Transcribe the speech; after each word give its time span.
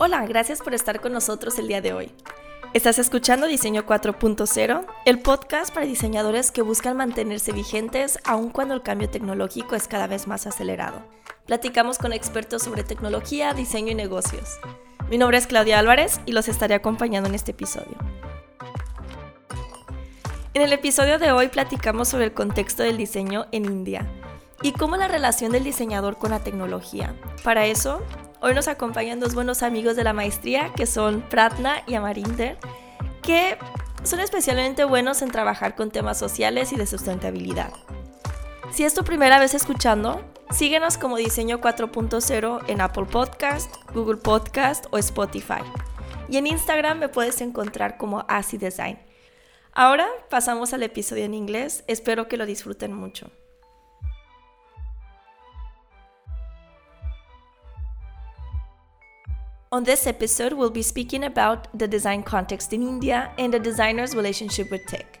Hola, 0.00 0.24
gracias 0.26 0.62
por 0.62 0.74
estar 0.74 1.00
con 1.00 1.12
nosotros 1.12 1.58
el 1.58 1.66
día 1.66 1.80
de 1.80 1.92
hoy. 1.92 2.12
Estás 2.72 3.00
escuchando 3.00 3.48
Diseño 3.48 3.84
4.0, 3.84 4.86
el 5.04 5.18
podcast 5.18 5.74
para 5.74 5.86
diseñadores 5.86 6.52
que 6.52 6.62
buscan 6.62 6.96
mantenerse 6.96 7.50
vigentes 7.50 8.18
aun 8.24 8.50
cuando 8.50 8.74
el 8.74 8.82
cambio 8.82 9.10
tecnológico 9.10 9.74
es 9.74 9.88
cada 9.88 10.06
vez 10.06 10.28
más 10.28 10.46
acelerado. 10.46 11.02
Platicamos 11.46 11.98
con 11.98 12.12
expertos 12.12 12.62
sobre 12.62 12.84
tecnología, 12.84 13.52
diseño 13.54 13.90
y 13.90 13.96
negocios. 13.96 14.60
Mi 15.10 15.18
nombre 15.18 15.38
es 15.38 15.46
Claudia 15.46 15.78
Álvarez 15.78 16.20
y 16.26 16.32
los 16.32 16.48
estaré 16.48 16.74
acompañando 16.74 17.28
en 17.28 17.34
este 17.34 17.52
episodio. 17.52 17.96
En 20.54 20.62
el 20.62 20.72
episodio 20.72 21.18
de 21.18 21.32
hoy 21.32 21.48
platicamos 21.48 22.08
sobre 22.08 22.26
el 22.26 22.34
contexto 22.34 22.82
del 22.82 22.96
diseño 22.96 23.46
en 23.52 23.64
India 23.64 24.06
y 24.62 24.72
cómo 24.72 24.96
la 24.96 25.08
relación 25.08 25.52
del 25.52 25.64
diseñador 25.64 26.18
con 26.18 26.30
la 26.30 26.40
tecnología. 26.40 27.14
Para 27.44 27.66
eso, 27.66 28.02
Hoy 28.40 28.54
nos 28.54 28.68
acompañan 28.68 29.18
dos 29.18 29.34
buenos 29.34 29.64
amigos 29.64 29.96
de 29.96 30.04
la 30.04 30.12
maestría 30.12 30.72
que 30.72 30.86
son 30.86 31.22
Pratna 31.22 31.82
y 31.88 31.94
Amarinder, 31.94 32.56
que 33.20 33.58
son 34.04 34.20
especialmente 34.20 34.84
buenos 34.84 35.22
en 35.22 35.32
trabajar 35.32 35.74
con 35.74 35.90
temas 35.90 36.18
sociales 36.18 36.72
y 36.72 36.76
de 36.76 36.86
sustentabilidad. 36.86 37.72
Si 38.70 38.84
es 38.84 38.94
tu 38.94 39.02
primera 39.02 39.40
vez 39.40 39.54
escuchando, 39.54 40.22
síguenos 40.50 40.98
como 40.98 41.16
Diseño 41.16 41.60
4.0 41.60 42.64
en 42.68 42.80
Apple 42.80 43.04
Podcast, 43.04 43.74
Google 43.92 44.16
Podcast 44.16 44.86
o 44.90 44.98
Spotify. 44.98 45.62
Y 46.28 46.36
en 46.36 46.46
Instagram 46.46 46.98
me 46.98 47.08
puedes 47.08 47.40
encontrar 47.40 47.96
como 47.96 48.24
Asi 48.28 48.58
Design. 48.58 48.98
Ahora 49.72 50.08
pasamos 50.28 50.72
al 50.72 50.82
episodio 50.82 51.24
en 51.24 51.34
inglés, 51.34 51.84
espero 51.86 52.28
que 52.28 52.36
lo 52.36 52.46
disfruten 52.46 52.92
mucho. 52.92 53.30
On 59.70 59.84
this 59.84 60.06
episode, 60.06 60.54
we'll 60.54 60.70
be 60.70 60.82
speaking 60.82 61.24
about 61.24 61.68
the 61.76 61.86
design 61.86 62.22
context 62.22 62.72
in 62.72 62.82
India 62.82 63.30
and 63.36 63.52
the 63.52 63.60
designer's 63.60 64.14
relationship 64.14 64.70
with 64.70 64.80
tech. 64.86 65.20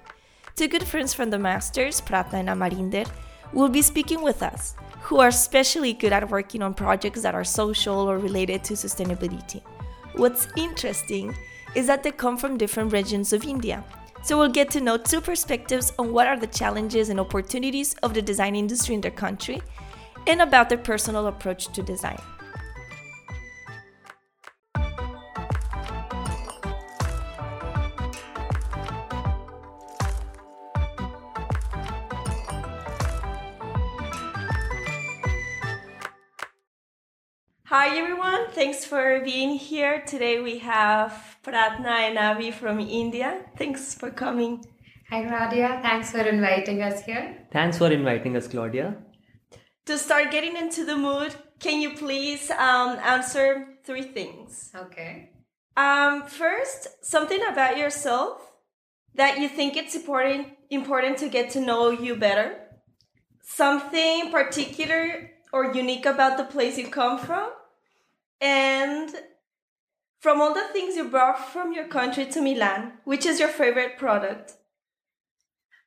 Two 0.56 0.68
good 0.68 0.84
friends 0.84 1.14
from 1.14 1.30
the 1.30 1.38
masters, 1.38 2.00
Pratna 2.00 2.40
and 2.40 2.48
Amarinder, 2.48 3.06
will 3.52 3.68
be 3.68 3.82
speaking 3.82 4.22
with 4.22 4.42
us, 4.42 4.74
who 5.00 5.18
are 5.18 5.28
especially 5.28 5.92
good 5.92 6.12
at 6.12 6.30
working 6.30 6.62
on 6.62 6.74
projects 6.74 7.22
that 7.22 7.34
are 7.34 7.44
social 7.44 8.10
or 8.10 8.18
related 8.18 8.62
to 8.64 8.74
sustainability. 8.74 9.62
What's 10.16 10.48
interesting 10.56 11.34
is 11.74 11.86
that 11.86 12.02
they 12.02 12.10
come 12.10 12.36
from 12.36 12.56
different 12.56 12.92
regions 12.92 13.32
of 13.32 13.44
India. 13.44 13.84
So 14.22 14.36
we'll 14.36 14.48
get 14.48 14.70
to 14.72 14.80
know 14.80 14.96
two 14.96 15.20
perspectives 15.20 15.92
on 15.98 16.12
what 16.12 16.26
are 16.26 16.38
the 16.38 16.46
challenges 16.46 17.08
and 17.08 17.20
opportunities 17.20 17.94
of 18.02 18.14
the 18.14 18.22
design 18.22 18.56
industry 18.56 18.94
in 18.94 19.00
their 19.00 19.10
country 19.10 19.62
and 20.26 20.42
about 20.42 20.68
their 20.68 20.78
personal 20.78 21.28
approach 21.28 21.72
to 21.72 21.82
design. 21.82 22.20
Thanks 38.58 38.84
for 38.84 39.20
being 39.20 39.50
here. 39.50 40.02
Today 40.04 40.40
we 40.40 40.58
have 40.58 41.36
Prathna 41.44 41.94
and 42.08 42.18
Avi 42.18 42.50
from 42.50 42.80
India. 42.80 43.44
Thanks 43.56 43.94
for 43.94 44.10
coming. 44.10 44.64
Hi 45.10 45.22
Claudia, 45.22 45.78
thanks 45.80 46.10
for 46.10 46.22
inviting 46.22 46.82
us 46.82 47.04
here. 47.04 47.46
Thanks 47.52 47.78
for 47.78 47.92
inviting 47.92 48.36
us, 48.36 48.48
Claudia. 48.48 48.96
To 49.86 49.96
start 49.96 50.32
getting 50.32 50.56
into 50.56 50.84
the 50.84 50.96
mood, 50.96 51.36
can 51.60 51.80
you 51.80 51.94
please 51.94 52.50
um, 52.50 52.98
answer 52.98 53.78
three 53.84 54.02
things? 54.02 54.72
Okay. 54.74 55.30
Um, 55.76 56.26
first, 56.26 56.88
something 57.04 57.40
about 57.48 57.78
yourself 57.78 58.40
that 59.14 59.38
you 59.38 59.48
think 59.48 59.76
it's 59.76 59.94
important 59.94 60.48
important 60.68 61.18
to 61.18 61.28
get 61.28 61.50
to 61.50 61.60
know 61.60 61.90
you 61.90 62.16
better. 62.16 62.58
Something 63.40 64.32
particular 64.32 65.30
or 65.52 65.72
unique 65.72 66.06
about 66.06 66.36
the 66.38 66.44
place 66.44 66.76
you 66.76 66.88
come 66.88 67.18
from 67.18 67.50
and 68.40 69.10
from 70.20 70.40
all 70.40 70.54
the 70.54 70.68
things 70.72 70.96
you 70.96 71.08
brought 71.08 71.52
from 71.52 71.72
your 71.72 71.86
country 71.86 72.26
to 72.26 72.40
Milan, 72.40 72.92
which 73.04 73.24
is 73.24 73.38
your 73.38 73.48
favorite 73.48 73.98
product? 73.98 74.54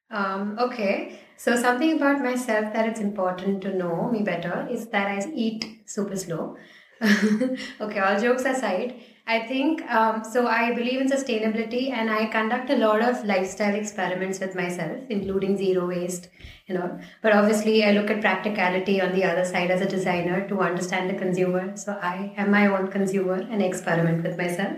Um, 0.10 0.58
okay, 0.60 1.20
so 1.38 1.56
something 1.56 1.94
about 1.94 2.22
myself 2.22 2.74
that 2.74 2.88
it's 2.88 3.00
important 3.00 3.62
to 3.62 3.74
know 3.74 4.10
me 4.12 4.22
better 4.22 4.68
is 4.70 4.88
that 4.88 5.08
I 5.08 5.32
eat 5.34 5.82
super 5.86 6.18
slow. 6.18 6.58
okay, 7.82 8.00
all 8.00 8.20
jokes 8.20 8.46
aside, 8.46 9.02
I 9.26 9.40
think 9.48 9.82
um, 9.90 10.24
so. 10.24 10.48
I 10.48 10.74
believe 10.74 11.02
in 11.02 11.10
sustainability 11.10 11.92
and 11.92 12.10
I 12.10 12.28
conduct 12.28 12.70
a 12.70 12.76
lot 12.76 13.02
of 13.02 13.24
lifestyle 13.26 13.76
experiments 13.76 14.40
with 14.40 14.56
myself, 14.56 14.98
including 15.10 15.58
zero 15.58 15.88
waste 15.88 16.30
you 16.72 16.78
know. 16.80 17.00
But 17.22 17.34
obviously, 17.34 17.84
I 17.84 17.92
look 17.92 18.10
at 18.10 18.22
practicality 18.22 19.02
on 19.02 19.14
the 19.14 19.24
other 19.24 19.46
side 19.46 19.72
as 19.72 19.82
a 19.82 19.88
designer 19.88 20.48
to 20.48 20.60
understand 20.62 21.10
the 21.10 21.16
consumer. 21.16 21.76
So 21.76 21.98
I 22.02 22.34
am 22.38 22.52
my 22.52 22.68
own 22.68 22.90
consumer 22.90 23.40
and 23.52 23.62
experiment 23.62 24.24
with 24.24 24.38
myself. 24.38 24.78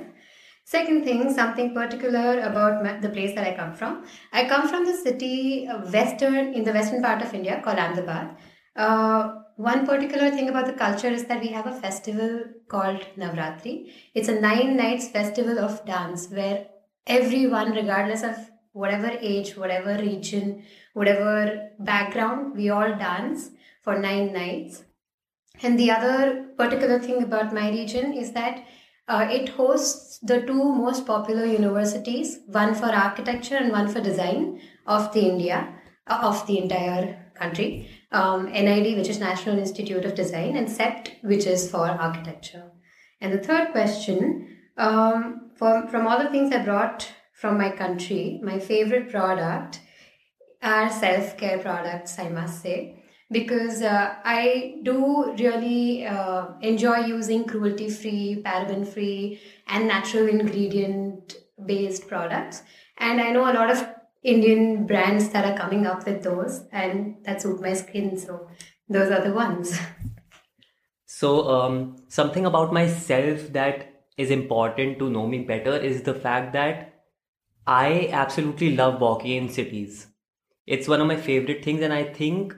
Second 0.66 1.04
thing, 1.04 1.34
something 1.34 1.74
particular 1.74 2.40
about 2.40 2.84
my, 2.84 2.98
the 2.98 3.10
place 3.10 3.36
that 3.36 3.46
I 3.46 3.56
come 3.56 3.74
from. 3.74 4.06
I 4.32 4.46
come 4.46 4.68
from 4.70 4.86
the 4.86 4.94
city 4.94 5.68
uh, 5.68 5.80
western 5.92 6.54
in 6.54 6.64
the 6.64 6.72
western 6.72 7.02
part 7.02 7.22
of 7.22 7.34
India 7.34 7.62
called 7.64 7.80
Ahmedabad. 7.80 8.38
Uh, 8.76 9.43
one 9.56 9.86
particular 9.86 10.32
thing 10.32 10.50
about 10.50 10.66
the 10.66 10.74
culture 10.74 11.08
is 11.08 11.26
that 11.26 11.42
we 11.42 11.50
have 11.50 11.68
a 11.68 11.80
festival 11.80 12.44
called 12.68 13.06
Navratri. 13.18 13.92
It's 14.14 14.28
a 14.28 14.40
nine 14.40 14.76
nights 14.78 15.08
festival 15.10 15.60
of 15.60 15.86
dance 15.86 16.30
where 16.30 16.68
everyone, 17.06 17.72
regardless 17.72 18.24
of 18.24 18.36
whatever 18.72 19.12
age, 19.22 19.56
whatever 19.56 19.98
region, 20.02 20.64
whatever 20.94 21.70
background, 21.80 22.56
we 22.56 22.70
all 22.70 22.96
dance 22.96 23.52
for 23.84 24.00
nine 24.00 24.34
nights. 24.34 24.84
And 25.62 25.78
the 25.78 25.92
other 25.92 26.48
particular 26.58 27.00
thing 27.00 27.22
about 27.22 27.54
my 27.54 27.70
region 27.70 28.14
is 28.14 28.32
that 28.32 28.66
uh, 29.08 29.28
it 29.30 29.50
hosts 29.50 30.20
the 30.20 30.42
two 30.42 30.74
most 30.74 31.06
popular 31.06 31.46
universities, 31.46 32.40
one 32.48 32.74
for 32.74 32.88
architecture 32.88 33.58
and 33.58 33.72
one 33.72 33.88
for 33.88 34.02
design 34.02 34.62
of 34.88 35.14
the 35.14 35.28
India, 35.28 35.76
uh, 36.08 36.20
of 36.24 36.48
the 36.48 36.58
entire 36.58 37.32
country. 37.36 37.90
Um, 38.14 38.46
NID, 38.46 38.96
which 38.96 39.10
is 39.10 39.20
National 39.20 39.58
Institute 39.58 40.06
of 40.06 40.14
Design, 40.14 40.56
and 40.56 40.68
CEPT, 40.68 41.24
which 41.24 41.48
is 41.48 41.70
for 41.70 41.88
architecture. 41.88 42.72
And 43.20 43.34
the 43.34 43.40
third 43.40 43.72
question, 43.72 44.58
um, 44.78 45.52
from, 45.56 45.88
from 45.88 46.06
all 46.06 46.20
the 46.20 46.30
things 46.30 46.54
I 46.54 46.64
brought 46.64 47.10
from 47.34 47.58
my 47.58 47.70
country, 47.72 48.40
my 48.44 48.60
favorite 48.60 49.10
product 49.10 49.80
are 50.62 50.90
self 50.92 51.38
care 51.38 51.60
products, 51.60 52.18
I 52.20 52.30
must 52.30 52.62
say, 52.62 53.04
because 53.32 53.82
uh, 53.82 54.16
I 54.24 54.76
do 54.84 55.34
really 55.34 56.06
uh, 56.06 56.48
enjoy 56.62 57.06
using 57.06 57.46
cruelty 57.46 57.90
free, 57.90 58.42
paraben 58.46 58.88
free, 58.88 59.42
and 59.68 59.88
natural 59.88 60.28
ingredient 60.28 61.36
based 61.66 62.08
products. 62.08 62.64
And 62.98 63.20
I 63.20 63.32
know 63.32 63.52
a 63.52 63.54
lot 63.54 63.70
of 63.70 63.86
Indian 64.24 64.86
brands 64.88 65.30
that 65.30 65.46
are 65.46 65.58
coming 65.58 65.86
up 65.86 66.06
with 66.06 66.24
those 66.24 66.64
and 66.72 67.18
that 67.26 67.42
suit 67.42 67.62
my 67.62 67.74
skin. 67.74 68.18
So 68.18 68.48
those 68.90 69.12
are 69.12 69.22
the 69.22 69.34
ones. 69.34 69.78
So, 71.06 71.48
um, 71.50 71.98
something 72.10 72.46
about 72.46 72.74
myself 72.74 73.48
that 73.54 74.04
is 74.18 74.32
important 74.32 75.00
to 75.00 75.10
know 75.10 75.28
me 75.28 75.40
better 75.44 75.76
is 75.78 76.04
the 76.04 76.14
fact 76.14 76.54
that 76.54 77.04
I 77.68 78.10
absolutely 78.12 78.76
love 78.76 79.00
walking 79.02 79.32
in 79.32 79.50
cities. 79.50 80.08
It's 80.68 80.88
one 80.88 81.02
of 81.02 81.08
my 81.08 81.18
favorite 81.18 81.64
things, 81.64 81.82
and 81.82 81.94
I 81.94 82.04
think 82.04 82.56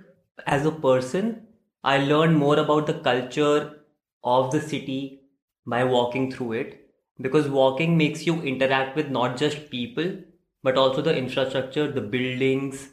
as 0.48 0.66
a 0.66 0.72
person, 0.72 1.48
I 1.84 1.98
learn 2.00 2.34
more 2.34 2.58
about 2.60 2.88
the 2.88 3.00
culture 3.00 3.82
of 4.24 4.52
the 4.52 4.62
city 4.62 5.22
by 5.66 5.84
walking 5.84 6.32
through 6.32 6.54
it 6.54 6.90
because 7.22 7.48
walking 7.50 7.98
makes 7.98 8.26
you 8.26 8.42
interact 8.42 8.96
with 8.96 9.10
not 9.10 9.38
just 9.38 9.70
people 9.70 10.18
but 10.66 10.78
also 10.80 11.02
the 11.02 11.16
infrastructure, 11.16 11.92
the 11.92 12.02
buildings, 12.02 12.90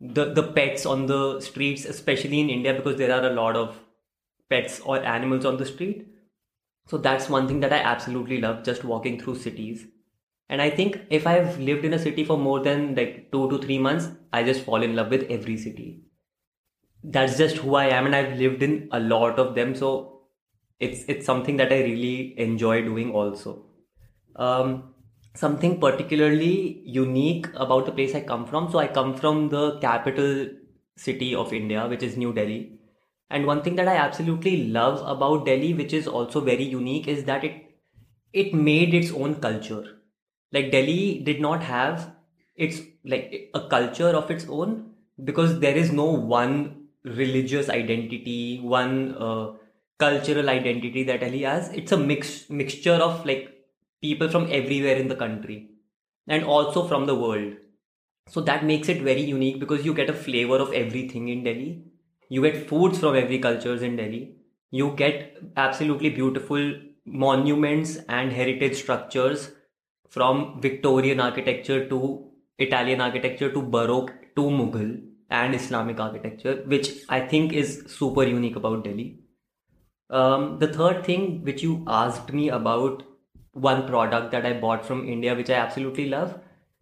the, 0.00 0.32
the 0.32 0.42
pets 0.42 0.86
on 0.86 1.04
the 1.04 1.38
streets, 1.40 1.84
especially 1.84 2.40
in 2.40 2.48
India 2.48 2.72
because 2.72 2.96
there 2.96 3.12
are 3.12 3.26
a 3.26 3.34
lot 3.34 3.56
of 3.56 3.78
pets 4.48 4.80
or 4.80 4.98
animals 5.04 5.44
on 5.44 5.58
the 5.58 5.66
street. 5.66 6.06
So 6.86 6.96
that's 6.96 7.28
one 7.28 7.46
thing 7.46 7.60
that 7.60 7.74
I 7.74 7.78
absolutely 7.78 8.40
love 8.40 8.64
just 8.64 8.84
walking 8.84 9.20
through 9.20 9.36
cities. 9.36 9.86
And 10.48 10.62
I 10.62 10.70
think 10.70 10.98
if 11.10 11.26
I've 11.26 11.58
lived 11.58 11.84
in 11.84 11.92
a 11.92 11.98
city 11.98 12.24
for 12.24 12.38
more 12.38 12.60
than 12.60 12.94
like 12.94 13.30
two 13.30 13.50
to 13.50 13.58
three 13.58 13.78
months, 13.78 14.08
I 14.32 14.42
just 14.42 14.62
fall 14.62 14.82
in 14.82 14.96
love 14.96 15.10
with 15.10 15.26
every 15.28 15.58
city. 15.58 16.04
That's 17.02 17.36
just 17.36 17.58
who 17.58 17.74
I 17.74 17.88
am, 17.88 18.06
and 18.06 18.16
I've 18.16 18.38
lived 18.38 18.62
in 18.62 18.88
a 18.92 19.00
lot 19.00 19.38
of 19.38 19.54
them. 19.54 19.74
So 19.74 20.22
it's 20.80 21.04
it's 21.06 21.26
something 21.26 21.58
that 21.58 21.72
I 21.72 21.82
really 21.82 22.38
enjoy 22.38 22.82
doing 22.82 23.12
also. 23.12 23.66
Um, 24.36 24.93
something 25.34 25.80
particularly 25.80 26.82
unique 26.84 27.48
about 27.54 27.86
the 27.86 27.92
place 27.92 28.14
I 28.14 28.20
come 28.20 28.46
from. 28.46 28.70
So 28.70 28.78
I 28.78 28.86
come 28.86 29.16
from 29.16 29.48
the 29.48 29.78
capital 29.80 30.48
city 30.96 31.34
of 31.34 31.52
India, 31.52 31.86
which 31.88 32.02
is 32.02 32.16
New 32.16 32.32
Delhi. 32.32 32.78
And 33.30 33.46
one 33.46 33.62
thing 33.62 33.76
that 33.76 33.88
I 33.88 33.96
absolutely 33.96 34.68
love 34.68 35.02
about 35.06 35.46
Delhi, 35.46 35.74
which 35.74 35.92
is 35.92 36.06
also 36.06 36.40
very 36.40 36.62
unique, 36.64 37.08
is 37.08 37.24
that 37.24 37.44
it 37.44 37.60
it 38.32 38.54
made 38.54 38.94
its 38.94 39.12
own 39.12 39.36
culture. 39.36 39.84
Like 40.52 40.70
Delhi 40.70 41.20
did 41.20 41.40
not 41.40 41.62
have 41.62 42.14
its 42.56 42.80
like 43.04 43.50
a 43.54 43.68
culture 43.68 44.10
of 44.10 44.30
its 44.30 44.46
own 44.48 44.92
because 45.24 45.58
there 45.60 45.76
is 45.76 45.92
no 45.92 46.04
one 46.06 46.86
religious 47.04 47.68
identity, 47.68 48.60
one 48.60 49.16
uh, 49.18 49.52
cultural 49.98 50.48
identity 50.48 51.02
that 51.04 51.20
Delhi 51.20 51.42
has. 51.42 51.70
It's 51.70 51.92
a 51.92 51.96
mix 51.96 52.48
mixture 52.50 52.94
of 52.94 53.24
like 53.26 53.53
people 54.04 54.28
from 54.28 54.48
everywhere 54.60 54.96
in 54.96 55.08
the 55.08 55.20
country 55.24 55.58
and 56.28 56.44
also 56.44 56.86
from 56.86 57.06
the 57.06 57.14
world. 57.14 57.52
So 58.28 58.40
that 58.42 58.64
makes 58.64 58.88
it 58.88 59.02
very 59.02 59.22
unique 59.22 59.60
because 59.60 59.84
you 59.84 59.94
get 59.94 60.10
a 60.10 60.20
flavor 60.26 60.56
of 60.56 60.72
everything 60.72 61.28
in 61.28 61.44
Delhi. 61.44 61.84
You 62.28 62.42
get 62.42 62.68
foods 62.68 62.98
from 62.98 63.16
every 63.16 63.38
cultures 63.38 63.82
in 63.82 63.96
Delhi. 63.96 64.36
You 64.70 64.92
get 64.96 65.38
absolutely 65.56 66.10
beautiful 66.10 66.72
monuments 67.04 67.98
and 68.08 68.32
heritage 68.32 68.76
structures 68.76 69.50
from 70.08 70.60
Victorian 70.60 71.20
architecture 71.20 71.88
to 71.88 72.30
Italian 72.58 73.00
architecture 73.00 73.50
to 73.52 73.62
Baroque 73.62 74.12
to 74.36 74.42
Mughal 74.42 75.00
and 75.30 75.54
Islamic 75.54 76.00
architecture, 76.00 76.62
which 76.66 76.90
I 77.08 77.20
think 77.20 77.52
is 77.52 77.84
super 77.86 78.24
unique 78.24 78.56
about 78.56 78.84
Delhi. 78.84 79.20
Um, 80.10 80.58
the 80.58 80.68
third 80.68 81.04
thing 81.04 81.42
which 81.44 81.62
you 81.62 81.84
asked 81.86 82.32
me 82.32 82.48
about 82.48 83.02
one 83.54 83.86
product 83.86 84.32
that 84.32 84.44
I 84.44 84.52
bought 84.52 84.84
from 84.84 85.08
India, 85.08 85.34
which 85.34 85.50
I 85.50 85.54
absolutely 85.54 86.08
love. 86.08 86.38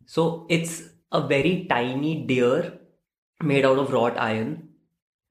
So 0.07 0.47
it's 0.49 0.83
a 1.13 1.21
very 1.21 1.67
tiny 1.69 2.27
deer 2.27 2.79
made 3.43 3.65
out 3.65 3.79
of 3.79 3.93
wrought 3.93 4.19
iron. 4.19 4.69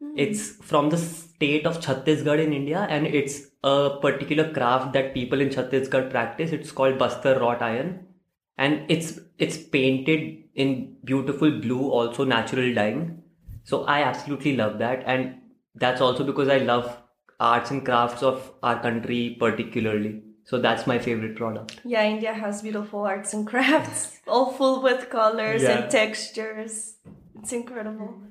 Mm. 0.02 0.14
It's 0.16 0.50
from 0.50 0.90
the 0.90 0.98
state 0.98 1.66
of 1.66 1.80
Chhattisgarh 1.80 2.44
in 2.44 2.54
India, 2.54 2.86
and 2.90 3.08
it's 3.08 3.48
a 3.64 3.98
particular 4.02 4.52
craft 4.54 4.94
that 4.94 5.14
people 5.14 5.42
in 5.42 5.50
Chhattisgarh 5.50 6.10
practice. 6.10 6.52
It's 6.52 6.72
called 6.72 6.98
Bastar 6.98 7.40
wrought 7.40 7.62
iron, 7.62 8.08
and 8.58 8.86
it's 8.90 9.20
it's 9.38 9.58
painted 9.58 10.44
in 10.56 10.96
beautiful 11.04 11.52
blue, 11.52 11.90
also 11.90 12.24
natural 12.24 12.74
dyeing. 12.74 13.24
So 13.64 13.84
I 13.86 14.04
absolutely 14.04 14.56
love 14.56 14.80
that, 14.80 15.04
and 15.06 15.38
that's 15.76 16.02
also 16.02 16.24
because 16.24 16.50
I 16.50 16.58
love 16.58 16.98
arts 17.40 17.72
and 17.72 17.84
crafts 17.84 18.22
of 18.22 18.52
our 18.62 18.82
country 18.82 19.38
particularly. 19.40 20.22
So 20.52 20.60
that's 20.60 20.86
my 20.86 21.00
favorite 21.00 21.38
product. 21.38 21.80
Yeah, 21.86 22.04
India 22.04 22.34
has 22.34 22.62
beautiful 22.62 23.04
arts 23.06 23.34
and 23.34 23.48
crafts, 23.48 24.20
all 24.28 24.52
full 24.52 24.82
with 24.84 25.10
colors 25.10 25.64
yeah. 25.64 25.84
and 25.84 25.90
textures. 25.90 26.96
It's 27.40 27.54
incredible. 27.54 28.22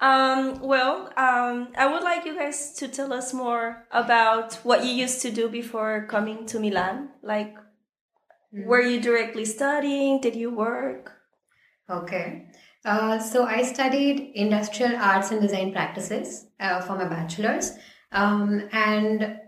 Um, 0.00 0.58
well, 0.62 1.12
um, 1.16 1.68
I 1.78 1.86
would 1.86 2.02
like 2.02 2.24
you 2.24 2.36
guys 2.36 2.72
to 2.78 2.88
tell 2.88 3.12
us 3.12 3.32
more 3.32 3.86
about 3.92 4.54
what 4.64 4.84
you 4.84 4.90
used 4.90 5.22
to 5.22 5.30
do 5.30 5.48
before 5.48 6.08
coming 6.10 6.44
to 6.46 6.58
Milan. 6.58 7.10
Like, 7.22 7.54
mm. 8.52 8.66
were 8.66 8.82
you 8.82 9.00
directly 9.00 9.44
studying? 9.44 10.20
Did 10.20 10.34
you 10.34 10.50
work? 10.50 11.12
Okay. 11.88 12.48
Uh, 12.84 13.20
so 13.20 13.44
I 13.44 13.62
studied 13.62 14.32
industrial 14.34 14.96
arts 14.96 15.30
and 15.30 15.40
design 15.40 15.70
practices 15.70 16.46
uh, 16.58 16.80
for 16.80 16.96
my 16.96 17.04
bachelor's. 17.04 17.70
Um, 18.10 18.68
and 18.72 19.38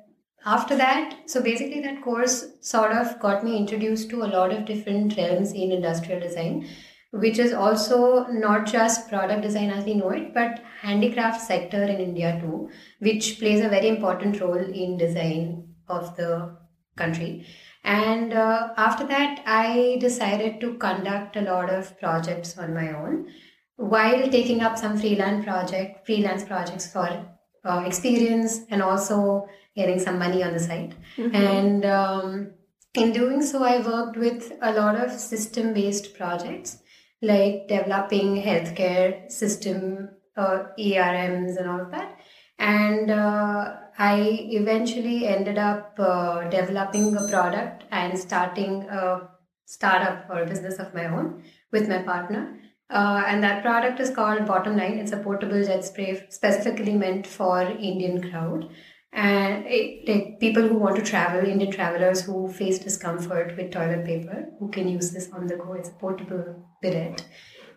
after 0.46 0.76
that, 0.76 1.28
so 1.28 1.42
basically 1.42 1.80
that 1.82 2.02
course 2.02 2.46
sort 2.60 2.92
of 2.92 3.18
got 3.18 3.44
me 3.44 3.56
introduced 3.56 4.08
to 4.10 4.22
a 4.22 4.32
lot 4.34 4.52
of 4.52 4.64
different 4.64 5.16
realms 5.16 5.52
in 5.52 5.72
industrial 5.72 6.20
design, 6.20 6.68
which 7.10 7.40
is 7.40 7.52
also 7.52 8.26
not 8.28 8.64
just 8.64 9.08
product 9.08 9.42
design 9.42 9.70
as 9.70 9.84
we 9.84 9.94
know 9.94 10.10
it, 10.10 10.32
but 10.32 10.62
handicraft 10.80 11.40
sector 11.40 11.82
in 11.82 11.98
India 11.98 12.38
too, 12.40 12.70
which 13.00 13.40
plays 13.40 13.60
a 13.60 13.68
very 13.68 13.88
important 13.88 14.40
role 14.40 14.54
in 14.54 14.96
design 14.96 15.66
of 15.88 16.16
the 16.16 16.56
country. 16.96 17.44
And 17.82 18.32
uh, 18.32 18.70
after 18.76 19.04
that, 19.06 19.42
I 19.46 19.96
decided 20.00 20.60
to 20.60 20.74
conduct 20.74 21.36
a 21.36 21.42
lot 21.42 21.70
of 21.70 21.98
projects 21.98 22.56
on 22.56 22.72
my 22.72 22.92
own 22.92 23.28
while 23.76 24.28
taking 24.30 24.60
up 24.62 24.78
some 24.78 24.96
freelance 24.96 25.44
project, 25.44 26.06
freelance 26.06 26.44
projects 26.44 26.92
for 26.92 27.26
uh, 27.64 27.82
experience 27.84 28.60
and 28.70 28.80
also 28.80 29.48
getting 29.76 30.00
some 30.00 30.18
money 30.18 30.42
on 30.42 30.52
the 30.52 30.60
side. 30.60 30.94
Mm-hmm. 31.16 31.36
And 31.36 31.84
um, 31.84 32.50
in 32.94 33.12
doing 33.12 33.42
so, 33.42 33.62
I 33.62 33.78
worked 33.86 34.16
with 34.16 34.52
a 34.62 34.72
lot 34.72 34.96
of 34.96 35.10
system 35.12 35.74
based 35.74 36.14
projects 36.16 36.78
like 37.22 37.68
developing 37.68 38.42
healthcare 38.42 39.30
system, 39.30 40.10
uh, 40.36 40.64
ERMs, 40.78 41.56
and 41.56 41.68
all 41.68 41.80
of 41.80 41.90
that. 41.90 42.18
And 42.58 43.10
uh, 43.10 43.76
I 43.98 44.20
eventually 44.50 45.26
ended 45.26 45.58
up 45.58 45.94
uh, 45.98 46.48
developing 46.48 47.16
a 47.16 47.28
product 47.28 47.84
and 47.90 48.18
starting 48.18 48.82
a 48.84 49.28
startup 49.66 50.28
or 50.30 50.42
a 50.42 50.46
business 50.46 50.78
of 50.78 50.94
my 50.94 51.06
own 51.06 51.42
with 51.72 51.88
my 51.88 52.02
partner. 52.02 52.58
Uh, 52.88 53.24
and 53.26 53.42
that 53.42 53.62
product 53.62 53.98
is 53.98 54.10
called 54.10 54.46
Bottom 54.46 54.76
Line. 54.76 54.98
It's 54.98 55.12
a 55.12 55.16
portable 55.16 55.62
jet 55.64 55.84
spray 55.84 56.24
specifically 56.30 56.94
meant 56.94 57.26
for 57.26 57.62
Indian 57.62 58.30
crowd 58.30 58.68
and 59.16 59.64
it, 59.66 60.06
like 60.06 60.40
people 60.40 60.68
who 60.68 60.76
want 60.76 60.96
to 60.96 61.02
travel, 61.02 61.48
Indian 61.48 61.72
travelers 61.72 62.20
who 62.20 62.52
face 62.52 62.78
discomfort 62.78 63.56
with 63.56 63.72
toilet 63.72 64.04
paper, 64.04 64.44
who 64.60 64.68
can 64.70 64.88
use 64.88 65.10
this 65.10 65.30
on 65.32 65.46
the 65.46 65.56
go. 65.56 65.72
It's 65.72 65.88
a 65.88 65.92
portable 65.92 66.62
bidet. 66.82 67.24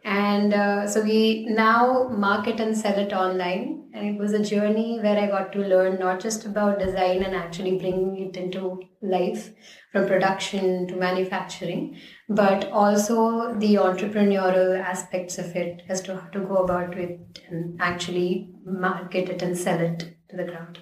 And 0.03 0.53
uh, 0.53 0.85
so 0.85 1.01
we 1.01 1.45
now 1.45 2.09
market 2.09 2.59
and 2.59 2.77
sell 2.77 2.99
it 2.99 3.13
online. 3.13 3.89
And 3.93 4.05
it 4.05 4.19
was 4.19 4.33
a 4.33 4.43
journey 4.43 4.99
where 4.99 5.17
I 5.17 5.27
got 5.27 5.53
to 5.53 5.59
learn 5.59 5.97
not 5.97 6.19
just 6.19 6.45
about 6.45 6.79
design 6.79 7.23
and 7.23 7.33
actually 7.33 7.79
bringing 7.79 8.27
it 8.27 8.35
into 8.35 8.81
life 9.01 9.51
from 9.93 10.07
production 10.07 10.87
to 10.87 10.95
manufacturing, 10.97 11.99
but 12.27 12.69
also 12.69 13.55
the 13.57 13.75
entrepreneurial 13.75 14.77
aspects 14.77 15.37
of 15.37 15.55
it 15.55 15.83
as 15.87 16.01
to 16.01 16.17
how 16.17 16.27
to 16.27 16.39
go 16.41 16.57
about 16.57 16.97
it 16.97 17.39
and 17.47 17.79
actually 17.81 18.51
market 18.65 19.29
it 19.29 19.41
and 19.41 19.57
sell 19.57 19.79
it 19.79 19.99
to 20.29 20.37
the 20.37 20.43
crowd. 20.43 20.79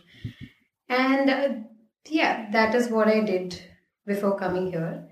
And 0.89 1.29
uh, 1.29 1.49
yeah, 2.09 2.49
that 2.51 2.75
is 2.75 2.89
what 2.89 3.07
I 3.07 3.21
did 3.21 3.61
before 4.05 4.37
coming 4.37 4.71
here. 4.71 5.07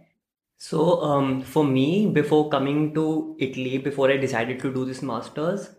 So, 0.58 1.02
um, 1.02 1.42
for 1.42 1.66
me, 1.66 2.08
before 2.08 2.50
coming 2.50 2.94
to 2.94 3.36
Italy, 3.40 3.78
before 3.78 4.10
I 4.10 4.18
decided 4.18 4.60
to 4.62 4.74
do 4.74 4.86
this 4.86 5.02
master's, 5.02 5.70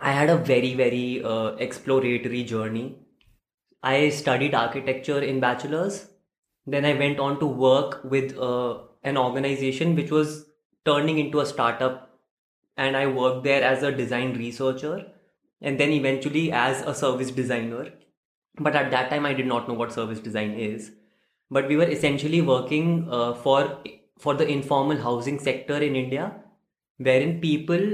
I 0.00 0.12
had 0.12 0.30
a 0.30 0.38
very, 0.38 0.74
very 0.74 1.22
uh, 1.22 1.54
exploratory 1.56 2.44
journey. 2.44 2.96
I 3.82 4.08
studied 4.08 4.54
architecture 4.54 5.20
in 5.20 5.40
bachelor's. 5.40 6.08
Then 6.66 6.86
I 6.86 6.94
went 6.94 7.20
on 7.20 7.38
to 7.40 7.46
work 7.46 8.02
with 8.04 8.38
uh, 8.38 8.78
an 9.02 9.18
organization 9.18 9.94
which 9.94 10.10
was 10.10 10.46
turning 10.86 11.18
into 11.18 11.40
a 11.40 11.46
startup, 11.46 12.18
and 12.78 12.96
I 12.96 13.06
worked 13.06 13.44
there 13.44 13.62
as 13.62 13.82
a 13.82 13.92
design 13.92 14.38
researcher, 14.38 15.06
and 15.60 15.78
then 15.78 15.90
eventually 15.90 16.50
as 16.50 16.80
a 16.80 16.94
service 16.94 17.30
designer 17.30 17.92
but 18.58 18.76
at 18.76 18.90
that 18.90 19.10
time 19.10 19.26
i 19.26 19.32
did 19.32 19.46
not 19.46 19.68
know 19.68 19.74
what 19.74 19.92
service 19.92 20.20
design 20.20 20.52
is. 20.52 20.92
But 21.50 21.68
we 21.68 21.76
were 21.76 21.88
essentially 21.88 22.40
working 22.40 23.08
uh, 23.10 23.34
for 23.34 23.78
for 24.18 24.34
the 24.34 24.46
informal 24.48 24.96
housing 24.96 25.38
sector 25.38 25.76
in 25.76 25.96
india 25.96 26.32
wherein 26.98 27.40
people 27.40 27.84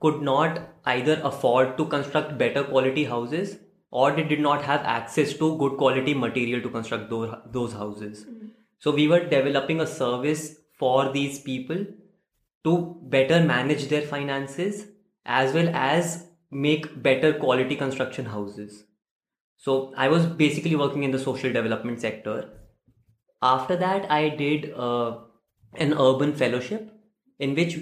could 0.00 0.22
not 0.22 0.60
either 0.84 1.20
afford 1.24 1.76
to 1.76 1.86
construct 1.86 2.38
better 2.38 2.62
quality 2.64 3.04
houses 3.04 3.56
or 3.90 4.12
they 4.12 4.22
did 4.22 4.40
not 4.40 4.62
have 4.62 4.82
access 4.82 5.32
to 5.34 5.56
good 5.58 5.76
quality 5.76 6.14
material 6.14 6.60
to 6.60 6.68
construct 6.68 7.08
those, 7.10 7.34
those 7.50 7.72
houses. 7.72 8.24
Mm-hmm. 8.24 8.46
so 8.78 8.90
we 8.90 9.08
were 9.08 9.20
developing 9.20 9.80
a 9.80 9.86
service 9.86 10.56
for 10.78 11.12
these 11.12 11.40
people 11.40 11.84
to 12.64 12.96
better 13.02 13.42
manage 13.42 13.88
their 13.88 14.02
finances 14.02 14.86
as 15.24 15.52
well 15.52 15.70
as 15.74 16.26
make 16.50 17.02
better 17.02 17.32
quality 17.32 17.76
construction 17.76 18.26
houses 18.26 18.84
so 19.56 19.92
I 19.96 20.08
was 20.08 20.26
basically 20.26 20.76
working 20.76 21.02
in 21.02 21.10
the 21.10 21.18
social 21.18 21.52
development 21.52 22.00
sector. 22.00 22.50
After 23.42 23.76
that, 23.76 24.10
I 24.10 24.28
did 24.28 24.72
uh, 24.74 25.18
an 25.74 25.94
urban 25.94 26.34
fellowship 26.34 26.92
in 27.38 27.54
which 27.54 27.78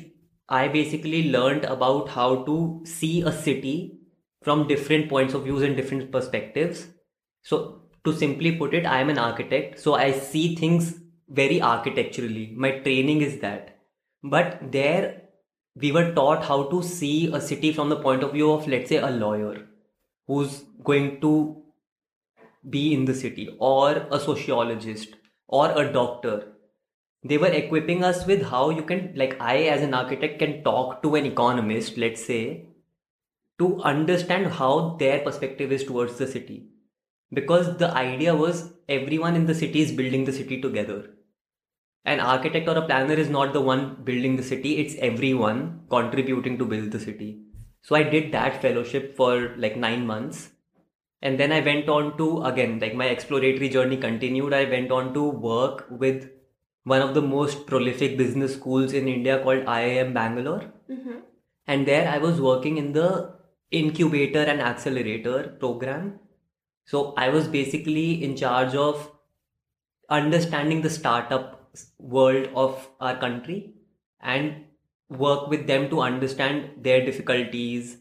I 0.48 0.68
basically 0.68 1.30
learned 1.30 1.64
about 1.64 2.08
how 2.10 2.44
to 2.44 2.82
see 2.84 3.22
a 3.22 3.32
city 3.32 3.98
from 4.42 4.68
different 4.68 5.08
points 5.08 5.34
of 5.34 5.44
views 5.44 5.62
and 5.62 5.76
different 5.76 6.12
perspectives. 6.12 6.86
So 7.42 7.82
to 8.04 8.14
simply 8.14 8.56
put 8.56 8.74
it, 8.74 8.84
I 8.84 9.00
am 9.00 9.08
an 9.08 9.18
architect, 9.18 9.80
so 9.80 9.94
I 9.94 10.12
see 10.12 10.54
things 10.54 10.98
very 11.28 11.62
architecturally. 11.62 12.52
My 12.54 12.78
training 12.78 13.22
is 13.22 13.40
that. 13.40 13.78
But 14.22 14.70
there 14.70 15.22
we 15.76 15.92
were 15.92 16.12
taught 16.14 16.44
how 16.44 16.64
to 16.64 16.82
see 16.82 17.32
a 17.32 17.40
city 17.40 17.72
from 17.72 17.88
the 17.88 17.96
point 17.96 18.22
of 18.22 18.32
view 18.32 18.52
of 18.52 18.68
let's 18.68 18.88
say 18.88 18.96
a 18.96 19.10
lawyer 19.10 19.66
who's 20.26 20.64
going 20.84 21.20
to 21.20 21.63
be 22.68 22.92
in 22.94 23.04
the 23.04 23.14
city 23.14 23.54
or 23.58 24.06
a 24.10 24.18
sociologist 24.18 25.16
or 25.46 25.70
a 25.70 25.92
doctor. 25.92 26.52
They 27.22 27.38
were 27.38 27.48
equipping 27.48 28.04
us 28.04 28.26
with 28.26 28.42
how 28.50 28.70
you 28.70 28.82
can 28.82 29.12
like 29.16 29.36
i 29.40 29.56
as 29.74 29.82
an 29.82 29.94
architect 29.94 30.38
can 30.38 30.62
talk 30.62 31.02
to 31.02 31.14
an 31.14 31.24
economist 31.24 31.96
let's 31.96 32.24
say 32.24 32.68
to 33.58 33.80
understand 33.82 34.52
how 34.52 34.96
their 35.00 35.20
perspective 35.20 35.72
is 35.72 35.84
towards 35.84 36.16
the 36.16 36.26
city. 36.26 36.68
Because 37.32 37.76
the 37.78 37.90
idea 37.92 38.34
was 38.34 38.72
everyone 38.88 39.36
in 39.36 39.46
the 39.46 39.54
city 39.54 39.80
is 39.80 39.92
building 39.92 40.24
the 40.24 40.32
city 40.32 40.60
together. 40.60 41.10
An 42.04 42.20
architect 42.20 42.68
or 42.68 42.76
a 42.76 42.86
planner 42.86 43.14
is 43.14 43.30
not 43.30 43.52
the 43.52 43.60
one 43.60 44.02
building 44.04 44.36
the 44.36 44.42
city 44.42 44.76
it's 44.78 44.94
everyone 44.96 45.80
contributing 45.88 46.58
to 46.58 46.66
build 46.66 46.90
the 46.90 47.00
city. 47.00 47.40
So 47.82 47.96
i 47.96 48.02
did 48.02 48.32
that 48.32 48.60
fellowship 48.60 49.16
for 49.16 49.54
like 49.56 49.76
9 49.76 50.06
months 50.06 50.50
and 51.24 51.40
then 51.40 51.52
i 51.56 51.60
went 51.68 51.88
on 51.88 52.16
to 52.18 52.28
again 52.52 52.78
like 52.84 52.94
my 53.02 53.06
exploratory 53.16 53.68
journey 53.76 53.96
continued 54.06 54.56
i 54.60 54.64
went 54.76 54.96
on 55.00 55.12
to 55.18 55.28
work 55.50 55.86
with 56.04 56.24
one 56.84 57.00
of 57.00 57.14
the 57.14 57.22
most 57.22 57.66
prolific 57.66 58.16
business 58.16 58.54
schools 58.54 58.92
in 58.92 59.08
India 59.08 59.42
called 59.42 59.64
IIM 59.64 60.12
Bangalore. 60.12 60.72
Mm-hmm. 60.90 61.18
And 61.66 61.88
there 61.88 62.08
I 62.08 62.18
was 62.18 62.40
working 62.40 62.76
in 62.76 62.92
the 62.92 63.34
incubator 63.70 64.42
and 64.42 64.60
accelerator 64.60 65.56
program. 65.58 66.20
So 66.84 67.14
I 67.16 67.30
was 67.30 67.48
basically 67.48 68.22
in 68.22 68.36
charge 68.36 68.74
of 68.74 69.10
understanding 70.10 70.82
the 70.82 70.90
startup 70.90 71.74
world 71.98 72.50
of 72.54 72.86
our 73.00 73.16
country 73.16 73.74
and 74.20 74.64
work 75.08 75.48
with 75.48 75.66
them 75.66 75.88
to 75.88 76.02
understand 76.02 76.84
their 76.84 77.04
difficulties, 77.04 77.96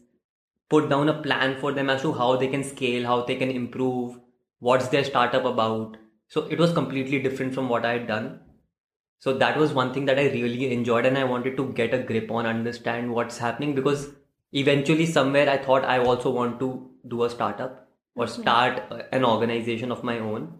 put 0.70 0.88
down 0.88 1.08
a 1.08 1.22
plan 1.22 1.56
for 1.60 1.72
them 1.72 1.90
as 1.90 2.02
to 2.02 2.12
how 2.12 2.36
they 2.36 2.48
can 2.48 2.64
scale, 2.64 3.06
how 3.06 3.22
they 3.24 3.36
can 3.36 3.50
improve, 3.50 4.18
what's 4.58 4.88
their 4.88 5.04
startup 5.04 5.44
about. 5.44 5.96
So 6.28 6.46
it 6.46 6.58
was 6.58 6.72
completely 6.72 7.20
different 7.20 7.54
from 7.54 7.68
what 7.68 7.84
I 7.84 7.92
had 7.94 8.06
done 8.06 8.40
so 9.24 9.32
that 9.42 9.56
was 9.56 9.72
one 9.76 9.92
thing 9.94 10.04
that 10.08 10.18
i 10.22 10.24
really 10.32 10.72
enjoyed 10.72 11.06
and 11.10 11.18
i 11.18 11.24
wanted 11.32 11.56
to 11.60 11.66
get 11.80 11.94
a 11.98 12.02
grip 12.10 12.30
on 12.38 12.48
understand 12.50 13.12
what's 13.18 13.38
happening 13.44 13.74
because 13.78 14.08
eventually 14.62 15.06
somewhere 15.12 15.48
i 15.52 15.56
thought 15.66 15.86
i 15.94 15.98
also 15.98 16.32
want 16.38 16.58
to 16.64 16.68
do 17.14 17.22
a 17.24 17.30
startup 17.30 17.78
or 18.14 18.26
mm-hmm. 18.26 18.42
start 18.42 19.06
an 19.12 19.24
organization 19.24 19.94
of 19.96 20.02
my 20.10 20.18
own 20.18 20.50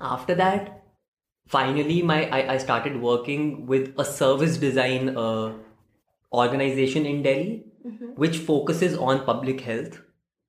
after 0.00 0.34
that 0.42 0.72
finally 1.56 2.02
my 2.02 2.18
i, 2.40 2.42
I 2.54 2.58
started 2.58 3.00
working 3.00 3.66
with 3.66 3.94
a 3.98 4.04
service 4.04 4.58
design 4.66 5.16
uh, 5.16 5.52
organization 6.32 7.06
in 7.06 7.22
delhi 7.22 7.64
mm-hmm. 7.86 8.12
which 8.24 8.38
focuses 8.38 8.96
on 8.96 9.24
public 9.24 9.60
health 9.60 10.00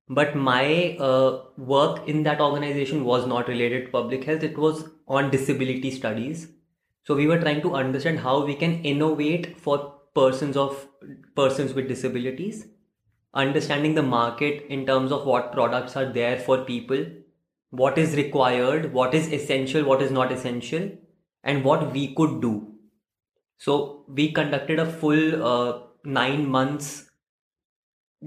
but 0.08 0.34
my 0.34 0.96
uh, 0.98 1.42
work 1.56 2.06
in 2.08 2.22
that 2.22 2.40
organization 2.40 3.04
was 3.04 3.26
not 3.26 3.48
related 3.48 3.86
to 3.86 3.92
public 3.92 4.24
health 4.24 4.42
it 4.42 4.56
was 4.58 4.84
on 5.06 5.30
disability 5.30 5.90
studies 5.90 6.48
so 7.08 7.14
we 7.14 7.26
were 7.26 7.40
trying 7.40 7.62
to 7.62 7.74
understand 7.74 8.18
how 8.20 8.44
we 8.44 8.54
can 8.54 8.82
innovate 8.84 9.58
for 9.58 9.94
persons 10.14 10.58
of 10.58 10.86
persons 11.34 11.72
with 11.72 11.88
disabilities, 11.88 12.66
understanding 13.34 13.94
the 13.94 14.02
market 14.02 14.66
in 14.68 14.84
terms 14.84 15.12
of 15.12 15.24
what 15.24 15.52
products 15.52 15.96
are 15.96 16.12
there 16.12 16.38
for 16.38 16.64
people, 16.64 17.06
what 17.70 17.98
is 17.98 18.16
required, 18.16 18.92
what 18.92 19.14
is 19.14 19.32
essential, 19.32 19.84
what 19.84 20.02
is 20.02 20.10
not 20.10 20.32
essential, 20.32 20.90
and 21.44 21.64
what 21.64 21.92
we 21.92 22.14
could 22.14 22.42
do. 22.42 22.74
So 23.58 24.04
we 24.08 24.32
conducted 24.32 24.78
a 24.78 24.86
full 24.86 25.46
uh, 25.46 25.80
nine 26.04 26.46
months 26.46 27.07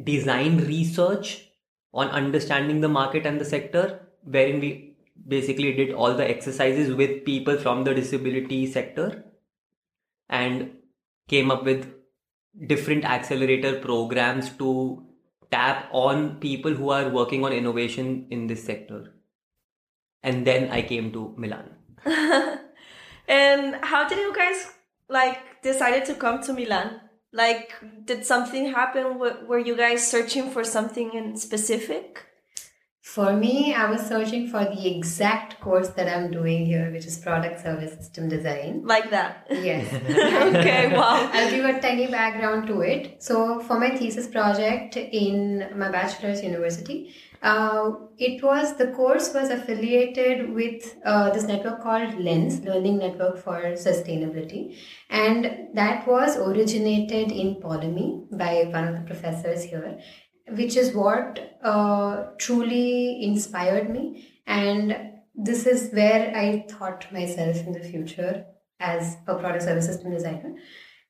design 0.04 0.58
research 0.66 1.48
on 1.94 2.10
understanding 2.10 2.82
the 2.82 2.90
market 2.90 3.26
and 3.26 3.40
the 3.40 3.46
sector, 3.46 4.08
wherein 4.24 4.60
we 4.60 4.96
basically 5.28 5.74
did 5.74 5.94
all 5.94 6.14
the 6.14 6.28
exercises 6.28 6.94
with 6.94 7.26
people 7.26 7.58
from 7.58 7.84
the 7.84 7.94
disability 7.94 8.66
sector 8.72 9.24
and 10.30 10.72
came 11.28 11.52
up 11.52 11.64
with 11.64 11.94
different 12.68 13.06
accelerator 13.06 13.80
programs 13.80 14.50
to 14.50 15.04
tap 15.52 15.90
on 15.92 16.38
people 16.38 16.74
who 16.74 16.90
are 16.90 17.10
working 17.10 17.44
on 17.44 17.52
innovation 17.52 18.28
in 18.30 18.48
this 18.48 18.64
sector. 18.64 19.14
And 20.24 20.46
then 20.46 20.70
i 20.70 20.82
came 20.82 21.12
to 21.14 21.34
milan. 21.38 21.70
And 23.28 23.76
how 23.84 24.08
did 24.08 24.18
you 24.18 24.34
guys 24.36 24.72
like 25.10 25.62
decided 25.62 26.06
to 26.06 26.16
come 26.16 26.42
to 26.44 26.54
milan 26.54 27.02
like 27.34 27.74
did 28.06 28.26
something 28.26 28.72
happen 28.72 29.18
were 29.20 29.60
you 29.60 29.76
guys 29.76 30.06
searching 30.06 30.50
for 30.50 30.64
something 30.64 31.14
in 31.14 31.38
specific 31.38 32.26
for 33.02 33.36
me, 33.36 33.74
I 33.74 33.90
was 33.90 34.02
searching 34.08 34.48
for 34.48 34.64
the 34.64 34.88
exact 34.88 35.60
course 35.60 35.90
that 35.90 36.08
I'm 36.08 36.32
doing 36.32 36.66
here, 36.66 36.90
which 36.92 37.06
is 37.06 37.18
product 37.18 37.62
service 37.62 37.94
system 37.94 38.30
design. 38.30 38.84
Like 38.86 39.10
that? 39.10 39.48
Yes. 39.50 39.92
okay, 40.56 40.96
wow. 40.96 41.30
I'll 41.34 41.50
give 41.50 41.66
a 41.66 41.82
tiny 41.82 42.08
background 42.08 42.68
to 42.68 42.80
it. 42.82 43.22
So, 43.22 43.60
for 43.60 43.78
my 43.80 43.98
thesis 43.98 44.28
project 44.28 44.96
in 44.96 45.68
my 45.76 45.92
bachelor's 45.92 46.42
university, 46.42 47.14
uh, 47.42 47.92
it 48.18 48.44
was 48.44 48.78
the 48.78 48.88
course 48.88 49.34
was 49.34 49.50
affiliated 49.50 50.54
with 50.54 50.96
uh, 51.04 51.32
this 51.32 51.44
network 51.44 51.82
called 51.82 52.20
Lens, 52.20 52.62
Learning 52.62 52.98
Network 52.98 53.38
for 53.38 53.62
Sustainability, 53.74 54.78
and 55.10 55.70
that 55.74 56.08
was 56.08 56.38
originated 56.38 57.32
in 57.32 57.56
Polimi 57.56 58.26
by 58.38 58.70
one 58.72 58.88
of 58.88 58.96
the 58.96 59.06
professors 59.06 59.64
here 59.64 60.00
which 60.50 60.76
is 60.76 60.94
what 60.94 61.58
uh, 61.64 62.26
truly 62.38 63.24
inspired 63.24 63.90
me. 63.90 64.28
And 64.48 64.98
this 65.36 65.66
is 65.66 65.92
where 65.94 66.36
I 66.36 66.66
thought 66.70 67.12
myself 67.12 67.58
in 67.66 67.74
the 67.74 67.80
future 67.80 68.46
as 68.80 69.18
a 69.28 69.36
product 69.36 69.64
service 69.64 69.86
system 69.86 70.12
designer. 70.12 70.56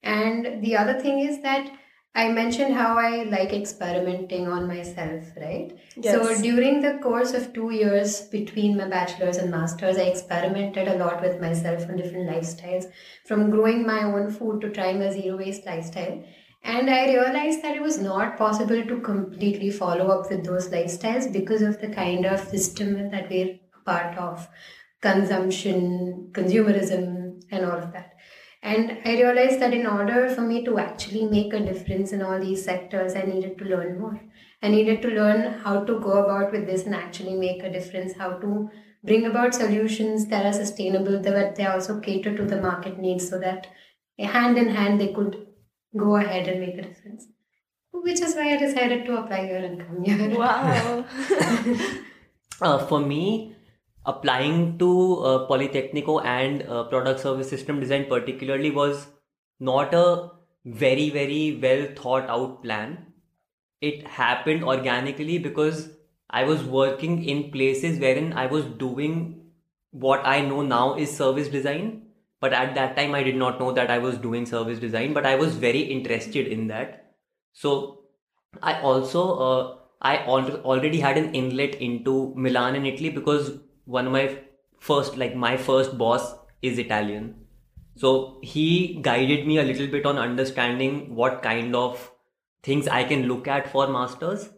And 0.03 0.63
the 0.63 0.77
other 0.77 0.99
thing 0.99 1.19
is 1.19 1.41
that 1.41 1.71
I 2.13 2.29
mentioned 2.29 2.73
how 2.73 2.97
I 2.97 3.23
like 3.23 3.53
experimenting 3.53 4.47
on 4.47 4.67
myself, 4.67 5.23
right? 5.37 5.71
Yes. 5.95 6.13
So 6.13 6.41
during 6.41 6.81
the 6.81 6.99
course 7.01 7.33
of 7.33 7.53
two 7.53 7.71
years 7.71 8.21
between 8.23 8.75
my 8.75 8.89
bachelor's 8.89 9.37
and 9.37 9.49
master's, 9.49 9.97
I 9.97 10.03
experimented 10.03 10.89
a 10.89 10.97
lot 10.97 11.21
with 11.21 11.39
myself 11.39 11.87
on 11.87 11.95
different 11.95 12.29
lifestyles, 12.29 12.91
from 13.25 13.49
growing 13.49 13.87
my 13.87 14.03
own 14.03 14.29
food 14.29 14.59
to 14.61 14.69
trying 14.69 15.01
a 15.01 15.11
zero 15.11 15.37
waste 15.37 15.65
lifestyle. 15.65 16.21
And 16.63 16.89
I 16.89 17.05
realized 17.05 17.63
that 17.63 17.77
it 17.77 17.81
was 17.81 17.99
not 17.99 18.37
possible 18.37 18.83
to 18.83 18.99
completely 18.99 19.71
follow 19.71 20.07
up 20.07 20.29
with 20.29 20.43
those 20.43 20.69
lifestyles 20.69 21.31
because 21.31 21.61
of 21.61 21.79
the 21.79 21.89
kind 21.89 22.25
of 22.25 22.41
system 22.41 23.09
that 23.11 23.29
we're 23.29 23.57
part 23.85 24.17
of 24.17 24.47
consumption, 25.01 26.29
consumerism, 26.33 27.41
and 27.49 27.65
all 27.65 27.79
of 27.79 27.93
that. 27.93 28.10
And 28.63 28.99
I 29.05 29.13
realized 29.13 29.59
that 29.59 29.73
in 29.73 29.87
order 29.87 30.29
for 30.29 30.41
me 30.41 30.63
to 30.65 30.77
actually 30.77 31.25
make 31.25 31.53
a 31.53 31.59
difference 31.59 32.11
in 32.11 32.21
all 32.21 32.39
these 32.39 32.63
sectors, 32.63 33.15
I 33.15 33.23
needed 33.23 33.57
to 33.57 33.65
learn 33.65 33.99
more. 33.99 34.21
I 34.61 34.67
needed 34.67 35.01
to 35.01 35.07
learn 35.07 35.53
how 35.59 35.83
to 35.83 35.99
go 35.99 36.23
about 36.23 36.51
with 36.51 36.67
this 36.67 36.85
and 36.85 36.93
actually 36.93 37.35
make 37.35 37.63
a 37.63 37.71
difference, 37.71 38.13
how 38.13 38.33
to 38.33 38.69
bring 39.03 39.25
about 39.25 39.55
solutions 39.55 40.27
that 40.27 40.45
are 40.45 40.53
sustainable, 40.53 41.19
that 41.21 41.55
they 41.55 41.65
also 41.65 41.99
cater 41.99 42.37
to 42.37 42.45
the 42.45 42.61
market 42.61 42.99
needs 42.99 43.27
so 43.27 43.39
that 43.39 43.67
hand 44.19 44.59
in 44.59 44.69
hand 44.69 45.01
they 45.01 45.11
could 45.11 45.47
go 45.97 46.15
ahead 46.15 46.47
and 46.47 46.59
make 46.59 46.77
a 46.77 46.83
difference. 46.83 47.27
Which 47.91 48.21
is 48.21 48.35
why 48.35 48.53
I 48.53 48.57
decided 48.57 49.05
to 49.05 49.17
apply 49.17 49.47
here 49.47 49.57
and 49.57 49.79
come 49.79 50.03
here. 50.03 50.39
Wow. 50.39 51.05
uh, 52.61 52.85
for 52.85 52.99
me, 52.99 53.55
applying 54.05 54.77
to 54.79 55.19
uh, 55.19 55.47
Politecnico 55.47 56.23
and 56.25 56.63
uh, 56.63 56.83
product 56.85 57.19
service 57.19 57.49
system 57.49 57.79
design 57.79 58.05
particularly 58.09 58.71
was 58.71 59.07
not 59.59 59.93
a 59.93 60.29
very, 60.65 61.09
very 61.09 61.59
well 61.61 61.87
thought 61.95 62.29
out 62.29 62.63
plan. 62.63 63.05
It 63.81 64.07
happened 64.07 64.63
organically 64.63 65.37
because 65.37 65.89
I 66.29 66.43
was 66.43 66.63
working 66.63 67.23
in 67.23 67.51
places 67.51 67.99
wherein 67.99 68.33
I 68.33 68.45
was 68.45 68.65
doing 68.65 69.41
what 69.91 70.25
I 70.25 70.41
know 70.41 70.61
now 70.61 70.95
is 70.95 71.15
service 71.15 71.47
design 71.47 72.11
but 72.41 72.53
at 72.53 72.73
that 72.75 72.95
time 72.97 73.15
i 73.15 73.23
did 73.23 73.35
not 73.35 73.59
know 73.59 73.71
that 73.71 73.91
i 73.95 73.97
was 74.05 74.17
doing 74.17 74.45
service 74.45 74.79
design 74.79 75.13
but 75.13 75.25
i 75.31 75.35
was 75.35 75.55
very 75.65 75.81
interested 75.95 76.47
in 76.47 76.67
that 76.67 77.13
so 77.53 77.73
i 78.61 78.73
also 78.91 79.23
uh, 79.47 79.75
i 80.01 80.17
al- 80.35 80.61
already 80.73 80.99
had 80.99 81.17
an 81.23 81.33
inlet 81.41 81.75
into 81.89 82.15
milan 82.47 82.75
in 82.75 82.85
italy 82.93 83.11
because 83.19 83.51
one 83.85 84.07
of 84.07 84.11
my 84.11 84.39
first 84.79 85.17
like 85.17 85.35
my 85.35 85.55
first 85.57 85.97
boss 85.97 86.33
is 86.61 86.77
italian 86.77 87.35
so 87.95 88.39
he 88.41 88.99
guided 89.01 89.45
me 89.45 89.57
a 89.57 89.63
little 89.63 89.87
bit 89.87 90.05
on 90.05 90.17
understanding 90.17 91.15
what 91.15 91.41
kind 91.41 91.75
of 91.75 92.11
things 92.63 92.87
i 92.87 93.03
can 93.03 93.27
look 93.27 93.47
at 93.47 93.71
for 93.71 93.87
masters 93.87 94.49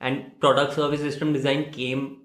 and 0.00 0.40
product 0.40 0.74
service 0.74 1.00
system 1.00 1.32
design 1.32 1.70
came 1.72 2.22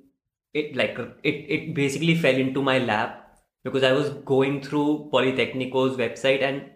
it 0.53 0.75
like 0.75 0.97
it, 1.23 1.35
it 1.55 1.73
basically 1.75 2.15
fell 2.15 2.35
into 2.35 2.61
my 2.61 2.79
lap 2.79 3.27
because 3.63 3.83
I 3.83 3.91
was 3.91 4.09
going 4.31 4.61
through 4.61 5.09
Politecnico's 5.13 5.97
website 5.97 6.41
and 6.41 6.69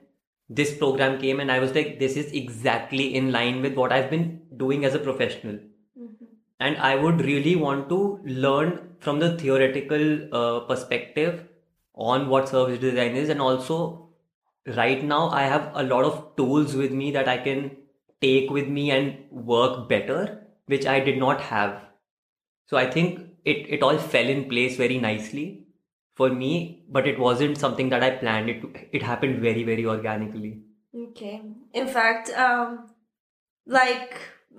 this 0.50 0.78
program 0.78 1.20
came 1.20 1.40
and 1.40 1.52
I 1.52 1.60
was 1.60 1.74
like, 1.74 2.00
this 2.00 2.18
is 2.18 2.32
exactly 2.34 3.16
in 3.16 3.32
line 3.32 3.62
with 3.62 3.76
what 3.76 3.94
I've 3.94 4.10
been 4.10 4.42
doing 4.58 4.84
as 4.84 4.94
a 4.94 5.00
professional. 5.00 5.60
And 6.68 6.78
I 6.78 6.96
would 7.04 7.22
really 7.26 7.56
want 7.56 7.90
to 7.90 8.00
learn 8.24 8.74
from 9.00 9.20
the 9.20 9.30
theoretical 9.38 10.04
uh, 10.40 10.60
perspective 10.72 11.46
on 11.96 12.28
what 12.30 12.50
service 12.50 12.80
design 12.80 13.16
is, 13.22 13.30
and 13.30 13.42
also 13.42 14.10
right 14.82 15.04
now 15.04 15.22
I 15.30 15.42
have 15.54 15.72
a 15.74 15.84
lot 15.84 16.06
of 16.10 16.36
tools 16.36 16.76
with 16.82 16.92
me 16.92 17.12
that 17.12 17.28
I 17.28 17.38
can 17.38 17.72
take 18.22 18.52
with 18.52 18.68
me 18.68 18.92
and 18.92 19.46
work 19.54 19.90
better, 19.90 20.20
which 20.68 20.86
I 20.86 21.00
did 21.00 21.18
not 21.18 21.42
have. 21.42 21.82
So 22.68 22.78
I 22.78 22.90
think 22.90 23.20
it, 23.44 23.66
it 23.78 23.82
all 23.82 23.98
fell 23.98 24.30
in 24.36 24.48
place 24.48 24.78
very 24.78 25.00
nicely 25.00 25.66
for 26.16 26.30
me, 26.30 26.84
but 26.88 27.08
it 27.08 27.20
wasn't 27.20 27.58
something 27.58 27.90
that 27.90 28.04
I 28.04 28.12
planned. 28.12 28.50
It 28.50 28.90
it 29.00 29.04
happened 29.04 29.42
very, 29.48 29.64
very 29.64 29.86
organically. 29.86 30.54
Okay. 31.08 31.42
In 31.74 31.88
fact, 31.88 32.30
um, 32.46 32.90
like 33.66 34.16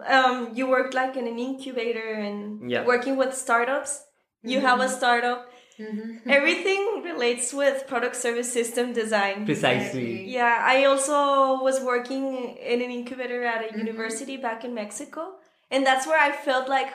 um, 0.06 0.50
you 0.54 0.66
worked 0.66 0.94
like 0.94 1.16
in 1.16 1.26
an 1.26 1.38
incubator 1.38 2.12
and 2.14 2.70
Yeah. 2.70 2.84
working 2.84 3.16
with 3.16 3.34
startups. 3.34 4.04
You 4.42 4.61
have 4.61 4.80
a 4.80 4.88
startup. 4.88 5.49
Mhm. 5.78 6.20
Everything 6.38 7.02
relates 7.04 7.52
with 7.54 7.87
product 7.87 8.16
service 8.16 8.52
system 8.52 8.92
design. 8.92 9.44
Precisely. 9.46 10.25
Yeah, 10.28 10.58
I 10.75 10.84
also 10.84 11.62
was 11.62 11.80
working 11.80 12.25
in 12.72 12.82
an 12.82 12.90
incubator 12.90 13.42
at 13.44 13.61
a 13.75 13.78
university 13.78 14.37
back 14.37 14.64
in 14.64 14.75
Mexico, 14.75 15.22
and 15.70 15.87
that's 15.87 16.06
where 16.06 16.20
I 16.20 16.32
felt 16.32 16.68
like 16.68 16.92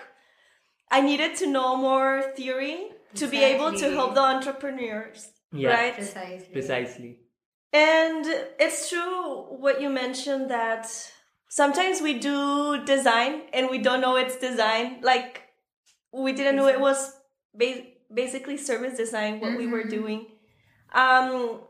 I 0.91 1.01
needed 1.01 1.35
to 1.37 1.47
know 1.47 1.75
more 1.75 2.21
theory 2.35 2.77
to 3.15 3.27
be 3.27 3.43
able 3.43 3.71
to 3.81 3.89
help 3.89 4.13
the 4.15 4.21
entrepreneurs, 4.35 5.31
Yeah. 5.51 5.69
right? 5.73 5.93
Precisely. 5.93 6.49
Precisely. 6.51 7.19
And 7.73 8.25
it's 8.59 8.89
true 8.89 9.43
what 9.63 9.81
you 9.81 9.89
mentioned 9.89 10.49
that 10.51 10.85
sometimes 11.49 12.01
we 12.01 12.19
do 12.19 12.83
design 12.85 13.41
and 13.53 13.69
we 13.69 13.77
don't 13.79 14.01
know 14.01 14.15
it's 14.15 14.37
design. 14.37 14.99
Like 15.01 15.41
we 16.13 16.33
didn't 16.33 16.55
know 16.55 16.67
it 16.67 16.79
was 16.79 17.13
ba- 17.53 17.85
basically 18.13 18.57
service 18.57 18.97
design 18.97 19.39
what 19.39 19.57
we 19.57 19.67
were 19.67 19.83
Mhm. 19.83 19.89
doing. 19.89 20.25
Um, 20.93 21.61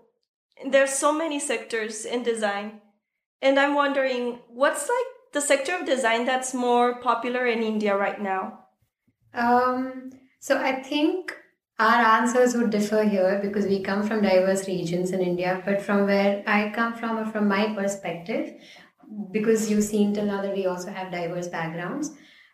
there's 0.65 0.93
so 0.93 1.11
many 1.11 1.39
sectors 1.39 2.05
in 2.05 2.23
design, 2.23 2.81
and 3.41 3.59
I'm 3.59 3.75
wondering 3.75 4.39
what's 4.49 4.87
like 4.89 5.09
the 5.33 5.41
sector 5.41 5.75
of 5.75 5.85
design 5.85 6.25
that's 6.25 6.53
more 6.53 6.95
popular 6.99 7.45
in 7.45 7.61
India 7.63 7.95
right 7.95 8.19
now. 8.21 8.65
Um, 9.33 10.11
so 10.39 10.57
I 10.57 10.81
think 10.81 11.35
our 11.79 12.01
answers 12.19 12.55
would 12.55 12.71
differ 12.71 13.03
here 13.03 13.39
because 13.41 13.65
we 13.67 13.83
come 13.83 14.01
from 14.07 14.21
diverse 14.21 14.67
regions 14.67 15.11
in 15.11 15.21
India. 15.21 15.61
But 15.65 15.81
from 15.81 16.05
where 16.07 16.43
I 16.47 16.71
come 16.73 16.93
from, 16.95 17.19
or 17.19 17.25
from 17.25 17.47
my 17.47 17.73
perspective, 17.75 18.53
because 19.31 19.69
you've 19.69 19.83
seen 19.83 20.13
till 20.13 20.25
now 20.25 20.41
that 20.41 20.55
we 20.55 20.65
also 20.65 20.91
have 20.91 21.11
diverse 21.11 21.47
backgrounds. 21.47 22.11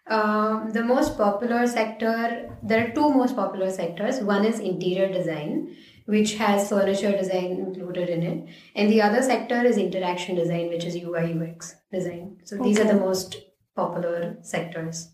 Um, 0.07 0.71
the 0.71 0.83
most 0.83 1.17
popular 1.17 1.65
sector, 1.65 2.57
there 2.61 2.87
are 2.87 2.91
two 2.91 3.09
most 3.09 3.35
popular 3.35 3.71
sectors. 3.71 4.19
One 4.19 4.45
is 4.45 4.59
interior 4.59 5.11
design, 5.11 5.75
which 6.05 6.35
has 6.35 6.67
furniture 6.67 7.11
design 7.11 7.51
included 7.51 8.09
in 8.09 8.23
it, 8.23 8.49
and 8.75 8.91
the 8.91 9.01
other 9.01 9.21
sector 9.21 9.63
is 9.63 9.77
interaction 9.77 10.35
design, 10.35 10.67
which 10.67 10.83
is 10.83 10.95
UI 10.95 11.33
UX 11.33 11.75
design. 11.91 12.37
So 12.43 12.57
these 12.57 12.79
are 12.79 12.85
the 12.85 12.99
most 12.99 13.37
popular 13.75 14.37
sectors. 14.41 15.09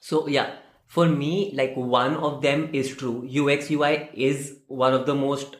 So 0.00 0.28
yeah, 0.28 0.56
for 0.86 1.08
me, 1.08 1.52
like 1.54 1.74
one 1.74 2.14
of 2.16 2.42
them 2.42 2.70
is 2.74 2.94
true. 2.94 3.26
UX 3.26 3.70
UI 3.70 4.10
is 4.12 4.58
one 4.66 4.92
of 4.92 5.06
the 5.06 5.14
most 5.14 5.56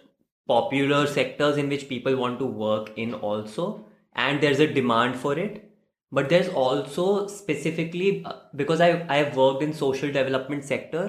popular 0.46 1.06
sectors 1.06 1.56
in 1.56 1.68
which 1.68 1.88
people 1.88 2.16
want 2.16 2.38
to 2.38 2.46
work 2.46 2.92
in 2.96 3.14
also, 3.14 3.84
and 4.18 4.42
there's 4.42 4.60
a 4.60 4.66
demand 4.66 5.16
for 5.16 5.38
it. 5.38 5.64
But 6.12 6.28
there's 6.28 6.48
also 6.48 7.26
specifically 7.26 8.22
uh, 8.24 8.34
because 8.54 8.80
I 8.80 8.90
I 9.08 9.18
have 9.22 9.36
worked 9.36 9.62
in 9.62 9.74
social 9.80 10.14
development 10.20 10.64
sector, 10.64 11.04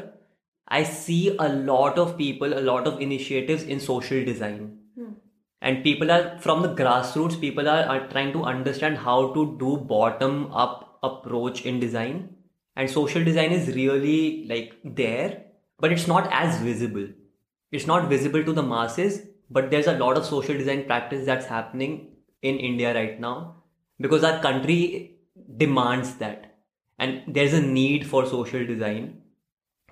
I 0.67 0.83
see 0.83 1.35
a 1.37 1.49
lot 1.69 2.01
of 2.07 2.17
people, 2.17 2.57
a 2.57 2.65
lot 2.71 2.87
of 2.87 3.01
initiatives 3.01 3.63
in 3.63 3.87
social 3.91 4.25
design. 4.33 4.75
And 5.61 5.83
people 5.83 6.11
are 6.15 6.39
from 6.39 6.61
the 6.61 6.69
grassroots, 6.73 7.39
people 7.39 7.67
are, 7.67 7.83
are 7.93 8.07
trying 8.11 8.31
to 8.33 8.43
understand 8.43 8.97
how 8.97 9.33
to 9.33 9.57
do 9.59 9.75
bottom 9.77 10.53
up 10.53 10.85
approach 11.03 11.65
in 11.65 11.79
design 11.79 12.35
and 12.75 12.89
social 12.89 13.23
design 13.23 13.51
is 13.51 13.73
really 13.75 14.45
like 14.49 14.75
there 14.83 15.43
but 15.79 15.91
it's 15.91 16.07
not 16.07 16.29
as 16.31 16.57
visible 16.67 17.07
it's 17.71 17.87
not 17.87 18.09
visible 18.09 18.43
to 18.43 18.53
the 18.53 18.63
masses 18.63 19.21
but 19.49 19.69
there's 19.71 19.87
a 19.87 19.97
lot 19.97 20.17
of 20.17 20.25
social 20.25 20.57
design 20.57 20.85
practice 20.85 21.25
that's 21.25 21.45
happening 21.45 21.95
in 22.41 22.57
india 22.57 22.93
right 22.93 23.19
now 23.19 23.55
because 23.99 24.23
our 24.23 24.39
country 24.41 25.19
demands 25.57 26.15
that. 26.15 26.57
And 26.97 27.23
there's 27.27 27.53
a 27.53 27.61
need 27.61 28.07
for 28.07 28.25
social 28.25 28.65
design. 28.65 29.21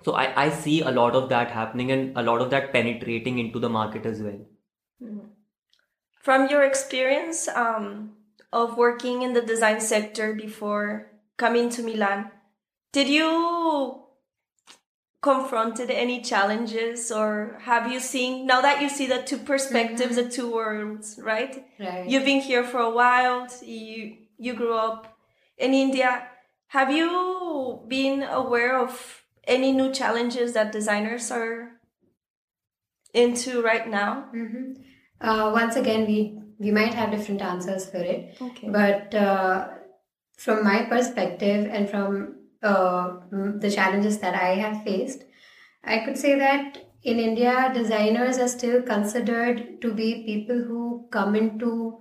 So 0.04 0.12
I, 0.12 0.44
I 0.44 0.50
see 0.50 0.82
a 0.82 0.90
lot 0.90 1.14
of 1.14 1.28
that 1.30 1.50
happening 1.50 1.90
and 1.90 2.16
a 2.16 2.22
lot 2.22 2.40
of 2.40 2.50
that 2.50 2.72
penetrating 2.72 3.38
into 3.38 3.58
the 3.58 3.68
market 3.68 4.06
as 4.06 4.20
well. 4.20 4.40
From 6.22 6.48
your 6.48 6.62
experience 6.62 7.48
um, 7.48 8.12
of 8.52 8.76
working 8.76 9.22
in 9.22 9.32
the 9.32 9.42
design 9.42 9.80
sector 9.80 10.34
before 10.34 11.10
coming 11.36 11.70
to 11.70 11.82
Milan, 11.82 12.30
did 12.92 13.08
you 13.08 14.02
confronted 15.20 15.90
any 15.90 16.20
challenges 16.20 17.10
or 17.10 17.58
have 17.62 17.90
you 17.90 17.98
seen 17.98 18.46
now 18.46 18.60
that 18.60 18.80
you 18.80 18.88
see 18.88 19.06
the 19.06 19.22
two 19.22 19.38
perspectives, 19.38 20.16
the 20.16 20.28
two 20.28 20.52
worlds, 20.52 21.18
right? 21.22 21.64
Right. 21.78 22.08
You've 22.08 22.24
been 22.24 22.40
here 22.40 22.62
for 22.62 22.78
a 22.78 22.90
while, 22.90 23.48
you 23.62 24.16
you 24.38 24.54
grew 24.54 24.74
up 24.76 25.18
in 25.58 25.74
India. 25.74 26.28
Have 26.68 26.92
you 26.92 27.80
been 27.88 28.22
aware 28.22 28.78
of 28.78 29.24
any 29.44 29.72
new 29.72 29.90
challenges 29.92 30.52
that 30.52 30.70
designers 30.70 31.30
are 31.30 31.72
into 33.14 33.62
right 33.62 33.88
now? 33.88 34.28
hmm 34.32 34.74
Uh, 35.20 35.50
once 35.52 35.74
again, 35.74 36.06
we 36.06 36.38
we 36.58 36.70
might 36.70 36.94
have 36.94 37.10
different 37.10 37.42
answers 37.42 37.90
for 37.90 37.98
it, 37.98 38.38
Okay. 38.40 38.68
but 38.70 39.14
uh, 39.14 39.66
from 40.36 40.62
my 40.62 40.86
perspective 40.86 41.66
and 41.70 41.90
from 41.90 42.37
uh, 42.62 43.18
the 43.30 43.70
challenges 43.70 44.18
that 44.18 44.34
I 44.34 44.54
have 44.54 44.82
faced, 44.84 45.24
I 45.84 45.98
could 45.98 46.18
say 46.18 46.38
that 46.38 46.78
in 47.02 47.18
India, 47.18 47.70
designers 47.72 48.38
are 48.38 48.48
still 48.48 48.82
considered 48.82 49.80
to 49.80 49.94
be 49.94 50.24
people 50.24 50.56
who 50.56 51.08
come 51.10 51.36
into 51.36 51.98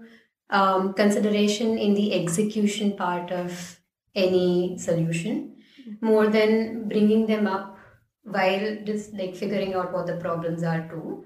um, 0.50 0.94
consideration 0.94 1.78
in 1.78 1.94
the 1.94 2.14
execution 2.14 2.96
part 2.98 3.32
of 3.32 3.80
any 4.16 4.78
solution 4.78 5.56
more 6.02 6.28
than 6.28 6.88
bringing 6.88 7.28
them 7.28 7.48
up 7.48 7.78
while 8.24 8.78
just 8.84 9.14
like 9.14 9.36
figuring 9.36 9.74
out 9.74 9.94
what 9.94 10.08
the 10.08 10.18
problems 10.18 10.64
are 10.64 10.88
too. 10.90 11.26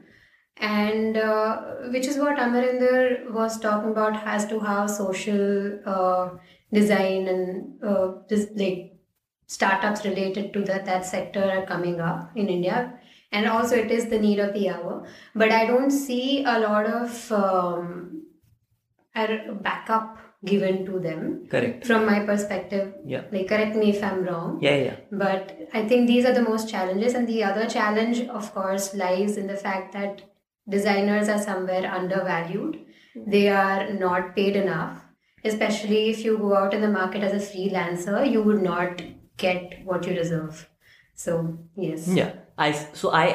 And 0.57 1.17
uh, 1.17 1.61
which 1.91 2.05
is 2.05 2.17
what 2.17 2.37
Amarinder 2.37 3.31
was 3.31 3.59
talking 3.59 3.91
about 3.91 4.21
as 4.27 4.45
to 4.47 4.59
how 4.59 4.85
social 4.85 5.79
uh, 5.85 6.29
design 6.71 7.27
and 7.27 7.83
uh, 7.83 8.11
this 8.29 8.47
like 8.55 8.93
startups 9.57 10.05
related 10.05 10.53
to 10.55 10.63
that 10.71 10.85
that 10.89 11.05
sector 11.05 11.43
are 11.55 11.65
coming 11.65 11.99
up 12.09 12.31
in 12.35 12.49
India, 12.57 12.77
and 13.31 13.47
also 13.53 13.75
it 13.83 13.91
is 13.91 14.05
the 14.15 14.19
need 14.25 14.39
of 14.39 14.53
the 14.57 14.69
hour. 14.69 14.95
But 15.35 15.51
I 15.51 15.65
don't 15.65 15.91
see 15.91 16.43
a 16.45 16.57
lot 16.59 16.85
of 16.85 17.31
um, 17.31 18.23
backup 19.61 20.17
given 20.43 20.85
to 20.85 20.99
them 20.99 21.45
correct 21.49 21.85
from 21.85 22.05
my 22.05 22.19
perspective. 22.25 22.93
yeah 23.05 23.23
Like, 23.31 23.47
correct 23.47 23.75
me 23.75 23.89
if 23.91 24.03
I'm 24.03 24.23
wrong. 24.23 24.59
yeah 24.61 24.75
yeah 24.75 24.95
But 25.11 25.51
I 25.73 25.87
think 25.87 26.07
these 26.07 26.25
are 26.25 26.33
the 26.33 26.41
most 26.41 26.69
challenges. 26.69 27.13
And 27.13 27.27
the 27.27 27.43
other 27.43 27.67
challenge, 27.67 28.21
of 28.21 28.53
course, 28.53 28.93
lies 28.95 29.37
in 29.37 29.47
the 29.47 29.57
fact 29.57 29.93
that 29.93 30.23
designers 30.67 31.29
are 31.29 31.41
somewhere 31.41 31.85
undervalued. 31.99 32.79
They 33.27 33.49
are 33.49 33.93
not 33.93 34.35
paid 34.35 34.55
enough. 34.55 35.05
Especially 35.43 36.09
if 36.09 36.23
you 36.25 36.37
go 36.37 36.55
out 36.55 36.73
in 36.73 36.81
the 36.81 36.89
market 36.89 37.23
as 37.23 37.33
a 37.33 37.45
freelancer, 37.51 38.19
you 38.31 38.41
would 38.43 38.61
not 38.61 39.01
get 39.41 39.81
what 39.85 40.07
you 40.07 40.13
deserve. 40.13 40.67
So, 41.23 41.33
yes. 41.75 42.07
Yeah, 42.07 42.31
I 42.57 42.71
so 42.71 43.11
I 43.11 43.25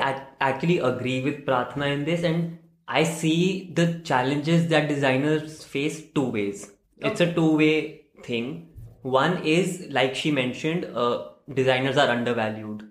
actually 0.41 0.79
agree 0.79 1.21
with 1.27 1.45
Prathna 1.51 1.93
in 1.93 2.05
this, 2.05 2.25
and 2.31 2.59
I 2.89 3.05
see 3.05 3.73
the 3.75 3.87
challenges 4.11 4.67
that 4.69 4.89
designers 4.89 5.63
face 5.65 6.03
two 6.15 6.29
ways. 6.39 6.67
It's 6.99 7.21
a 7.21 7.33
two-way 7.33 8.03
thing. 8.25 8.69
One 9.03 9.39
is 9.45 9.87
like 9.91 10.15
she 10.15 10.31
mentioned, 10.31 10.87
uh, 10.95 11.29
designers 11.53 11.97
are 11.97 12.09
undervalued. 12.09 12.85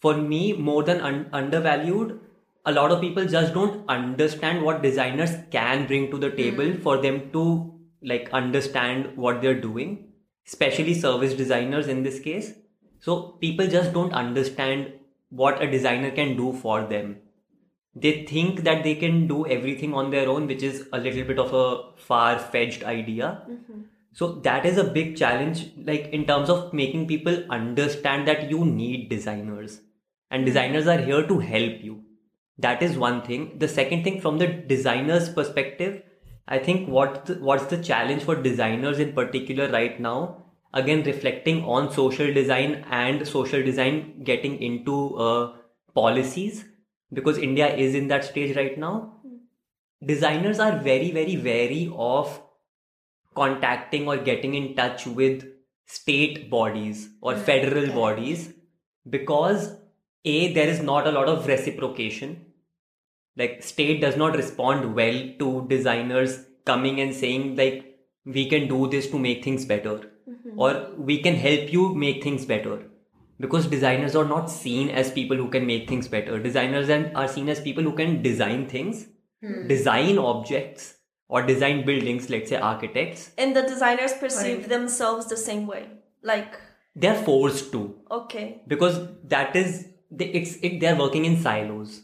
For 0.00 0.16
me, 0.16 0.52
more 0.52 0.82
than 0.82 1.00
un- 1.00 1.28
undervalued, 1.32 2.18
a 2.64 2.72
lot 2.72 2.90
of 2.90 3.00
people 3.00 3.24
just 3.24 3.54
don't 3.54 3.88
understand 3.88 4.62
what 4.62 4.82
designers 4.82 5.36
can 5.50 5.86
bring 5.86 6.10
to 6.10 6.18
the 6.18 6.30
table 6.30 6.74
for 6.82 6.96
them 6.98 7.30
to 7.32 7.72
like 8.02 8.28
understand 8.32 9.16
what 9.16 9.40
they're 9.40 9.60
doing, 9.60 10.05
especially 10.46 10.94
service 10.94 11.34
designers 11.34 11.88
in 11.88 12.02
this 12.02 12.20
case. 12.20 12.52
So 13.00 13.36
people 13.40 13.66
just 13.66 13.92
don't 13.92 14.12
understand 14.12 14.92
what 15.30 15.62
a 15.62 15.70
designer 15.70 16.10
can 16.10 16.36
do 16.36 16.52
for 16.52 16.86
them. 16.86 17.16
They 17.94 18.24
think 18.24 18.64
that 18.64 18.84
they 18.84 18.94
can 18.94 19.26
do 19.26 19.46
everything 19.46 19.94
on 19.94 20.10
their 20.10 20.28
own, 20.28 20.46
which 20.46 20.62
is 20.62 20.86
a 20.92 20.98
little 20.98 21.24
bit 21.24 21.38
of 21.38 21.52
a 21.54 21.96
far 21.96 22.38
fetched 22.38 22.84
idea. 22.84 23.42
Mm-hmm. 23.50 23.80
So 24.12 24.32
that 24.44 24.64
is 24.64 24.78
a 24.78 24.84
big 24.84 25.16
challenge, 25.16 25.70
like 25.76 26.08
in 26.08 26.26
terms 26.26 26.50
of 26.50 26.72
making 26.72 27.06
people 27.06 27.44
understand 27.50 28.28
that 28.28 28.50
you 28.50 28.64
need 28.64 29.08
designers 29.08 29.80
and 30.30 30.40
mm-hmm. 30.40 30.46
designers 30.46 30.86
are 30.86 30.98
here 30.98 31.26
to 31.26 31.38
help 31.38 31.82
you. 31.82 32.02
that 32.58 32.82
is 32.82 32.96
one 32.96 33.22
thing. 33.22 33.58
The 33.58 33.68
second 33.68 34.04
thing, 34.04 34.20
from 34.20 34.38
the 34.38 34.46
designer's 34.46 35.28
perspective, 35.28 36.02
I 36.48 36.58
think 36.58 36.88
what 36.88 37.26
the, 37.26 37.34
what's 37.34 37.66
the 37.66 37.82
challenge 37.82 38.22
for 38.22 38.36
designers 38.36 38.98
in 38.98 39.12
particular 39.12 39.68
right 39.70 39.98
now? 40.00 40.44
Again, 40.72 41.02
reflecting 41.04 41.64
on 41.64 41.92
social 41.92 42.32
design 42.32 42.84
and 42.90 43.26
social 43.26 43.62
design 43.62 44.22
getting 44.22 44.60
into 44.62 45.16
uh, 45.16 45.56
policies 45.94 46.64
because 47.12 47.38
India 47.38 47.74
is 47.74 47.94
in 47.94 48.08
that 48.08 48.24
stage 48.24 48.56
right 48.56 48.78
now. 48.78 49.14
Designers 50.04 50.58
are 50.60 50.78
very, 50.78 51.10
very 51.10 51.36
wary 51.36 51.90
of 51.96 52.40
contacting 53.34 54.06
or 54.06 54.16
getting 54.16 54.54
in 54.54 54.74
touch 54.76 55.06
with 55.06 55.44
state 55.86 56.50
bodies 56.50 57.08
or 57.20 57.34
Mm, 57.34 57.42
federal 57.42 57.92
bodies 57.94 58.52
because 59.08 59.76
a 60.24 60.52
there 60.54 60.68
is 60.68 60.80
not 60.80 61.06
a 61.06 61.12
lot 61.12 61.28
of 61.28 61.46
reciprocation 61.46 62.45
like 63.36 63.62
state 63.62 64.00
does 64.00 64.16
not 64.16 64.36
respond 64.36 64.94
well 64.94 65.18
to 65.38 65.66
designers 65.68 66.36
coming 66.64 67.00
and 67.00 67.14
saying 67.14 67.54
like 67.56 67.82
we 68.24 68.48
can 68.52 68.68
do 68.68 68.88
this 68.88 69.08
to 69.10 69.18
make 69.18 69.42
things 69.44 69.64
better 69.64 69.96
or 70.56 70.70
we 70.96 71.18
can 71.26 71.34
help 71.34 71.72
you 71.72 71.82
make 71.94 72.22
things 72.22 72.44
better 72.52 72.76
because 73.38 73.66
designers 73.66 74.16
are 74.16 74.24
not 74.24 74.50
seen 74.50 74.88
as 75.02 75.10
people 75.10 75.36
who 75.36 75.48
can 75.48 75.66
make 75.66 75.88
things 75.88 76.08
better 76.08 76.38
designers 76.38 76.88
and 76.88 77.16
are 77.16 77.28
seen 77.28 77.48
as 77.48 77.60
people 77.60 77.84
who 77.90 77.92
can 78.04 78.22
design 78.22 78.66
things 78.68 79.06
Hmm. 79.44 79.66
design 79.70 80.16
objects 80.18 80.84
or 81.28 81.40
design 81.48 81.80
buildings 81.88 82.28
let's 82.34 82.48
say 82.52 82.56
architects 82.68 83.24
And 83.36 83.54
the 83.58 83.62
designers 83.72 84.14
perceive 84.20 84.60
Right. 84.60 84.68
themselves 84.70 85.26
the 85.32 85.36
same 85.36 85.66
way. 85.72 85.82
Like, 86.30 86.54
they're 87.04 87.20
forced 87.26 87.70
to 87.72 87.82
okay. 88.18 88.62
because 88.66 88.96
that 89.34 89.54
is 89.62 89.74
they, 90.10 90.28
it's 90.40 90.54
it 90.68 90.78
they're 90.80 90.96
working 91.02 91.26
in 91.30 91.36
silos. 91.42 92.00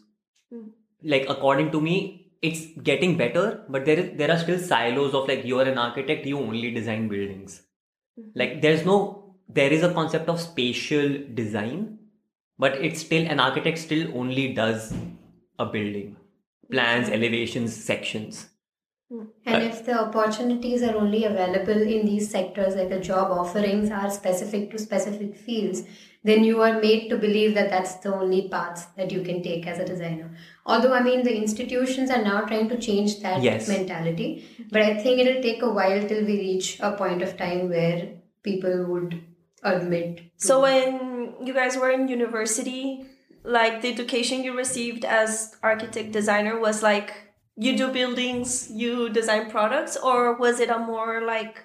Like 1.05 1.27
according 1.29 1.71
to 1.73 1.81
me 1.81 2.31
it's 2.43 2.67
getting 2.83 3.17
better 3.17 3.65
but 3.69 3.85
there 3.85 3.99
is 3.99 4.17
there 4.19 4.31
are 4.31 4.39
still 4.39 4.59
silos 4.59 5.15
of 5.15 5.29
like 5.29 5.45
you're 5.45 5.63
an 5.63 5.79
architect 5.79 6.27
you 6.27 6.39
only 6.39 6.71
design 6.71 7.09
buildings. 7.09 7.63
Mm-hmm. 8.19 8.31
Like 8.35 8.63
there's 8.63 8.85
no 8.85 9.37
there 9.49 9.73
is 9.73 9.83
a 9.83 9.93
concept 9.93 10.29
of 10.29 10.41
spatial 10.41 11.19
design 11.35 11.99
but 12.59 12.75
it's 12.77 13.01
still 13.01 13.27
an 13.27 13.41
architect 13.41 13.79
still 13.79 14.17
only 14.17 14.53
does 14.53 14.93
a 15.59 15.67
building. 15.67 16.17
Plans 16.71 17.07
mm-hmm. 17.07 17.15
elevations 17.15 17.77
sections. 17.77 18.49
Mm. 19.13 19.29
And 19.45 19.63
if 19.63 19.85
the 19.85 19.99
opportunities 20.01 20.83
are 20.83 20.97
only 20.97 21.25
available 21.25 21.81
in 21.81 22.07
these 22.07 22.31
sectors, 22.31 22.75
like 22.75 22.89
the 22.89 23.01
job 23.01 23.31
offerings 23.31 23.91
are 23.91 24.11
specific 24.11 24.71
to 24.71 24.79
specific 24.79 25.37
fields, 25.37 25.83
then 26.25 26.45
you 26.45 26.63
are 26.63 26.81
made 26.81 27.09
to 27.11 27.17
believe 27.17 27.55
that 27.55 27.71
that's 27.71 27.95
the 27.97 28.15
only 28.15 28.49
path 28.49 28.89
that 28.97 29.11
you 29.11 29.23
can 29.23 29.43
take 29.43 29.67
as 29.67 29.79
a 29.79 29.85
designer. 29.85 30.37
Although, 30.65 30.93
I 30.95 31.03
mean, 31.03 31.23
the 31.25 31.35
institutions 31.37 32.11
are 32.11 32.23
now 32.23 32.43
trying 32.43 32.69
to 32.69 32.79
change 32.79 33.21
that 33.23 33.43
Yes. 33.43 33.67
mentality, 33.69 34.45
but 34.71 34.83
I 34.83 34.95
think 35.03 35.19
it'll 35.19 35.43
take 35.43 35.63
a 35.63 35.71
while 35.71 36.07
till 36.07 36.25
we 36.25 36.39
reach 36.39 36.79
a 36.81 36.93
point 36.93 37.23
of 37.23 37.37
time 37.37 37.69
where 37.69 38.09
people 38.43 38.85
would 38.87 39.21
admit. 39.65 40.17
to- 40.17 40.47
So 40.47 40.61
when 40.61 41.35
you 41.45 41.53
guys 41.55 41.77
were 41.77 41.91
in 41.91 42.07
university, 42.09 43.07
like 43.45 43.81
the 43.83 43.91
education 43.93 44.45
you 44.45 44.57
received 44.57 45.05
as 45.05 45.57
architect 45.63 46.13
designer 46.13 46.59
was 46.61 46.83
like 46.83 47.13
you 47.57 47.77
do 47.77 47.89
buildings, 47.93 48.71
you 48.71 49.09
design 49.09 49.51
products, 49.51 49.97
or 49.97 50.35
was 50.35 50.61
it 50.61 50.71
a 50.71 50.79
more 50.79 51.21
like 51.21 51.65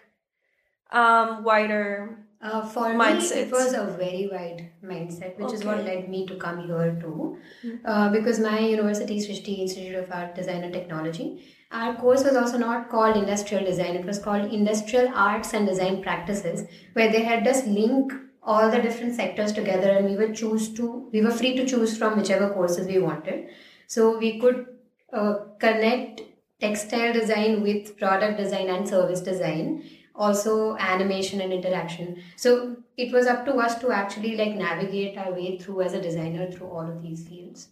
um 0.92 1.44
wider 1.44 2.18
Uh, 2.40 2.62
for 2.68 2.94
me, 2.94 3.06
it 3.06 3.52
was 3.52 3.74
a 3.74 3.86
very 3.86 4.30
wide 4.32 4.70
mindset, 4.84 5.40
which 5.40 5.54
is 5.54 5.66
what 5.66 5.84
led 5.84 6.08
me 6.08 6.26
to 6.28 6.36
come 6.36 6.60
here 6.68 6.96
too. 7.02 7.38
Uh, 7.84 8.10
because 8.12 8.40
my 8.40 8.60
university, 8.60 9.18
Srishti 9.18 9.60
Institute 9.60 9.96
of 9.96 10.12
Art, 10.12 10.36
Design 10.36 10.64
and 10.64 10.72
Technology, 10.72 11.44
our 11.72 11.96
course 11.96 12.24
was 12.24 12.36
also 12.36 12.58
not 12.58 12.90
called 12.90 13.18
industrial 13.18 13.66
design. 13.66 13.96
It 13.96 14.06
was 14.06 14.20
called 14.20 14.54
industrial 14.54 15.12
arts 15.16 15.54
and 15.54 15.68
design 15.68 16.04
practices, 16.04 16.68
where 16.94 17.12
they 17.12 17.24
had 17.24 17.48
us 17.48 17.66
link 17.66 18.14
all 18.44 18.70
the 18.70 18.82
different 18.82 19.16
sectors 19.16 19.52
together, 19.52 19.90
and 19.90 20.08
we 20.08 20.16
would 20.16 20.36
choose 20.36 20.74
to. 20.76 21.10
We 21.12 21.22
were 21.22 21.32
free 21.32 21.56
to 21.58 21.66
choose 21.66 21.98
from 21.98 22.18
whichever 22.18 22.54
courses 22.54 22.88
we 22.88 23.00
wanted. 23.00 23.48
So 23.88 24.18
we 24.18 24.40
could 24.40 24.68
uh, 25.12 25.34
connect 25.60 26.22
textile 26.62 27.14
design 27.14 27.62
with 27.64 27.98
product 27.98 28.38
design 28.38 28.70
and 28.70 28.88
service 28.88 29.22
design 29.22 29.84
also 30.18 30.76
animation 30.78 31.42
and 31.42 31.54
interaction 31.54 32.18
so 32.36 32.76
it 32.98 33.14
was 33.14 33.28
up 33.28 33.46
to 33.46 33.54
us 33.68 33.80
to 33.80 33.92
actually 33.92 34.36
like 34.36 34.56
navigate 34.56 35.18
our 35.18 35.34
way 35.34 35.58
through 35.58 35.82
as 35.82 35.94
a 35.94 36.02
designer 36.02 36.52
through 36.52 36.68
all 36.68 36.90
of 36.94 37.02
these 37.02 37.28
fields 37.28 37.68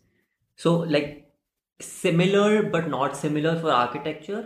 So, 0.64 0.72
like, 0.96 1.12
similar 1.86 2.64
but 2.76 2.90
not 2.92 3.18
similar 3.18 3.52
for 3.60 3.72
architecture. 3.72 4.40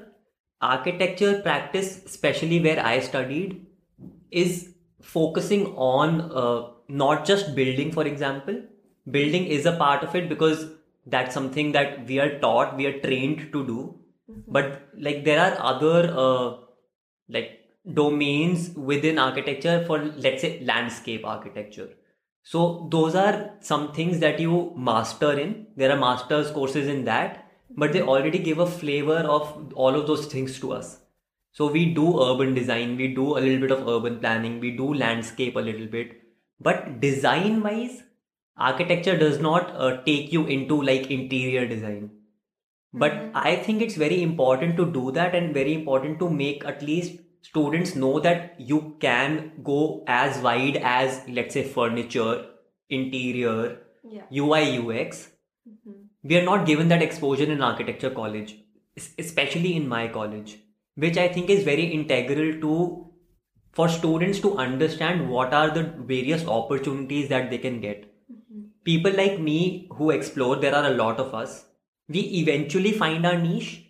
Architecture 0.61 1.41
practice, 1.41 2.03
especially 2.05 2.59
where 2.65 2.79
I 2.85 2.99
studied, 2.99 3.65
is 4.31 4.69
focusing 5.01 5.67
on 5.75 6.21
uh, 6.43 6.71
not 6.87 7.25
just 7.25 7.55
building, 7.55 7.91
for 7.91 8.05
example. 8.05 8.61
Building 9.09 9.45
is 9.47 9.65
a 9.65 9.75
part 9.77 10.03
of 10.03 10.15
it 10.15 10.29
because 10.29 10.65
that's 11.05 11.33
something 11.33 11.71
that 11.73 12.05
we 12.07 12.19
are 12.19 12.39
taught, 12.39 12.75
we 12.77 12.85
are 12.85 12.99
trained 12.99 13.51
to 13.53 13.65
do. 13.65 13.95
But, 14.47 14.89
like, 14.97 15.23
there 15.25 15.39
are 15.39 15.57
other, 15.73 16.13
uh, 16.15 16.57
like, 17.27 17.68
domains 17.93 18.71
within 18.75 19.17
architecture 19.17 19.83
for, 19.85 20.03
let's 20.17 20.41
say, 20.41 20.61
landscape 20.63 21.25
architecture. 21.25 21.89
So 22.43 22.87
those 22.91 23.15
are 23.15 23.51
some 23.59 23.93
things 23.93 24.19
that 24.19 24.39
you 24.39 24.73
master 24.75 25.37
in. 25.37 25.67
There 25.75 25.91
are 25.91 25.97
master's 25.97 26.51
courses 26.51 26.87
in 26.87 27.05
that, 27.05 27.45
but 27.75 27.93
they 27.93 28.01
already 28.01 28.39
give 28.39 28.59
a 28.59 28.65
flavor 28.65 29.17
of 29.17 29.73
all 29.75 29.95
of 29.95 30.07
those 30.07 30.25
things 30.25 30.59
to 30.59 30.73
us. 30.73 30.99
So 31.51 31.71
we 31.71 31.93
do 31.93 32.21
urban 32.21 32.53
design, 32.53 32.95
we 32.95 33.13
do 33.13 33.37
a 33.37 33.39
little 33.39 33.59
bit 33.59 33.71
of 33.71 33.87
urban 33.87 34.19
planning, 34.19 34.59
we 34.59 34.71
do 34.71 34.93
landscape 34.93 35.55
a 35.55 35.59
little 35.59 35.87
bit, 35.87 36.21
but 36.59 36.99
design 36.99 37.61
wise, 37.63 38.03
architecture 38.55 39.17
does 39.17 39.39
not 39.39 39.71
uh, 39.75 40.01
take 40.03 40.31
you 40.31 40.45
into 40.45 40.81
like 40.81 41.09
interior 41.09 41.67
design. 41.67 42.11
But 42.93 43.31
I 43.33 43.55
think 43.55 43.81
it's 43.81 43.95
very 43.95 44.21
important 44.21 44.77
to 44.77 44.91
do 44.91 45.11
that 45.11 45.35
and 45.35 45.53
very 45.53 45.73
important 45.73 46.19
to 46.19 46.29
make 46.29 46.65
at 46.65 46.81
least 46.81 47.19
students 47.41 47.95
know 47.95 48.19
that 48.19 48.55
you 48.59 48.95
can 48.99 49.51
go 49.63 50.03
as 50.07 50.39
wide 50.39 50.77
as 50.77 51.21
let's 51.27 51.53
say 51.53 51.63
furniture 51.63 52.45
interior 52.89 53.77
yeah. 54.03 54.23
Ui 54.31 54.77
ux 54.77 55.29
mm-hmm. 55.67 55.91
we 56.23 56.37
are 56.37 56.45
not 56.45 56.65
given 56.65 56.87
that 56.89 57.01
exposure 57.01 57.51
in 57.51 57.61
architecture 57.61 58.09
college 58.09 58.55
especially 59.17 59.75
in 59.75 59.87
my 59.87 60.07
college 60.07 60.57
which 60.95 61.17
i 61.17 61.27
think 61.27 61.49
is 61.49 61.63
very 61.63 61.85
integral 61.99 62.59
to 62.59 63.09
for 63.71 63.87
students 63.87 64.39
to 64.41 64.57
understand 64.57 65.29
what 65.29 65.53
are 65.53 65.69
the 65.69 65.83
various 65.83 66.45
opportunities 66.45 67.29
that 67.29 67.49
they 67.49 67.57
can 67.57 67.79
get. 67.79 68.03
Mm-hmm. 68.31 68.61
People 68.83 69.13
like 69.13 69.39
me 69.39 69.87
who 69.93 70.09
explore 70.11 70.55
there 70.55 70.75
are 70.75 70.85
a 70.85 70.95
lot 70.95 71.19
of 71.19 71.33
us. 71.33 71.65
We 72.07 72.19
eventually 72.41 72.91
find 72.91 73.25
our 73.25 73.37
niche 73.37 73.85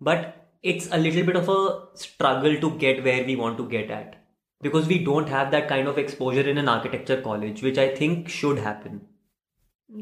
but 0.00 0.39
it's 0.62 0.88
a 0.92 0.98
little 0.98 1.24
bit 1.24 1.36
of 1.36 1.48
a 1.48 1.86
struggle 1.94 2.56
to 2.60 2.70
get 2.78 3.04
where 3.04 3.24
we 3.24 3.36
want 3.36 3.56
to 3.58 3.68
get 3.68 3.90
at. 3.90 4.16
Because 4.62 4.86
we 4.86 5.02
don't 5.02 5.28
have 5.28 5.50
that 5.52 5.68
kind 5.68 5.88
of 5.88 5.96
exposure 5.96 6.46
in 6.48 6.58
an 6.58 6.68
architecture 6.68 7.22
college 7.22 7.62
which 7.62 7.78
i 7.78 7.94
think 7.94 8.28
should 8.28 8.58
happen. 8.58 9.00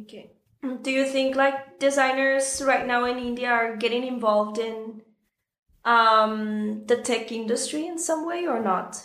Okay. 0.01 0.33
Do 0.83 0.91
you 0.91 1.07
think 1.07 1.37
like 1.37 1.79
designers 1.79 2.61
right 2.67 2.87
now 2.87 3.05
in 3.05 3.19
india 3.19 3.49
are 3.49 3.77
getting 3.77 4.05
involved 4.05 4.59
in 4.59 5.03
um 5.85 6.85
the 6.87 6.97
tech 6.97 7.31
industry 7.31 7.87
in 7.87 7.99
some 7.99 8.27
way 8.27 8.47
or 8.47 8.61
not? 8.61 9.01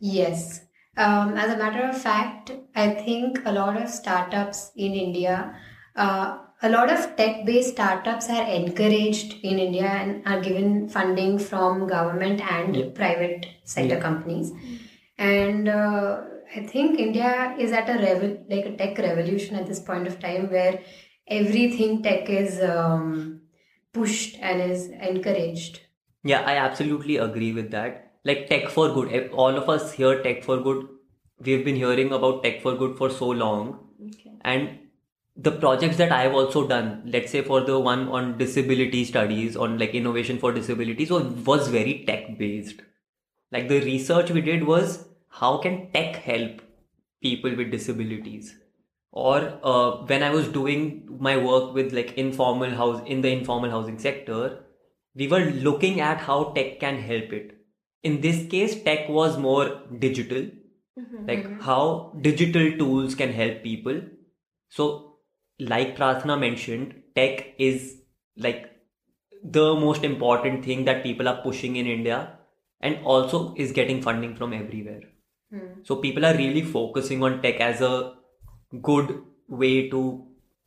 Yes. 0.00 0.60
Um, 0.96 1.36
as 1.36 1.52
a 1.52 1.56
matter 1.56 1.84
of 1.88 2.00
fact 2.00 2.52
i 2.74 2.90
think 2.90 3.42
a 3.44 3.52
lot 3.52 3.80
of 3.80 3.88
startups 3.88 4.72
in 4.76 4.94
india 4.94 5.54
uh, 5.96 6.38
a 6.62 6.68
lot 6.68 6.90
of 6.92 7.02
tech 7.16 7.44
based 7.46 7.70
startups 7.74 8.28
are 8.36 8.44
encouraged 8.58 9.34
in 9.50 9.58
india 9.66 9.90
and 10.00 10.26
are 10.32 10.40
given 10.46 10.88
funding 10.96 11.38
from 11.38 11.86
government 11.92 12.40
and 12.56 12.76
Yeah. 12.76 12.88
private 13.00 13.46
sector 13.74 13.94
Yeah. 13.96 14.00
companies. 14.08 14.52
And 15.18 15.68
uh, 15.68 16.20
i 16.58 16.60
think 16.72 16.98
india 17.06 17.30
is 17.66 17.72
at 17.78 17.88
a 17.94 17.98
revel- 18.02 18.36
like 18.52 18.66
a 18.70 18.74
tech 18.80 18.98
revolution 19.06 19.56
at 19.60 19.66
this 19.70 19.80
point 19.88 20.06
of 20.10 20.18
time 20.26 20.44
where 20.56 20.74
everything 21.38 22.02
tech 22.06 22.30
is 22.42 22.60
um, 22.68 23.40
pushed 23.92 24.38
and 24.40 24.62
is 24.70 24.88
encouraged. 25.12 25.80
Yeah 26.32 26.42
i 26.52 26.56
absolutely 26.66 27.16
agree 27.28 27.52
with 27.52 27.70
that. 27.78 28.04
Like 28.24 28.40
tech 28.48 28.68
for 28.76 28.86
good. 28.94 29.30
All 29.32 29.56
of 29.62 29.68
us 29.74 29.92
here 29.98 30.22
tech 30.22 30.42
for 30.48 30.56
good 30.68 30.86
we've 31.48 31.64
been 31.64 31.76
hearing 31.76 32.12
about 32.12 32.42
tech 32.42 32.60
for 32.62 32.74
good 32.82 32.96
for 33.00 33.08
so 33.10 33.28
long. 33.42 33.68
Okay. 34.08 34.32
And 34.44 34.78
the 35.46 35.52
projects 35.52 35.96
that 35.96 36.12
i've 36.12 36.34
also 36.34 36.66
done 36.66 37.02
let's 37.06 37.30
say 37.30 37.42
for 37.42 37.60
the 37.60 37.78
one 37.78 38.08
on 38.08 38.36
disability 38.38 39.04
studies 39.04 39.56
on 39.56 39.78
like 39.78 39.94
innovation 39.94 40.38
for 40.38 40.52
disabilities 40.52 41.10
was, 41.10 41.24
was 41.50 41.68
very 41.68 42.04
tech 42.06 42.36
based 42.38 42.82
like 43.52 43.68
the 43.68 43.80
research 43.80 44.30
we 44.30 44.40
did 44.40 44.64
was 44.64 45.04
how 45.28 45.58
can 45.58 45.90
tech 45.92 46.16
help 46.16 46.60
people 47.22 47.54
with 47.56 47.70
disabilities? 47.70 48.54
Or 49.10 49.58
uh, 49.62 49.90
when 50.06 50.22
I 50.22 50.30
was 50.30 50.48
doing 50.48 51.16
my 51.18 51.36
work 51.36 51.74
with 51.74 51.92
like 51.92 52.12
informal 52.18 52.70
house 52.70 53.02
in 53.06 53.22
the 53.22 53.30
informal 53.30 53.70
housing 53.70 53.98
sector, 53.98 54.64
we 55.14 55.28
were 55.28 55.44
looking 55.44 56.00
at 56.00 56.18
how 56.18 56.52
tech 56.52 56.78
can 56.80 56.98
help 56.98 57.32
it. 57.32 57.56
In 58.02 58.20
this 58.20 58.48
case, 58.48 58.82
tech 58.82 59.08
was 59.08 59.38
more 59.38 59.82
digital, 59.98 60.46
like 61.26 61.60
how 61.60 62.16
digital 62.20 62.76
tools 62.78 63.14
can 63.14 63.32
help 63.32 63.62
people. 63.62 64.00
So, 64.68 65.07
like 65.58 65.96
Prathna 65.96 66.38
mentioned, 66.38 67.02
tech 67.14 67.54
is 67.58 67.96
like 68.36 68.70
the 69.42 69.74
most 69.74 70.04
important 70.04 70.64
thing 70.64 70.84
that 70.84 71.02
people 71.02 71.28
are 71.28 71.40
pushing 71.42 71.76
in 71.76 71.86
India 71.86 72.38
and 72.80 72.98
also 73.04 73.54
is 73.56 73.72
getting 73.72 74.02
funding 74.02 74.36
from 74.36 74.52
everywhere. 74.52 75.02
So 75.84 75.96
people 75.96 76.26
are 76.26 76.36
really 76.36 76.62
focusing 76.62 77.22
on 77.22 77.40
tech 77.40 77.60
as 77.60 77.80
a 77.80 78.14
good 78.82 79.22
way 79.48 79.88
to 79.88 80.26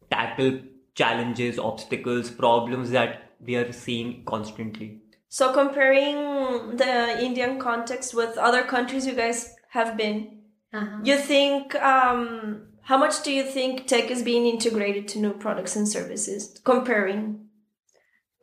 tackle 0.09 0.59
challenges, 0.95 1.59
obstacles, 1.59 2.31
problems 2.31 2.89
that 2.89 3.31
we 3.39 3.55
are 3.55 3.71
seeing 3.71 4.25
constantly. 4.25 5.01
So 5.29 5.53
comparing 5.53 6.75
the 6.77 7.23
Indian 7.23 7.59
context 7.59 8.15
with 8.15 8.37
other 8.37 8.63
countries 8.63 9.05
you 9.05 9.13
guys 9.13 9.55
have 9.69 9.95
been, 9.97 10.39
Uh-huh. 10.73 10.99
you 11.03 11.17
think 11.17 11.75
um, 11.75 12.67
how 12.91 12.97
much 12.97 13.23
do 13.23 13.31
you 13.31 13.43
think 13.43 13.87
tech 13.87 14.11
is 14.11 14.21
being 14.21 14.45
integrated 14.45 15.07
to 15.07 15.19
new 15.19 15.31
products 15.31 15.77
and 15.77 15.87
services? 15.87 16.59
Comparing. 16.65 17.45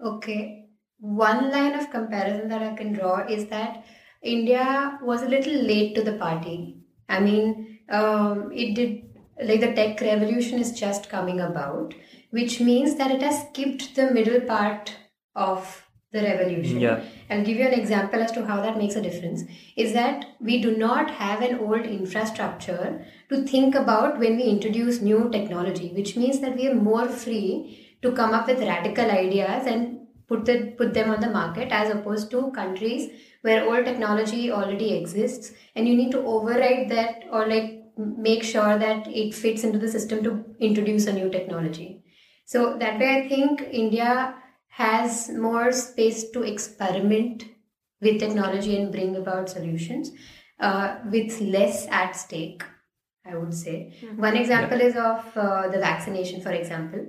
Okay. 0.03 0.71
One 1.01 1.51
line 1.51 1.75
of 1.75 1.91
comparison 1.91 2.49
that 2.49 2.63
I 2.63 2.75
can 2.75 2.95
draw 2.95 3.27
is 3.27 3.49
that 3.49 3.85
India 4.23 4.99
was 5.03 5.21
a 5.21 5.29
little 5.29 5.53
late 5.53 5.95
to 5.97 6.03
the 6.03 6.15
party. 6.15 6.79
I 7.11 7.21
mean, 7.21 7.81
um, 7.91 8.51
it 8.51 8.75
did, 8.75 9.03
like 9.43 9.61
the 9.61 9.75
tech 9.75 10.01
revolution 10.01 10.59
is 10.59 10.73
just 10.73 11.11
coming 11.11 11.41
about, 11.41 11.93
which 12.31 12.59
means 12.59 12.95
that 12.95 13.11
it 13.11 13.21
has 13.21 13.49
skipped 13.49 13.97
the 13.97 14.11
middle 14.13 14.41
part 14.41 14.97
of 15.37 15.85
the 16.13 16.23
revolution. 16.23 16.81
Yeah. 16.81 17.03
I'll 17.31 17.45
give 17.45 17.59
you 17.59 17.67
an 17.67 17.79
example 17.79 18.23
as 18.23 18.33
to 18.33 18.47
how 18.47 18.63
that 18.63 18.79
makes 18.79 18.97
a 18.97 19.03
difference. 19.03 19.43
Is 19.77 19.93
that 19.93 20.25
we 20.41 20.61
do 20.63 20.77
not 20.77 21.11
have 21.11 21.43
an 21.43 21.59
old 21.59 21.85
infrastructure 21.85 23.05
to 23.29 23.47
think 23.47 23.75
about 23.75 24.19
when 24.19 24.37
we 24.37 24.45
introduce 24.45 25.03
new 25.03 25.29
technology, 25.31 25.93
which 25.95 26.17
means 26.17 26.41
that 26.41 26.57
we 26.57 26.69
are 26.69 26.75
more 26.75 27.09
free 27.09 27.97
to 28.03 28.13
come 28.13 28.33
up 28.33 28.47
with 28.47 28.61
radical 28.61 29.11
ideas 29.11 29.67
and 29.67 30.07
put 30.29 30.45
the, 30.45 30.75
put 30.79 30.95
them 30.95 31.11
on 31.11 31.21
the 31.21 31.31
market 31.31 31.69
as 31.71 31.91
opposed 31.91 32.31
to 32.31 32.51
countries 32.53 33.11
where 33.43 33.65
old 33.65 33.85
technology 33.85 34.51
already 34.51 34.95
exists 34.95 35.53
and 35.75 35.87
you 35.87 35.95
need 35.95 36.11
to 36.11 36.21
override 36.21 36.89
that 36.91 37.25
or 37.31 37.47
like 37.47 37.83
make 37.97 38.43
sure 38.43 38.79
that 38.79 39.07
it 39.09 39.35
fits 39.35 39.65
into 39.65 39.79
the 39.79 39.89
system 39.89 40.23
to 40.23 40.45
introduce 40.61 41.07
a 41.07 41.13
new 41.13 41.29
technology. 41.31 42.05
So 42.45 42.79
that 42.79 42.99
way, 42.99 43.25
I 43.25 43.29
think 43.29 43.63
India 43.71 44.35
has 44.79 45.29
more 45.31 45.71
space 45.73 46.31
to 46.31 46.43
experiment 46.43 47.45
with 48.01 48.21
technology 48.21 48.77
and 48.77 48.93
bring 48.93 49.17
about 49.17 49.49
solutions 49.51 50.11
uh, 50.61 50.97
with 51.13 51.41
less 51.41 51.87
at 51.91 52.13
stake. 52.13 52.63
I 53.27 53.37
would 53.37 53.53
say 53.53 53.93
one 54.17 54.37
example 54.37 54.81
is 54.81 54.95
of 54.97 55.37
uh, 55.37 55.69
the 55.69 55.79
vaccination, 55.79 56.41
for 56.41 56.53
example. 56.53 57.01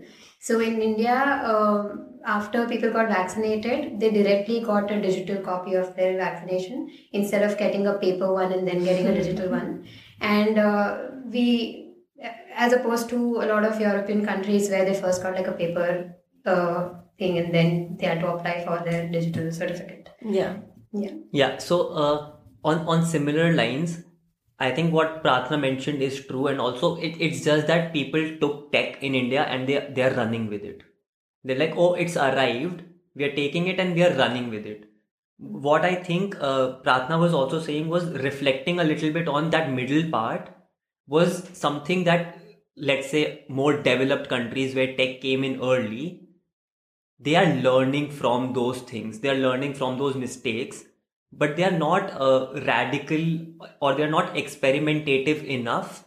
So 0.41 0.59
in 0.59 0.81
India, 0.81 1.17
um 1.45 2.09
after 2.25 2.67
people 2.67 2.91
got 2.91 3.07
vaccinated, 3.09 3.99
they 3.99 4.09
directly 4.11 4.59
got 4.61 4.91
a 4.91 5.01
digital 5.01 5.37
copy 5.43 5.75
of 5.75 5.95
their 5.95 6.17
vaccination 6.17 6.89
instead 7.13 7.43
of 7.43 7.57
getting 7.57 7.87
a 7.87 7.93
paper 7.93 8.33
one 8.33 8.51
and 8.51 8.67
then 8.67 8.83
getting 8.83 9.07
a 9.07 9.13
digital 9.13 9.49
one. 9.59 9.85
And 10.19 10.59
uh, 10.59 10.97
we, 11.25 11.93
as 12.55 12.73
opposed 12.73 13.09
to 13.09 13.19
a 13.37 13.47
lot 13.53 13.63
of 13.63 13.79
European 13.79 14.25
countries 14.25 14.69
where 14.69 14.83
they 14.85 14.93
first 14.93 15.23
got 15.23 15.35
like 15.35 15.47
a 15.47 15.53
paper 15.53 16.15
uh, 16.45 16.89
thing 17.19 17.37
and 17.37 17.53
then 17.53 17.97
they 17.99 18.07
had 18.07 18.21
to 18.21 18.33
apply 18.33 18.63
for 18.65 18.83
their 18.83 19.07
digital 19.09 19.51
certificate. 19.51 20.09
Yeah. 20.23 20.57
Yeah. 20.91 21.11
Yeah, 21.31 21.57
so 21.57 21.89
uh, 21.89 22.31
on 22.63 22.79
on 22.87 23.05
similar 23.05 23.53
lines, 23.53 24.03
I 24.59 24.71
think 24.71 24.91
what 24.91 25.23
Prathna 25.23 25.59
mentioned 25.59 26.01
is 26.01 26.25
true, 26.25 26.47
and 26.47 26.59
also 26.59 26.95
it, 26.95 27.15
it's 27.19 27.43
just 27.43 27.67
that 27.67 27.93
people 27.93 28.37
took 28.41 28.71
tech 28.71 29.03
in 29.03 29.15
India 29.15 29.43
and 29.43 29.67
they 29.69 29.87
they 29.93 30.03
are 30.03 30.15
running 30.15 30.47
with 30.47 30.63
it. 30.63 30.81
They're 31.43 31.59
like, 31.59 31.75
oh, 31.77 31.93
it's 31.93 32.17
arrived, 32.17 32.83
we 33.15 33.23
are 33.25 33.35
taking 33.35 33.67
it 33.67 33.79
and 33.79 33.95
we 33.95 34.03
are 34.03 34.15
running 34.15 34.49
with 34.49 34.65
it. 34.65 34.85
What 35.37 35.85
I 35.85 35.95
think 35.95 36.35
uh, 36.41 36.79
Prathna 36.85 37.19
was 37.19 37.33
also 37.33 37.61
saying 37.61 37.87
was 37.87 38.09
reflecting 38.27 38.79
a 38.79 38.83
little 38.83 39.11
bit 39.11 39.27
on 39.27 39.51
that 39.51 39.71
middle 39.71 40.09
part 40.09 40.49
was 41.07 41.47
something 41.53 42.03
that 42.05 42.39
let's 42.75 43.09
say 43.09 43.45
more 43.47 43.81
developed 43.81 44.27
countries 44.29 44.75
where 44.75 44.95
tech 44.97 45.21
came 45.21 45.43
in 45.43 45.61
early 45.61 46.28
they 47.19 47.35
are 47.35 47.53
learning 47.55 48.11
from 48.11 48.53
those 48.53 48.79
things. 48.79 49.19
They 49.19 49.29
are 49.29 49.35
learning 49.35 49.73
from 49.73 49.97
those 49.97 50.15
mistakes 50.15 50.83
but 51.31 51.55
they 51.55 51.63
are 51.63 51.77
not 51.77 52.11
uh, 52.19 52.47
radical 52.65 53.45
or 53.81 53.95
they 53.95 54.03
are 54.03 54.09
not 54.09 54.33
experimentative 54.35 55.43
enough 55.43 56.05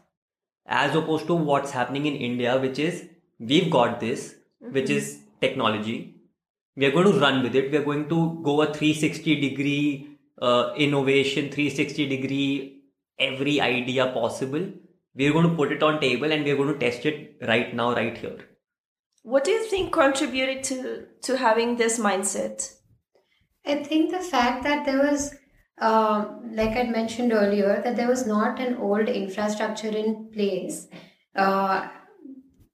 as 0.67 0.95
opposed 0.95 1.27
to 1.27 1.35
what's 1.35 1.71
happening 1.71 2.07
in 2.07 2.15
india 2.15 2.59
which 2.59 2.79
is 2.79 3.05
we've 3.39 3.71
got 3.71 4.01
this 4.01 4.35
which 4.71 4.91
is 4.91 5.19
technology. 5.41 6.15
We 6.77 6.87
are 6.87 6.93
going 6.93 7.13
to 7.13 7.19
run 7.19 7.43
with 7.43 7.55
it. 7.57 7.71
We 7.71 7.79
are 7.79 7.85
going 7.85 8.09
to 8.09 8.41
go 8.43 8.63
a 8.63 8.67
360 8.73 9.41
degree 9.41 10.19
uh, 10.41 10.73
innovation 10.77 11.51
360 11.51 12.07
degree 12.09 12.83
every 13.19 13.61
idea 13.61 14.07
possible. 14.07 14.67
We 15.15 15.29
are 15.29 15.33
going 15.33 15.51
to 15.51 15.57
put 15.57 15.73
it 15.73 15.83
on 15.83 16.01
table 16.01 16.33
and 16.33 16.45
we 16.45 16.53
are 16.53 16.57
going 16.57 16.73
to 16.73 16.79
test 16.79 17.05
it 17.05 17.37
right 17.47 17.75
now 17.75 17.93
right 17.95 18.17
here 18.17 18.39
What 19.23 19.45
do 19.45 19.51
you 19.51 19.69
think 19.69 19.93
contributed 19.93 20.65
to 20.65 21.07
to 21.23 21.37
having 21.37 21.77
this 21.77 21.99
mindset? 21.99 22.75
I 23.65 23.77
think 23.85 24.11
the 24.11 24.19
fact 24.19 24.65
that 24.65 24.85
there 24.85 24.99
was, 24.99 25.35
um, 25.79 26.51
like 26.53 26.71
I'd 26.71 26.91
mentioned 26.91 27.33
earlier, 27.33 27.81
that 27.85 27.97
there 27.97 28.09
was 28.09 28.27
not 28.27 28.59
an 28.59 28.77
old 28.77 29.09
infrastructure 29.09 29.97
in 29.97 30.31
place 30.33 30.89
uh, 31.37 31.89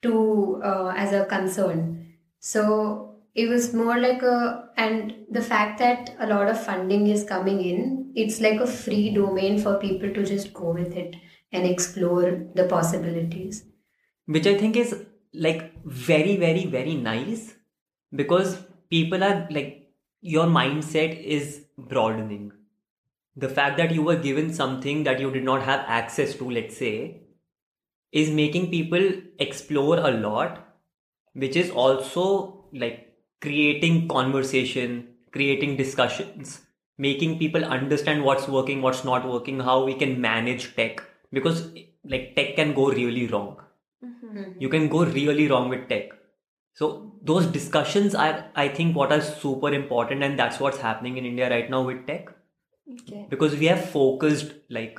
to 0.03 0.63
uh, 0.65 0.95
as 0.97 1.13
a 1.13 1.27
concern. 1.27 2.15
So 2.41 3.17
it 3.35 3.49
was 3.49 3.75
more 3.75 3.99
like 3.99 4.23
a, 4.23 4.71
and 4.77 5.15
the 5.31 5.43
fact 5.43 5.79
that 5.81 6.17
a 6.19 6.27
lot 6.27 6.49
of 6.49 6.65
funding 6.65 7.09
is 7.09 7.25
coming 7.25 7.61
in, 7.61 8.13
it's 8.17 8.41
like 8.41 8.61
a 8.61 8.67
free 8.67 9.13
domain 9.15 9.59
for 9.61 9.79
people 9.79 10.13
to 10.15 10.25
just 10.25 10.55
go 10.55 10.73
with 10.73 10.97
it 10.97 11.15
and 11.53 11.67
explore 11.67 12.47
the 12.55 12.65
possibilities. 12.65 13.65
which 14.27 14.47
I 14.47 14.57
think 14.57 14.77
is 14.77 14.95
like 15.33 15.85
very, 15.85 16.37
very, 16.37 16.67
very 16.67 16.95
nice 16.95 17.55
because 18.15 18.59
people 18.91 19.23
are 19.23 19.47
like 19.51 19.91
your 20.21 20.47
mindset 20.47 21.23
is 21.23 21.65
broadening. 21.77 22.53
The 23.37 23.49
fact 23.49 23.77
that 23.79 23.93
you 23.93 24.03
were 24.03 24.17
given 24.17 24.53
something 24.53 25.05
that 25.05 25.21
you 25.21 25.31
did 25.31 25.45
not 25.45 25.63
have 25.63 25.85
access 25.87 26.35
to, 26.37 26.51
let's 26.51 26.77
say, 26.77 27.23
is 28.11 28.31
making 28.31 28.71
people 28.71 29.13
explore 29.39 29.99
a 29.99 30.11
lot, 30.11 30.67
which 31.35 31.55
is 31.55 31.71
also 31.71 32.65
like 32.73 33.15
creating 33.41 34.09
conversation, 34.09 35.09
creating 35.31 35.77
discussions, 35.77 36.63
making 36.97 37.39
people 37.39 37.65
understand 37.65 38.25
what's 38.25 38.49
working, 38.49 38.83
what's 38.83 39.05
not 39.05 39.29
working, 39.29 39.61
how 39.61 39.85
we 39.85 39.95
can 39.95 40.21
manage 40.21 40.75
tech 40.75 41.01
because 41.33 41.71
like 42.05 42.35
tech 42.35 42.57
can 42.57 42.75
go 42.75 42.91
really 42.91 43.27
wrong 43.27 43.57
you 44.59 44.69
can 44.69 44.89
go 44.89 45.05
really 45.05 45.49
wrong 45.49 45.69
with 45.69 45.89
tech. 45.89 46.11
So 46.75 47.13
those 47.23 47.47
discussions 47.47 48.15
are 48.15 48.45
i 48.55 48.69
think 48.69 48.97
what 48.97 49.13
are 49.13 49.21
super 49.21 49.73
important 49.79 50.23
and 50.23 50.39
that's 50.39 50.61
what's 50.61 50.79
happening 50.79 51.17
in 51.17 51.25
india 51.25 51.51
right 51.51 51.71
now 51.71 51.83
with 51.83 52.07
tech. 52.07 52.29
Okay. 52.91 53.27
because 53.31 53.57
we 53.57 53.67
have 53.67 53.85
focused 53.91 54.53
like 54.71 54.99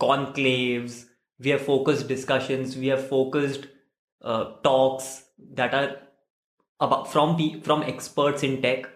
conclaves 0.00 1.04
we 1.38 1.50
have 1.50 1.60
focused 1.62 2.08
discussions 2.08 2.76
we 2.76 2.86
have 2.88 3.06
focused 3.08 3.66
uh, 4.22 4.44
talks 4.64 5.24
that 5.54 5.74
are 5.74 5.96
about 6.80 7.10
from 7.12 7.36
from 7.62 7.82
experts 7.82 8.42
in 8.42 8.60
tech 8.62 8.88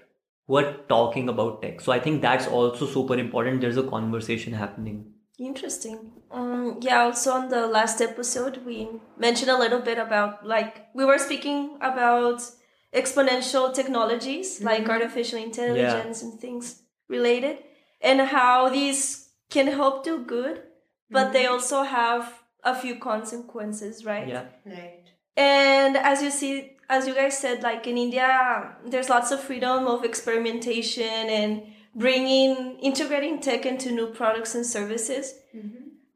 who 0.47 0.57
are 0.57 0.73
talking 0.89 1.29
about 1.29 1.63
tech. 1.63 1.81
So 1.81 1.93
i 1.93 1.99
think 2.01 2.23
that's 2.23 2.47
also 2.47 2.87
super 2.87 3.15
important. 3.19 3.61
There's 3.61 3.77
a 3.77 3.83
conversation 3.83 4.53
happening 4.53 5.13
Interesting. 5.39 6.13
Um, 6.31 6.79
yeah, 6.81 7.03
also 7.03 7.33
on 7.33 7.49
the 7.51 7.67
last 7.67 8.01
episode, 8.01 8.65
we 8.65 8.89
mentioned 9.19 9.51
a 9.51 9.59
little 9.59 9.81
bit 9.81 9.99
about 9.99 10.47
like 10.47 10.87
we 10.95 11.05
were 11.05 11.19
speaking 11.19 11.77
about 11.83 12.41
exponential 12.95 13.75
technologies 13.75 14.63
like 14.63 14.89
artificial 14.89 15.39
intelligence 15.39 16.23
and 16.23 16.41
things 16.41 16.83
related, 17.09 17.59
and 18.01 18.21
how 18.23 18.71
these 18.71 19.29
can 19.51 19.67
help 19.67 20.05
do 20.05 20.25
good, 20.25 20.63
but 21.11 21.33
they 21.33 21.47
also 21.47 21.83
have 21.83 22.43
a 22.65 22.75
few 22.75 22.99
consequences, 22.99 24.05
right? 24.07 24.27
yeah 24.29 24.45
Right. 24.65 25.05
And 25.37 25.99
as 25.99 26.23
you 26.23 26.31
see, 26.31 26.79
as 26.89 27.07
you 27.07 27.15
guys 27.15 27.37
said, 27.39 27.63
like 27.63 27.87
in 27.87 27.99
India, 27.99 28.75
there's 28.87 29.11
lots 29.11 29.31
of 29.31 29.41
freedom 29.41 29.87
of 29.87 30.03
experimentation 30.03 31.29
and 31.29 31.63
bringing, 31.97 32.79
integrating 32.81 33.41
tech 33.41 33.67
into 33.67 33.91
new 33.91 34.09
products 34.09 34.55
and 34.55 34.65
services. 34.65 35.35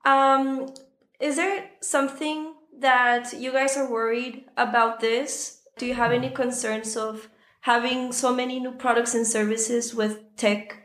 Um, 0.04 0.72
is 1.18 1.36
there 1.36 1.70
something 1.80 2.54
that 2.78 3.32
you 3.32 3.52
guys 3.52 3.76
are 3.76 3.90
worried 3.90 4.44
about 4.56 5.00
this? 5.00 5.62
Do 5.78 5.86
you 5.86 5.94
have 5.94 6.12
any 6.12 6.30
concerns 6.30 6.96
of 6.96 7.28
having 7.62 8.12
so 8.12 8.34
many 8.34 8.60
new 8.60 8.72
products 8.72 9.14
and 9.14 9.26
services 9.26 9.94
with 9.94 10.36
tech 10.36 10.76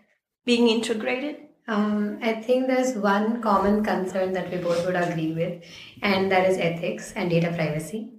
being 0.45 0.69
integrated? 0.69 1.38
Um, 1.67 2.19
I 2.21 2.34
think 2.34 2.67
there's 2.67 2.93
one 2.93 3.41
common 3.41 3.84
concern 3.84 4.34
that 4.34 4.51
we 4.51 4.58
both 4.58 4.86
would 4.86 4.95
agree 4.95 5.34
with, 5.34 5.63
and 6.01 6.31
that 6.31 6.47
is 6.47 6.58
ethics 6.58 7.12
and 7.15 7.29
data 7.29 7.51
privacy. 7.53 8.12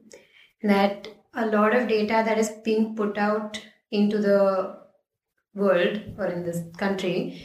That 0.63 1.09
a 1.33 1.47
lot 1.47 1.77
of 1.77 1.87
data 1.87 2.23
that 2.27 2.39
is 2.39 2.51
being 2.65 2.97
put 2.97 3.17
out 3.17 3.63
into 3.91 4.19
the 4.19 4.86
world 5.57 6.01
or 6.19 6.27
in 6.27 6.45
this 6.45 6.63
country 6.77 7.43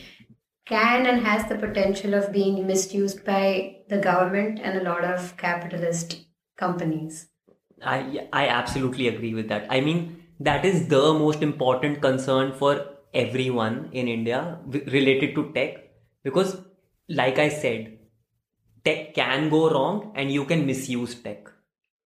can 0.65 1.05
and 1.05 1.25
has 1.25 1.47
the 1.49 1.55
potential 1.55 2.13
of 2.13 2.31
being 2.31 2.65
misused 2.67 3.25
by 3.25 3.77
the 3.89 3.97
government 3.97 4.59
and 4.61 4.77
a 4.77 4.83
lot 4.83 5.03
of 5.03 5.35
capitalist 5.37 6.25
companies. 6.57 7.27
I 7.83 8.27
I 8.31 8.47
absolutely 8.47 9.07
agree 9.07 9.33
with 9.33 9.47
that. 9.49 9.67
I 9.69 9.81
mean, 9.81 10.23
that 10.39 10.65
is 10.65 10.87
the 10.87 11.13
most 11.13 11.41
important 11.41 12.01
concern 12.01 12.53
for 12.53 12.73
everyone 13.13 13.89
in 13.91 14.07
India 14.07 14.59
related 14.97 15.35
to 15.35 15.51
tech 15.53 15.79
because 16.23 16.57
like 17.09 17.39
I 17.39 17.49
said, 17.49 17.97
tech 18.85 19.13
can 19.13 19.49
go 19.49 19.69
wrong 19.69 20.13
and 20.15 20.31
you 20.31 20.45
can 20.45 20.65
misuse 20.65 21.15
tech. 21.15 21.49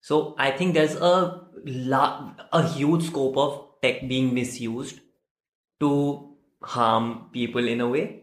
So 0.01 0.35
I 0.37 0.51
think 0.51 0.73
there's 0.73 0.95
a 0.95 1.47
la- 1.65 2.33
a 2.51 2.67
huge 2.67 3.07
scope 3.07 3.37
of 3.37 3.59
tech 3.81 4.07
being 4.07 4.33
misused 4.33 4.99
to 5.79 6.35
harm 6.61 7.29
people 7.31 7.67
in 7.67 7.81
a 7.81 7.87
way. 7.87 8.21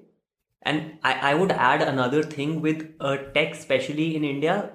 And 0.63 0.99
I, 1.03 1.33
I 1.33 1.35
would 1.35 1.51
add 1.53 1.83
another 1.83 2.23
thing 2.23 2.61
with 2.61 2.95
uh, 3.01 3.17
tech, 3.35 3.53
especially 3.53 4.15
in 4.17 4.25
India, 4.25 4.71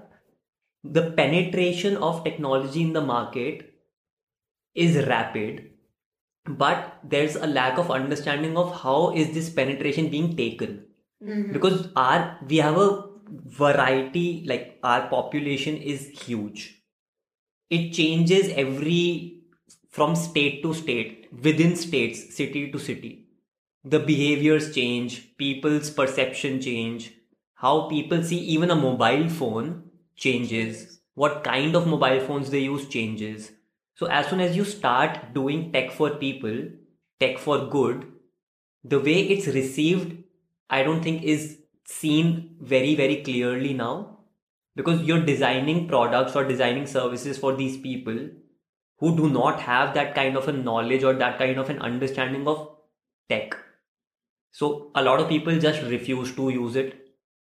the 0.83 1.11
penetration 1.11 1.97
of 1.97 2.23
technology 2.23 2.81
in 2.81 2.93
the 2.93 3.01
market 3.01 3.73
is 4.75 5.07
rapid, 5.07 5.71
but 6.45 6.99
there's 7.03 7.35
a 7.35 7.47
lack 7.47 7.77
of 7.77 7.89
understanding 7.89 8.57
of 8.57 8.81
how 8.81 9.13
is 9.13 9.33
this 9.33 9.49
penetration 9.49 10.09
being 10.09 10.35
taken. 10.35 10.85
Mm-hmm. 11.23 11.51
Because 11.51 11.89
our 11.95 12.37
we 12.47 12.57
have 12.57 12.77
a 12.77 13.05
variety, 13.27 14.45
like 14.47 14.79
our 14.83 15.07
population 15.07 15.77
is 15.77 16.07
huge. 16.09 16.83
It 17.69 17.91
changes 17.91 18.49
every 18.55 19.41
from 19.89 20.15
state 20.15 20.61
to 20.61 20.73
state, 20.73 21.16
within 21.31 21.75
states, 21.75 22.35
city 22.35 22.71
to 22.71 22.79
city. 22.79 23.25
The 23.83 23.99
behaviors 23.99 24.73
change, 24.73 25.37
people's 25.37 25.89
perception 25.89 26.61
change, 26.61 27.13
how 27.55 27.87
people 27.87 28.23
see 28.23 28.39
even 28.39 28.71
a 28.71 28.75
mobile 28.75 29.29
phone 29.29 29.89
changes, 30.15 30.99
what 31.13 31.43
kind 31.43 31.75
of 31.75 31.87
mobile 31.87 32.19
phones 32.19 32.49
they 32.49 32.59
use 32.59 32.87
changes. 32.87 33.51
So 33.95 34.07
as 34.07 34.27
soon 34.27 34.41
as 34.41 34.55
you 34.55 34.65
start 34.65 35.33
doing 35.33 35.71
tech 35.71 35.91
for 35.91 36.11
people, 36.11 36.69
tech 37.19 37.37
for 37.37 37.65
good, 37.67 38.05
the 38.83 38.99
way 38.99 39.21
it's 39.21 39.47
received, 39.47 40.23
I 40.69 40.83
don't 40.83 41.01
think 41.01 41.23
is 41.23 41.57
seen 41.85 42.57
very, 42.61 42.95
very 42.95 43.23
clearly 43.23 43.73
now. 43.73 44.19
Because 44.75 45.01
you're 45.01 45.25
designing 45.25 45.87
products 45.87 46.35
or 46.35 46.43
designing 46.45 46.85
services 46.85 47.37
for 47.37 47.55
these 47.55 47.77
people 47.77 48.29
who 48.99 49.15
do 49.15 49.29
not 49.29 49.61
have 49.61 49.93
that 49.93 50.13
kind 50.15 50.35
of 50.35 50.47
a 50.47 50.51
knowledge 50.51 51.03
or 51.03 51.13
that 51.13 51.37
kind 51.37 51.57
of 51.57 51.69
an 51.69 51.79
understanding 51.79 52.47
of 52.47 52.67
tech 53.29 53.57
so 54.59 54.91
a 54.95 55.03
lot 55.03 55.19
of 55.19 55.29
people 55.29 55.59
just 55.59 55.83
refuse 55.83 56.35
to 56.35 56.49
use 56.49 56.75
it. 56.75 56.95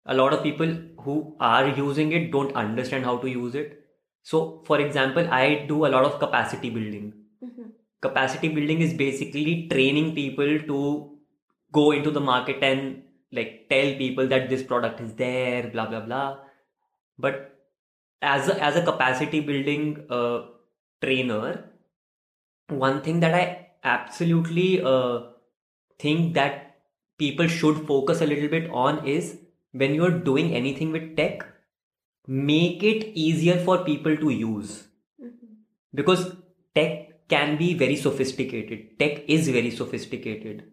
A 0.06 0.14
lot 0.14 0.32
of 0.32 0.42
people 0.42 0.66
who 1.02 1.36
are 1.38 1.68
using 1.68 2.10
it 2.10 2.32
don't 2.32 2.54
understand 2.56 3.04
how 3.04 3.16
to 3.18 3.28
use 3.30 3.54
it. 3.54 3.84
So, 4.24 4.62
for 4.66 4.80
example, 4.80 5.28
I 5.30 5.66
do 5.68 5.86
a 5.86 5.92
lot 5.94 6.04
of 6.04 6.18
capacity 6.18 6.70
building. 6.70 7.12
Mm-hmm. 7.44 7.68
Capacity 8.02 8.48
building 8.48 8.80
is 8.80 8.92
basically 8.92 9.68
training 9.68 10.16
people 10.16 10.58
to 10.70 11.12
go 11.70 11.92
into 11.92 12.10
the 12.10 12.20
market 12.20 12.58
and 12.62 13.02
like 13.30 13.66
tell 13.70 13.94
people 13.94 14.26
that 14.26 14.48
this 14.48 14.64
product 14.64 15.00
is 15.00 15.14
there, 15.14 15.68
blah 15.68 15.86
blah 15.86 16.00
blah. 16.00 16.38
But 17.18 17.56
as 18.20 18.48
a, 18.48 18.60
as 18.60 18.74
a 18.74 18.82
capacity 18.82 19.38
building 19.38 20.06
uh, 20.10 20.40
trainer, 21.00 21.70
one 22.68 23.02
thing 23.02 23.20
that 23.20 23.34
I 23.34 23.68
absolutely 23.84 24.82
uh, 24.82 25.20
think 25.98 26.34
that 26.34 26.78
people 27.18 27.48
should 27.48 27.86
focus 27.86 28.20
a 28.20 28.26
little 28.26 28.48
bit 28.48 28.70
on 28.70 29.06
is 29.06 29.38
when 29.72 29.94
you're 29.94 30.18
doing 30.18 30.54
anything 30.54 30.92
with 30.92 31.16
tech, 31.16 31.46
make 32.26 32.82
it 32.82 33.12
easier 33.14 33.58
for 33.58 33.84
people 33.84 34.16
to 34.16 34.30
use. 34.30 34.88
Mm-hmm. 35.22 35.46
Because 35.94 36.34
tech 36.74 37.28
can 37.28 37.56
be 37.56 37.74
very 37.74 37.96
sophisticated. 37.96 38.98
Tech 38.98 39.24
is 39.28 39.48
very 39.48 39.70
sophisticated. 39.70 40.64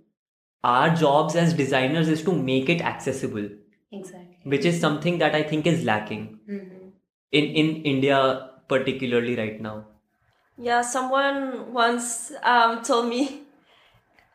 Our 0.64 0.96
jobs 0.96 1.36
as 1.36 1.54
designers 1.54 2.08
is 2.08 2.24
to 2.24 2.34
make 2.34 2.70
it 2.70 2.82
accessible. 2.82 3.50
Exactly. 3.92 4.38
Which 4.44 4.66
is 4.66 4.80
something 4.80 5.18
that 5.20 5.36
I 5.36 5.44
think 5.44 5.68
is 5.68 5.84
lacking 5.84 6.40
mm-hmm. 6.50 6.88
in, 7.32 7.44
in 7.46 7.84
India, 7.84 8.50
particularly 8.68 9.36
right 9.36 9.62
now. 9.62 9.88
Yeah, 10.58 10.82
someone 10.82 11.74
once 11.74 12.32
um, 12.44 12.84
told 12.84 13.08
me, 13.08 13.42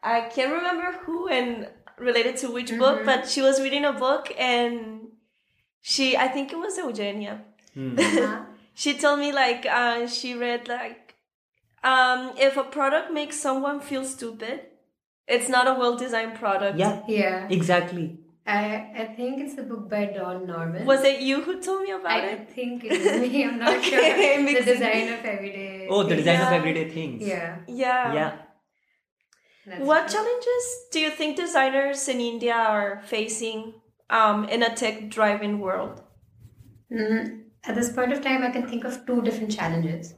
I 0.02 0.22
can't 0.22 0.52
remember 0.52 0.92
who, 1.04 1.28
and 1.28 1.68
related 1.98 2.37
to 2.38 2.50
which 2.50 2.68
mm-hmm. 2.68 2.78
book, 2.78 3.04
but 3.04 3.28
she 3.28 3.42
was 3.42 3.61
reading 3.61 3.85
a 3.85 3.92
book 3.92 4.33
and 4.38 5.09
she, 5.81 6.16
I 6.16 6.28
think 6.28 6.52
it 6.52 6.59
was 6.59 6.76
Eugenia. 6.76 7.42
Mm. 7.76 8.46
she 8.74 8.98
told 8.98 9.20
me 9.20 9.33
like 9.33 9.66
uh, 9.66 10.07
she 10.07 10.35
read 10.35 10.68
like 10.68 11.09
um, 11.83 12.33
if 12.37 12.57
a 12.57 12.64
product 12.64 13.12
makes 13.12 13.40
someone 13.40 13.81
feel 13.81 14.04
stupid, 14.04 14.61
it's 15.26 15.48
not 15.48 15.68
a 15.68 15.74
well 15.74 15.96
designed 15.96 16.35
product. 16.35 16.78
Yeah, 16.78 17.02
yeah, 17.07 17.46
exactly. 17.48 18.18
I, 18.48 18.90
I 18.96 19.04
think 19.14 19.40
it's 19.42 19.58
a 19.58 19.62
book 19.62 19.90
by 19.90 20.06
Don 20.06 20.46
Norman. 20.46 20.87
Was 20.87 21.04
it 21.04 21.20
you 21.20 21.42
who 21.42 21.61
told 21.61 21.82
me 21.82 21.90
about 21.90 22.11
I 22.11 22.20
it? 22.20 22.40
I 22.40 22.44
think 22.44 22.82
it 22.82 22.92
was 22.92 23.20
me. 23.20 23.44
I'm 23.44 23.58
not 23.58 23.76
okay, 23.78 24.37
sure. 24.37 24.54
The 24.54 24.72
design 24.72 25.12
of 25.12 25.22
everyday. 25.22 25.87
Oh, 25.90 26.02
the 26.02 26.16
design 26.16 26.40
yeah. 26.40 26.46
of 26.46 26.52
everyday 26.54 26.88
things. 26.88 27.28
Yeah. 27.28 27.58
Yeah. 27.68 28.14
Yeah. 28.14 28.37
That's 29.66 29.84
what 29.84 30.08
true. 30.08 30.14
challenges 30.14 30.64
do 30.92 31.00
you 31.00 31.11
think 31.11 31.37
designers 31.37 32.08
in 32.08 32.22
India 32.22 32.54
are 32.54 33.02
facing 33.04 33.74
um, 34.08 34.46
in 34.46 34.62
a 34.62 34.74
tech 34.74 35.11
driven 35.11 35.58
world? 35.58 36.00
Mm, 36.90 37.42
at 37.64 37.74
this 37.74 37.92
point 37.92 38.14
of 38.14 38.22
time, 38.22 38.42
I 38.42 38.50
can 38.50 38.66
think 38.66 38.84
of 38.84 39.04
two 39.04 39.20
different 39.20 39.54
challenges. 39.54 40.14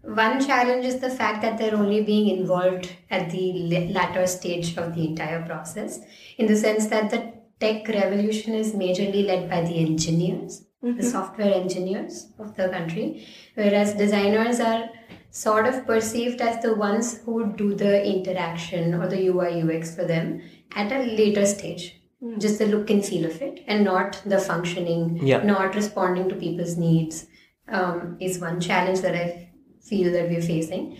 One 0.00 0.42
challenge 0.42 0.86
is 0.86 1.00
the 1.00 1.10
fact 1.10 1.42
that 1.42 1.58
they're 1.58 1.76
only 1.76 2.02
being 2.02 2.34
involved 2.38 2.90
at 3.10 3.30
the 3.30 3.90
latter 3.92 4.26
stage 4.26 4.76
of 4.78 4.94
the 4.94 5.06
entire 5.06 5.44
process, 5.44 6.00
in 6.38 6.46
the 6.46 6.56
sense 6.56 6.86
that 6.86 7.10
the 7.10 7.43
tech 7.60 7.88
revolution 7.88 8.54
is 8.54 8.72
majorly 8.72 9.26
led 9.26 9.48
by 9.50 9.62
the 9.62 9.78
engineers, 9.78 10.64
Mm-hmm. 10.84 10.98
the 10.98 11.02
software 11.02 11.54
engineers 11.54 12.30
of 12.38 12.54
the 12.56 12.68
country, 12.68 13.26
whereas 13.54 13.94
designers 13.94 14.60
are 14.60 14.90
sort 15.30 15.64
of 15.66 15.86
perceived 15.86 16.42
as 16.42 16.60
the 16.62 16.74
ones 16.74 17.20
who 17.24 17.54
do 17.56 17.74
the 17.74 18.04
interaction 18.04 18.92
or 18.92 19.06
the 19.08 19.28
UI 19.28 19.62
UX 19.62 19.94
for 19.96 20.04
them 20.04 20.42
at 20.76 20.92
a 20.92 20.98
later 20.98 21.46
stage. 21.46 22.02
Mm. 22.22 22.38
Just 22.38 22.58
the 22.58 22.66
look 22.66 22.90
and 22.90 23.02
feel 23.02 23.24
of 23.24 23.40
it, 23.40 23.64
and 23.66 23.82
not 23.82 24.20
the 24.26 24.38
functioning, 24.38 25.20
Yeah. 25.26 25.42
not 25.42 25.74
responding 25.74 26.28
to 26.28 26.34
people's 26.34 26.76
needs, 26.76 27.26
um, 27.68 28.18
is 28.20 28.38
one 28.38 28.60
challenge 28.60 29.00
that 29.00 29.14
I 29.14 29.48
feel 29.80 30.12
that 30.12 30.28
we're 30.28 30.42
facing. 30.42 30.98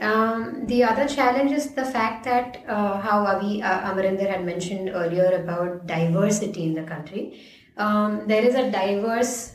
Um, 0.00 0.66
the 0.66 0.84
other 0.84 1.08
challenge 1.08 1.52
is 1.52 1.74
the 1.74 1.84
fact 1.84 2.24
that 2.24 2.64
uh, 2.68 3.00
how 3.00 3.26
Avi 3.26 3.62
uh, 3.62 3.90
Amarinder 3.90 4.28
had 4.28 4.44
mentioned 4.44 4.90
earlier 4.90 5.42
about 5.42 5.86
diversity 5.86 6.64
in 6.64 6.74
the 6.74 6.82
country. 6.82 7.40
Um, 7.76 8.26
there 8.26 8.42
is 8.42 8.54
a 8.54 8.70
diverse 8.70 9.54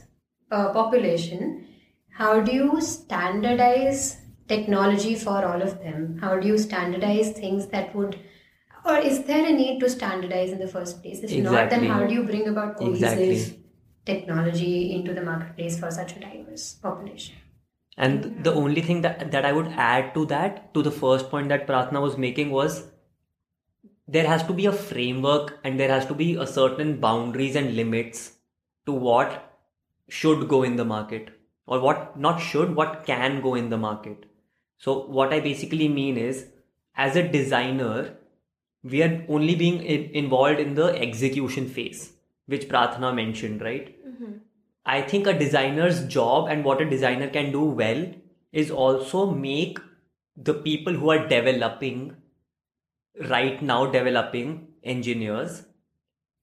uh, 0.52 0.72
population. 0.74 1.68
How 2.10 2.40
do 2.42 2.52
you 2.52 2.82
standardize 2.82 4.18
technology 4.48 5.16
for 5.16 5.46
all 5.46 5.62
of 5.62 5.80
them? 5.80 6.18
How 6.22 6.40
do 6.40 6.48
you 6.48 6.58
standardize 6.58 7.32
things 7.32 7.68
that 7.68 7.96
would, 7.96 8.20
or 8.86 8.98
is 8.98 9.24
there 9.24 9.46
a 9.46 9.52
need 9.52 9.80
to 9.80 9.90
standardize 9.90 10.52
in 10.52 10.60
the 10.60 10.68
first 10.68 11.02
place? 11.02 11.20
If 11.20 11.32
not, 11.44 11.70
then 11.70 11.86
how 11.86 12.06
do 12.06 12.14
you 12.14 12.24
bring 12.24 12.48
about 12.48 12.78
cohesive 12.78 13.20
Exactly. 13.20 13.64
technology 14.06 14.94
into 14.94 15.14
the 15.14 15.22
marketplace 15.22 15.80
for 15.80 15.92
such 15.92 16.16
a 16.18 16.20
diverse 16.20 16.74
population? 16.74 17.36
And 18.02 18.44
the 18.44 18.52
only 18.52 18.82
thing 18.82 19.02
that, 19.02 19.32
that 19.32 19.46
I 19.46 19.52
would 19.52 19.68
add 19.78 20.16
to 20.16 20.26
that, 20.26 20.74
to 20.74 20.82
the 20.82 20.90
first 20.90 21.30
point 21.30 21.50
that 21.50 21.68
Prathna 21.68 22.02
was 22.02 22.18
making, 22.18 22.50
was 22.50 22.88
there 24.08 24.26
has 24.26 24.44
to 24.48 24.54
be 24.54 24.66
a 24.66 24.72
framework 24.72 25.60
and 25.64 25.80
there 25.80 25.90
has 25.90 26.08
to 26.08 26.16
be 26.16 26.36
a 26.36 26.48
certain 26.48 27.00
boundaries 27.00 27.56
and 27.56 27.76
limits 27.76 28.34
to 28.88 28.92
what 28.92 29.56
should 30.10 30.48
go 30.48 30.64
in 30.64 30.78
the 30.78 30.84
market 30.84 31.30
or 31.68 31.80
what 31.80 32.20
not 32.20 32.42
should, 32.42 32.76
what 32.76 33.06
can 33.06 33.40
go 33.40 33.54
in 33.54 33.70
the 33.70 33.78
market. 33.78 34.26
So, 34.80 35.06
what 35.06 35.32
I 35.32 35.40
basically 35.40 35.88
mean 35.88 36.18
is, 36.18 36.48
as 36.96 37.16
a 37.16 37.28
designer, 37.28 38.16
we 38.84 39.04
are 39.04 39.24
only 39.30 39.54
being 39.54 39.84
involved 39.84 40.60
in 40.60 40.74
the 40.74 40.88
execution 41.00 41.70
phase, 41.70 42.14
which 42.48 42.68
Prathna 42.68 43.14
mentioned, 43.14 43.62
right? 43.62 43.96
I 44.86 45.02
think 45.02 45.28
a 45.28 45.38
designer's 45.38 46.06
job 46.08 46.48
and 46.50 46.66
what 46.66 46.82
a 46.82 46.90
designer 46.90 47.30
can 47.30 47.52
do 47.52 47.64
well 47.64 48.06
is 48.52 48.72
also 48.72 49.30
make 49.30 49.80
the 50.36 50.54
people 50.54 50.94
who 50.94 51.12
are 51.12 51.28
developing 51.28 52.16
right 53.30 53.62
now 53.62 53.86
developing 53.86 54.68
engineers 54.84 55.64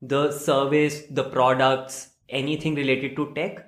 the 0.01 0.30
service 0.30 1.03
the 1.11 1.24
products 1.24 2.11
anything 2.28 2.74
related 2.74 3.16
to 3.16 3.32
tech 3.34 3.66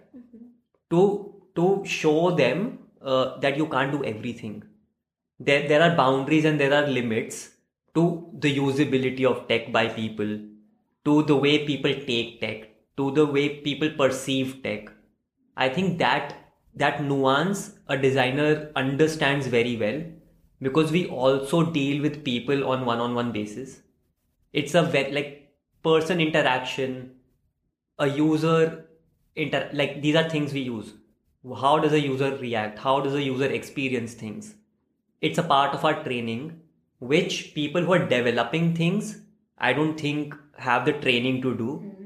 to 0.90 1.34
to 1.56 1.82
show 1.84 2.30
them 2.30 2.78
uh, 3.02 3.38
that 3.38 3.56
you 3.56 3.66
can't 3.66 3.92
do 3.92 4.04
everything. 4.04 4.62
There 5.38 5.66
there 5.66 5.82
are 5.82 5.96
boundaries 5.96 6.44
and 6.44 6.60
there 6.60 6.72
are 6.72 6.86
limits 6.86 7.50
to 7.94 8.30
the 8.38 8.56
usability 8.56 9.24
of 9.24 9.48
tech 9.48 9.72
by 9.72 9.88
people 9.88 10.38
to 11.04 11.22
the 11.24 11.36
way 11.36 11.66
people 11.66 11.92
take 12.06 12.40
tech 12.40 12.69
to 13.00 13.10
the 13.10 13.26
way 13.26 13.48
people 13.60 13.90
perceive 13.98 14.62
tech. 14.62 14.90
I 15.56 15.68
think 15.68 15.98
that 15.98 16.34
that 16.74 17.02
nuance 17.02 17.62
a 17.88 17.96
designer 17.96 18.70
understands 18.76 19.46
very 19.46 19.76
well 19.76 20.02
because 20.62 20.92
we 20.92 21.06
also 21.06 21.62
deal 21.78 22.02
with 22.02 22.24
people 22.24 22.68
on 22.70 22.84
one-on-one 22.84 23.32
basis. 23.32 23.80
It's 24.52 24.74
a 24.74 24.82
very 24.82 25.12
like 25.12 25.36
person 25.82 26.20
interaction 26.20 27.12
a 27.98 28.06
user 28.06 28.86
inter 29.34 29.68
like 29.72 30.00
these 30.02 30.16
are 30.16 30.28
things 30.28 30.52
we 30.52 30.60
use. 30.60 30.94
How 31.60 31.78
does 31.78 31.92
a 31.92 32.00
user 32.00 32.36
react? 32.36 32.78
How 32.78 33.00
does 33.00 33.14
a 33.14 33.22
user 33.22 33.46
experience 33.46 34.14
things? 34.14 34.54
It's 35.20 35.38
a 35.38 35.42
part 35.42 35.74
of 35.74 35.84
our 35.84 36.02
training 36.04 36.60
which 37.00 37.54
people 37.54 37.82
who 37.82 37.92
are 37.94 38.06
developing 38.06 38.74
things 38.74 39.06
i 39.58 39.72
don't 39.72 39.98
think 39.98 40.34
have 40.58 40.84
the 40.84 40.92
training 41.04 41.40
to 41.42 41.54
do 41.60 41.76
hmm. 41.76 41.99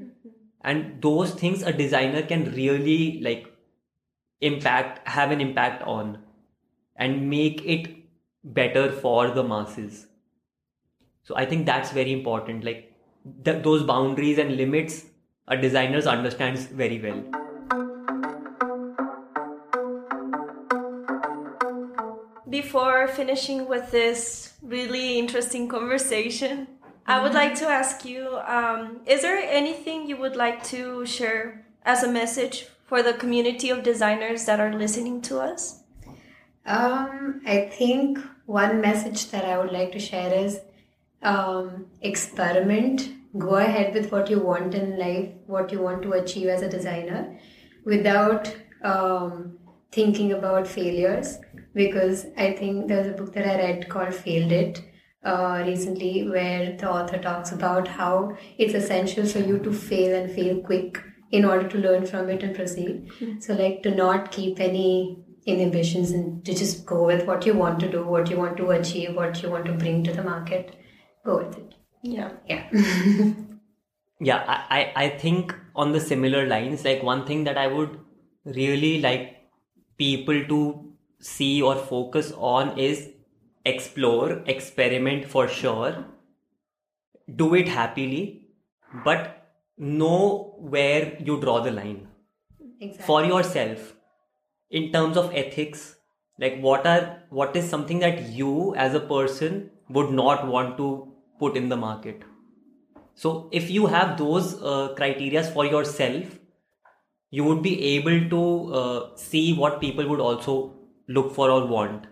And 0.64 1.02
those 1.02 1.32
things 1.32 1.62
a 1.62 1.72
designer 1.72 2.22
can 2.22 2.52
really 2.54 3.20
like 3.22 3.52
impact 4.40 5.06
have 5.06 5.30
an 5.30 5.40
impact 5.40 5.82
on 5.82 6.18
and 6.96 7.28
make 7.28 7.62
it 7.64 7.88
better 8.42 8.90
for 8.90 9.30
the 9.30 9.44
masses. 9.44 10.06
So 11.22 11.36
i 11.36 11.44
think 11.44 11.66
that's 11.66 11.92
very 11.92 12.12
important. 12.12 12.64
Like 12.64 12.92
th- 13.44 13.62
those 13.62 13.82
boundaries 13.82 14.38
and 14.38 14.56
limits 14.56 15.04
a 15.46 15.56
designer 15.56 15.98
understands 16.16 16.66
very 16.66 17.00
well. 17.00 17.22
Before 22.48 23.08
finishing 23.08 23.68
with 23.68 23.90
this 23.90 24.54
really 24.62 25.18
interesting 25.18 25.68
conversation, 25.68 26.68
I 27.06 27.22
would 27.22 27.34
like 27.34 27.54
to 27.56 27.66
ask 27.66 28.04
you 28.04 28.38
um, 28.46 29.00
Is 29.06 29.22
there 29.22 29.36
anything 29.36 30.08
you 30.08 30.16
would 30.16 30.36
like 30.36 30.64
to 30.64 31.04
share 31.04 31.66
as 31.84 32.02
a 32.02 32.10
message 32.10 32.66
for 32.86 33.02
the 33.02 33.12
community 33.12 33.68
of 33.70 33.82
designers 33.82 34.46
that 34.46 34.58
are 34.58 34.72
listening 34.72 35.20
to 35.22 35.40
us? 35.40 35.82
Um, 36.64 37.42
I 37.46 37.70
think 37.72 38.18
one 38.46 38.80
message 38.80 39.30
that 39.30 39.44
I 39.44 39.58
would 39.58 39.70
like 39.70 39.92
to 39.92 39.98
share 39.98 40.32
is 40.32 40.60
um, 41.22 41.86
experiment. 42.00 43.10
Go 43.38 43.56
ahead 43.56 43.92
with 43.92 44.10
what 44.10 44.30
you 44.30 44.38
want 44.38 44.74
in 44.74 44.98
life, 44.98 45.28
what 45.46 45.72
you 45.72 45.80
want 45.80 46.02
to 46.02 46.12
achieve 46.12 46.48
as 46.48 46.62
a 46.62 46.68
designer, 46.70 47.38
without 47.84 48.54
um, 48.82 49.58
thinking 49.92 50.32
about 50.32 50.66
failures. 50.66 51.38
Because 51.74 52.26
I 52.38 52.52
think 52.52 52.88
there's 52.88 53.08
a 53.08 53.22
book 53.22 53.34
that 53.34 53.46
I 53.46 53.56
read 53.56 53.88
called 53.90 54.14
Failed 54.14 54.52
It 54.52 54.82
uh, 55.24 55.62
recently, 55.66 56.28
where 56.28 56.76
the 56.76 56.90
author 56.90 57.18
talks 57.18 57.52
about 57.52 57.88
how 57.88 58.36
it's 58.58 58.74
essential 58.74 59.26
for 59.26 59.38
you 59.38 59.58
to 59.58 59.72
fail 59.72 60.14
and 60.14 60.30
fail 60.32 60.60
quick 60.60 61.02
in 61.30 61.44
order 61.44 61.68
to 61.68 61.78
learn 61.78 62.06
from 62.06 62.28
it 62.28 62.42
and 62.42 62.54
proceed. 62.54 63.10
So, 63.40 63.54
like, 63.54 63.82
to 63.82 63.94
not 63.94 64.30
keep 64.30 64.60
any 64.60 65.18
inhibitions 65.46 66.10
and 66.10 66.44
to 66.44 66.54
just 66.54 66.86
go 66.86 67.04
with 67.04 67.26
what 67.26 67.44
you 67.46 67.54
want 67.54 67.80
to 67.80 67.90
do, 67.90 68.04
what 68.04 68.30
you 68.30 68.36
want 68.36 68.56
to 68.58 68.70
achieve, 68.70 69.14
what 69.14 69.42
you 69.42 69.50
want 69.50 69.66
to 69.66 69.72
bring 69.72 70.04
to 70.04 70.12
the 70.12 70.22
market. 70.22 70.76
Go 71.24 71.38
with 71.38 71.58
it. 71.58 71.74
Yeah. 72.02 72.30
Yeah. 72.48 72.70
yeah 74.20 74.44
I, 74.46 74.56
I 74.78 75.04
I 75.04 75.08
think 75.18 75.54
on 75.74 75.92
the 75.92 76.00
similar 76.00 76.46
lines 76.46 76.84
like 76.84 77.02
one 77.02 77.26
thing 77.26 77.44
that 77.44 77.58
i 77.58 77.66
would 77.66 77.98
really 78.44 79.00
like 79.00 79.24
people 79.98 80.44
to 80.52 80.60
see 81.20 81.62
or 81.62 81.74
focus 81.74 82.32
on 82.36 82.78
is 82.78 83.08
explore 83.64 84.42
experiment 84.46 85.24
for 85.24 85.48
sure 85.48 86.04
do 87.36 87.54
it 87.54 87.68
happily 87.68 88.48
but 89.04 89.48
know 89.76 90.54
where 90.58 91.16
you 91.18 91.40
draw 91.40 91.60
the 91.60 91.70
line. 91.70 92.08
Exactly. 92.80 93.06
for 93.06 93.24
yourself 93.24 93.94
in 94.68 94.92
terms 94.92 95.16
of 95.16 95.32
ethics 95.34 95.96
like 96.38 96.58
what 96.60 96.86
are 96.86 97.22
what 97.30 97.56
is 97.56 97.68
something 97.68 98.00
that 98.00 98.22
you 98.28 98.74
as 98.74 98.94
a 98.94 99.00
person 99.00 99.70
would 99.88 100.10
not 100.10 100.46
want 100.46 100.76
to 100.76 101.12
put 101.38 101.56
in 101.56 101.68
the 101.68 101.76
market? 101.76 102.22
So 103.14 103.48
if 103.52 103.70
you 103.70 103.86
have 103.86 104.18
those 104.18 104.54
uh, 104.60 104.94
criterias 104.98 105.52
for 105.52 105.64
yourself 105.64 106.38
you 107.30 107.44
would 107.44 107.62
be 107.62 107.82
able 107.96 108.28
to 108.30 108.74
uh, 108.74 109.16
see 109.16 109.54
what 109.54 109.80
people 109.80 110.08
would 110.08 110.20
also 110.20 110.74
look 111.08 111.32
for 111.32 111.50
or 111.50 111.66
want 111.66 112.06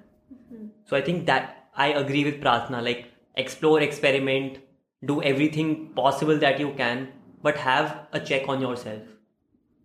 so 0.84 0.96
i 0.96 1.00
think 1.00 1.26
that 1.26 1.68
i 1.76 1.88
agree 2.02 2.24
with 2.24 2.40
prathna 2.40 2.82
like 2.82 3.06
explore 3.36 3.80
experiment 3.80 4.58
do 5.04 5.22
everything 5.22 5.74
possible 5.94 6.38
that 6.38 6.60
you 6.60 6.72
can 6.76 7.08
but 7.42 7.56
have 7.56 8.06
a 8.12 8.20
check 8.20 8.48
on 8.48 8.60
yourself. 8.60 9.02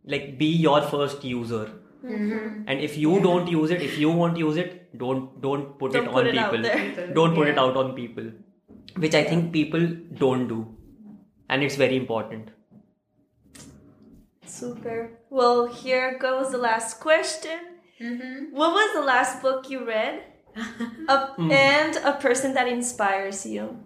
Like 0.06 0.38
be 0.38 0.46
your 0.46 0.82
first 0.82 1.24
user. 1.24 1.72
Mm-hmm. 2.06 2.64
And 2.68 2.80
if 2.80 2.98
you 2.98 3.20
don't 3.20 3.48
use 3.48 3.72
it 3.72 3.82
if 3.82 3.98
you 3.98 4.12
won't 4.12 4.38
use 4.38 4.58
it 4.58 4.98
don't 4.98 5.42
don't 5.42 5.78
put 5.80 5.94
Don't 5.94 6.06
it 6.06 6.12
put 6.12 6.28
on 6.28 6.28
it 6.28 6.86
people. 6.86 7.14
don't 7.14 7.36
put 7.36 7.48
it 7.48 7.58
out 7.58 7.76
on 7.76 7.94
people 7.96 8.30
which 8.96 9.16
i 9.16 9.24
think 9.24 9.52
people 9.52 9.88
don't 10.20 10.48
do. 10.48 10.60
And 11.50 11.64
it's 11.64 11.76
very 11.76 11.98
important. 11.98 12.50
Super. 14.46 15.20
Well, 15.30 15.68
here 15.68 16.18
goes 16.20 16.52
the 16.52 16.58
last 16.58 17.00
question. 17.00 17.60
Mm-hmm. 18.02 18.56
What 18.56 18.74
was 18.74 18.94
the 18.94 19.02
last 19.02 19.42
book 19.42 19.70
you 19.70 19.86
read? 19.86 20.24
A- 21.08 21.36
And 21.52 21.96
a 21.98 22.14
person 22.14 22.54
that 22.54 22.68
inspires 22.68 23.46
you. 23.46 23.80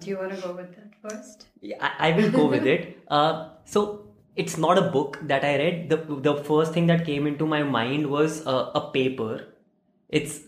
Do 0.00 0.10
you 0.10 0.18
want 0.18 0.32
to 0.34 0.40
go 0.40 0.52
with 0.54 0.74
that 0.74 0.94
first? 1.02 1.46
Yeah, 1.60 1.76
I, 1.80 2.08
I 2.10 2.16
will 2.16 2.30
go 2.30 2.46
with 2.46 2.66
it. 2.66 2.98
Uh, 3.08 3.50
so 3.64 4.06
it's 4.34 4.56
not 4.58 4.78
a 4.78 4.82
book 4.90 5.18
that 5.22 5.44
I 5.44 5.56
read. 5.58 5.88
The 5.90 5.98
the 6.28 6.34
first 6.48 6.72
thing 6.72 6.86
that 6.88 7.04
came 7.06 7.26
into 7.26 7.46
my 7.46 7.62
mind 7.62 8.08
was 8.08 8.44
uh, 8.46 8.70
a 8.74 8.90
paper. 8.90 9.46
It's 10.08 10.40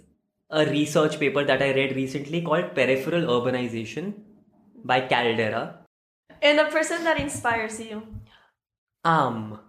a 0.51 0.65
research 0.67 1.21
paper 1.21 1.45
that 1.45 1.63
I 1.63 1.73
read 1.73 1.95
recently 1.95 2.43
called 2.43 2.75
Peripheral 2.75 3.29
Urbanization 3.37 4.13
by 4.85 5.01
Caldeira. 5.03 5.63
And 6.43 6.59
a 6.59 6.67
person 6.67 7.05
that 7.05 7.21
inspires 7.21 7.81
you. 7.81 8.03
Um, 9.05 9.61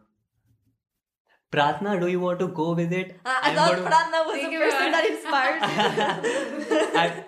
Prathna, 1.51 1.99
do 1.99 2.07
you 2.07 2.19
want 2.19 2.39
to 2.39 2.47
go 2.47 2.73
with 2.73 2.91
it? 2.93 3.19
Uh, 3.25 3.29
I 3.41 3.49
I'm 3.49 3.55
thought 3.55 3.75
gonna- 3.75 3.89
Prathna 3.89 4.25
was 4.25 4.35
Think 4.35 4.51
the 4.51 4.59
person 4.59 4.87
about- 4.87 4.91
that 4.91 5.05
inspires 5.13 5.61
you. 6.69 6.77
I, 6.99 7.23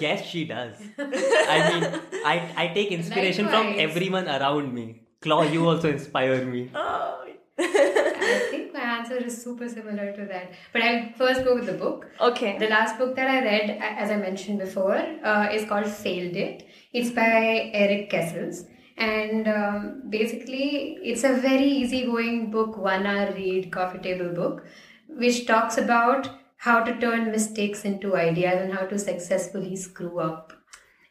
yes, 0.00 0.24
she 0.26 0.44
does. 0.46 0.76
I 0.98 1.58
mean, 1.70 2.00
I, 2.24 2.52
I 2.56 2.68
take 2.68 2.88
inspiration 2.92 3.48
from 3.48 3.74
everyone 3.76 4.26
around 4.26 4.72
me. 4.72 5.02
Claw, 5.20 5.42
you 5.42 5.68
also 5.68 5.90
inspire 5.90 6.44
me. 6.46 6.70
oh. 6.74 7.24
I 7.60 8.46
think 8.50 8.72
my 8.72 8.80
answer 8.80 9.16
is 9.16 9.42
super 9.42 9.68
similar 9.68 10.12
to 10.12 10.24
that. 10.26 10.52
But 10.72 10.82
I'll 10.82 11.12
first 11.16 11.44
go 11.44 11.54
with 11.56 11.66
the 11.66 11.72
book. 11.72 12.06
okay. 12.20 12.56
The 12.56 12.68
last 12.68 12.98
book 12.98 13.16
that 13.16 13.28
I 13.28 13.42
read, 13.44 13.70
as 13.82 14.10
I 14.10 14.16
mentioned 14.16 14.60
before, 14.60 14.96
uh, 14.96 15.48
is 15.52 15.64
called 15.68 15.86
Failed 15.86 16.36
It. 16.36 16.66
It's 16.92 17.10
by 17.10 17.70
Erik 17.74 18.10
Kessels. 18.10 18.64
And 18.98 19.46
um, 19.48 20.02
basically, 20.10 20.98
it's 21.02 21.24
a 21.24 21.34
very 21.34 21.64
easygoing 21.66 22.50
book, 22.50 22.76
one 22.76 23.06
hour 23.06 23.32
read, 23.32 23.70
coffee 23.70 23.98
table 23.98 24.30
book, 24.34 24.66
which 25.08 25.46
talks 25.46 25.78
about 25.78 26.28
how 26.56 26.82
to 26.82 26.98
turn 26.98 27.30
mistakes 27.30 27.84
into 27.84 28.16
ideas 28.16 28.60
and 28.60 28.72
how 28.72 28.86
to 28.86 28.98
successfully 28.98 29.76
screw 29.76 30.18
up 30.18 30.52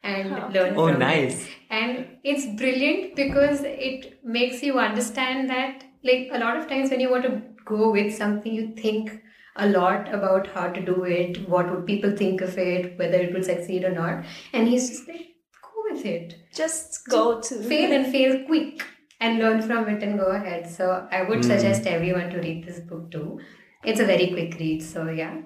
and 0.04 0.30
learn 0.54 0.74
Oh, 0.76 0.88
from 0.88 0.96
it. 0.98 1.00
nice. 1.00 1.48
And 1.70 2.08
it's 2.24 2.46
brilliant 2.60 3.16
because 3.16 3.62
it 3.64 4.20
makes 4.24 4.62
you 4.62 4.78
understand 4.80 5.50
that, 5.50 5.84
like, 6.04 6.30
a 6.34 6.40
lot 6.40 6.58
of 6.58 6.68
times 6.68 6.90
when 6.92 7.00
you 7.00 7.10
want 7.10 7.24
to 7.24 7.42
go 7.66 7.90
with 7.92 8.14
something, 8.14 8.54
you 8.54 8.74
think 8.76 9.22
a 9.56 9.68
lot 9.70 10.14
about 10.14 10.48
how 10.48 10.70
to 10.70 10.82
do 10.82 11.04
it, 11.04 11.48
what 11.50 11.72
would 11.72 11.86
people 11.86 12.16
think 12.16 12.42
of 12.42 12.58
it, 12.58 12.98
whether 13.00 13.18
it 13.18 13.34
will 13.34 13.44
succeed 13.44 13.84
or 13.86 13.92
not. 13.92 14.26
And 14.54 14.68
he's 14.68 14.90
just 14.90 15.08
like, 15.08 15.28
go 15.64 15.84
with 15.90 16.06
it. 16.06 16.36
Just 16.58 17.08
go 17.08 17.40
to. 17.40 17.56
Fail 17.64 17.92
and 17.92 18.08
fail 18.08 18.46
quick 18.46 18.84
and 19.20 19.40
learn 19.40 19.62
from 19.62 19.88
it 19.90 20.04
and 20.04 20.20
go 20.20 20.28
ahead. 20.28 20.70
So 20.70 21.08
I 21.12 21.24
would 21.24 21.44
suggest 21.44 21.88
everyone 21.88 22.30
to 22.32 22.40
read 22.40 22.66
this 22.66 22.80
book 22.80 23.12
too. 23.12 23.40
It's 23.84 24.00
a 24.00 24.06
very 24.06 24.28
quick 24.28 24.60
read, 24.60 24.82
so 24.82 25.10
yeah. 25.10 25.42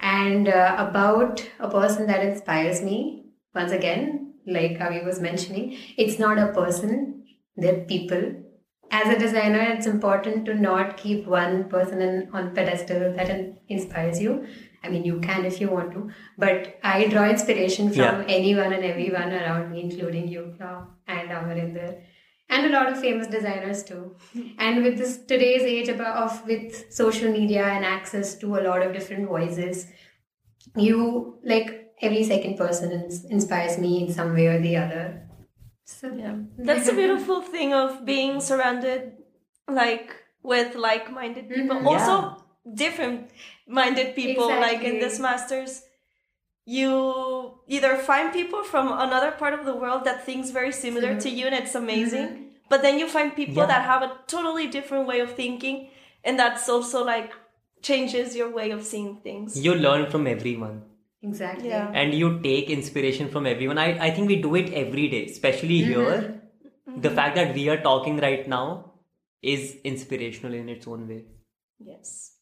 And 0.00 0.48
uh, 0.48 0.76
about 0.78 1.46
a 1.60 1.70
person 1.70 2.06
that 2.06 2.24
inspires 2.24 2.82
me, 2.82 3.26
once 3.54 3.72
again, 3.72 4.34
like 4.46 4.80
Avi 4.80 5.04
was 5.04 5.20
mentioning, 5.20 5.76
it's 5.96 6.18
not 6.18 6.38
a 6.38 6.52
person, 6.52 7.24
they're 7.56 7.84
people 7.84 8.22
as 8.90 9.14
a 9.14 9.18
designer, 9.18 9.60
it's 9.60 9.86
important 9.86 10.46
to 10.46 10.54
not 10.54 10.96
keep 10.96 11.26
one 11.26 11.68
person 11.68 12.00
in, 12.00 12.28
on 12.32 12.54
pedestal 12.54 13.12
that 13.14 13.28
in- 13.28 13.58
inspires 13.68 14.20
you. 14.20 14.46
I 14.88 14.90
mean, 14.90 15.04
you 15.04 15.16
can 15.20 15.44
if 15.52 15.60
you 15.62 15.68
want 15.70 15.92
to, 15.92 16.10
but 16.44 16.68
I 16.82 17.06
draw 17.14 17.24
inspiration 17.30 17.90
from 17.96 18.02
Yeah. 18.02 18.24
anyone 18.40 18.72
and 18.78 18.84
everyone 18.92 19.32
around 19.40 19.70
me, 19.72 19.82
including 19.86 20.28
you 20.36 20.44
Flaw, 20.56 20.76
and 21.06 21.30
Amarinder, 21.38 21.88
and 22.48 22.66
a 22.66 22.70
lot 22.74 22.90
of 22.92 23.00
famous 23.06 23.26
designers 23.36 23.82
too. 23.92 24.02
And 24.66 24.82
with 24.88 24.96
this 25.04 25.18
today's 25.32 25.62
age 25.72 25.88
about 25.96 26.16
of 26.24 26.46
with 26.52 26.78
social 27.00 27.30
media 27.32 27.64
and 27.76 27.84
access 27.84 28.34
to 28.44 28.56
a 28.60 28.62
lot 28.68 28.86
of 28.86 28.94
different 28.98 29.28
voices, 29.28 29.86
you 30.76 31.38
like 31.44 31.92
every 32.00 32.24
second 32.24 32.56
person 32.56 32.92
ins- 32.92 33.24
inspires 33.26 33.78
me 33.78 33.92
in 34.06 34.12
some 34.12 34.34
way 34.34 34.46
or 34.46 34.60
the 34.60 34.76
other. 34.76 35.04
So 35.84 36.12
Yeah. 36.12 36.34
That's 36.58 36.86
the 36.86 36.92
beautiful 36.94 37.40
thing 37.42 37.72
of 37.74 38.04
being 38.04 38.40
surrounded 38.40 39.12
like 39.68 40.14
with 40.42 40.74
like-minded 40.74 41.48
people. 41.48 41.76
Mhm. 41.76 41.86
Also 41.86 42.44
different 42.74 43.30
minded 43.66 44.14
people 44.14 44.48
like 44.48 44.82
in 44.82 44.98
this 44.98 45.18
masters 45.18 45.82
you 46.64 47.54
either 47.66 47.96
find 47.96 48.32
people 48.32 48.62
from 48.62 48.88
another 48.92 49.30
part 49.30 49.54
of 49.54 49.64
the 49.64 49.74
world 49.74 50.04
that 50.04 50.24
thinks 50.24 50.50
very 50.50 50.72
similar 50.72 51.14
Mhm. 51.14 51.22
to 51.22 51.30
you 51.30 51.46
and 51.46 51.54
it's 51.54 51.74
amazing 51.74 52.26
Mhm. 52.28 52.44
but 52.68 52.82
then 52.82 52.98
you 52.98 53.06
find 53.08 53.34
people 53.34 53.62
Yeah. 53.62 53.66
that 53.72 53.84
have 53.90 54.02
a 54.02 54.10
totally 54.26 54.66
different 54.66 55.06
way 55.06 55.20
of 55.20 55.32
thinking 55.34 55.88
and 56.24 56.38
that's 56.38 56.68
also 56.68 57.04
like 57.04 57.32
changes 57.80 58.36
your 58.36 58.50
way 58.50 58.70
of 58.70 58.82
seeing 58.84 59.16
things 59.28 59.56
You 59.68 59.74
learn 59.74 60.10
from 60.10 60.26
everyone 60.26 60.82
Exactly. 61.22 61.68
Yeah. 61.68 61.90
and 61.94 62.14
you 62.14 62.38
take 62.42 62.70
inspiration 62.70 63.28
from 63.28 63.46
everyone. 63.46 63.78
I, 63.78 63.88
I 64.06 64.10
think 64.10 64.28
we 64.28 64.36
do 64.42 64.54
it 64.54 64.72
every 64.72 65.08
day, 65.08 65.24
especially 65.26 65.80
Mm-hmm. 65.80 66.00
here. 66.00 66.34
The 67.06 67.10
fact 67.10 67.34
that 67.36 67.54
we 67.54 67.68
are 67.68 67.80
talking 67.86 68.18
right 68.18 68.46
now 68.48 68.92
is 69.42 69.76
inspirational 69.84 70.54
in 70.54 70.68
its 70.68 70.86
own 70.86 71.08
way. 71.08 71.24
Yes. 71.78 72.37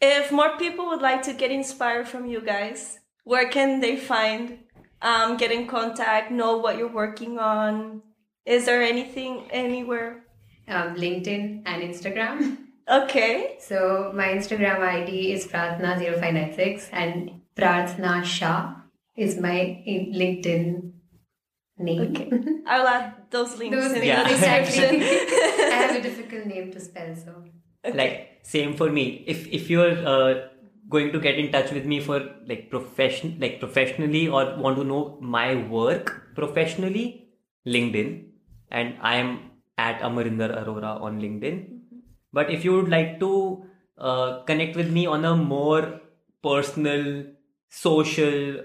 If 0.00 0.30
more 0.30 0.56
people 0.58 0.86
would 0.86 1.00
like 1.00 1.22
to 1.22 1.32
get 1.32 1.50
inspired 1.50 2.06
from 2.08 2.26
you 2.26 2.40
guys, 2.40 2.98
where 3.24 3.48
can 3.48 3.80
they 3.80 3.96
find, 3.96 4.58
um, 5.02 5.36
get 5.36 5.50
in 5.50 5.66
contact, 5.66 6.30
know 6.30 6.58
what 6.58 6.76
you're 6.78 6.92
working 6.92 7.38
on? 7.38 8.02
Is 8.44 8.66
there 8.66 8.82
anything 8.82 9.48
anywhere? 9.50 10.24
Um, 10.68 10.94
LinkedIn 10.96 11.62
and 11.66 11.82
Instagram. 11.82 12.58
Okay. 12.88 13.56
So 13.58 14.12
my 14.14 14.28
Instagram 14.28 14.78
ID 14.80 15.32
is 15.32 15.46
Prathna0596 15.48 16.88
and 16.92 17.40
Prathna 17.56 18.22
Shah 18.24 18.74
is 19.16 19.38
my 19.40 19.82
LinkedIn 19.88 20.92
name. 21.78 22.00
Okay. 22.14 22.30
I'll 22.66 22.86
add 22.86 23.14
those 23.30 23.58
links 23.58 23.76
Those 23.76 23.86
in 23.86 23.92
things, 23.94 24.06
Yeah. 24.06 24.22
the 24.28 24.28
description. 24.28 25.02
I 25.02 25.74
have 25.82 25.96
a 25.96 26.02
difficult 26.02 26.46
name 26.46 26.70
to 26.72 26.80
spell, 26.80 27.14
so. 27.16 27.44
Like 27.92 28.35
same 28.46 28.76
for 28.76 28.90
me. 28.90 29.24
If 29.26 29.46
if 29.58 29.68
you're 29.70 29.96
uh, 30.14 30.34
going 30.88 31.10
to 31.12 31.20
get 31.20 31.38
in 31.38 31.50
touch 31.50 31.72
with 31.72 31.86
me 31.92 32.00
for 32.00 32.20
like 32.46 32.70
profession 32.70 33.36
like 33.40 33.58
professionally 33.58 34.28
or 34.28 34.44
want 34.56 34.78
to 34.78 34.84
know 34.84 35.18
my 35.20 35.54
work 35.76 36.12
professionally, 36.34 37.28
LinkedIn, 37.66 38.10
and 38.70 38.94
I 39.00 39.16
am 39.16 39.50
at 39.76 40.00
Amarinder 40.00 40.50
Arora 40.62 41.00
on 41.00 41.20
LinkedIn. 41.20 41.80
But 42.32 42.50
if 42.50 42.64
you 42.64 42.74
would 42.74 42.88
like 42.88 43.18
to 43.20 43.64
uh, 43.98 44.42
connect 44.44 44.76
with 44.76 44.90
me 44.90 45.06
on 45.06 45.24
a 45.24 45.34
more 45.34 46.00
personal, 46.42 47.24
social, 47.68 48.62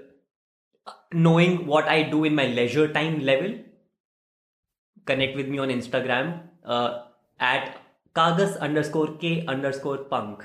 knowing 1.12 1.66
what 1.66 1.88
I 1.88 2.04
do 2.04 2.24
in 2.24 2.36
my 2.36 2.48
leisure 2.48 2.92
time 2.92 3.22
level, 3.22 3.56
connect 5.06 5.36
with 5.36 5.48
me 5.48 5.58
on 5.58 5.70
Instagram 5.70 6.42
uh, 6.64 7.06
at 7.40 7.81
kagas 8.16 8.60
underscore 8.60 9.14
k 9.18 9.46
underscore 9.48 10.00
punk, 10.00 10.44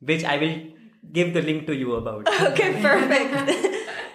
which 0.00 0.24
I 0.24 0.38
will 0.38 0.56
give 1.12 1.34
the 1.34 1.42
link 1.42 1.66
to 1.66 1.74
you 1.74 1.94
about. 1.94 2.28
okay, 2.52 2.80
perfect. 2.80 3.50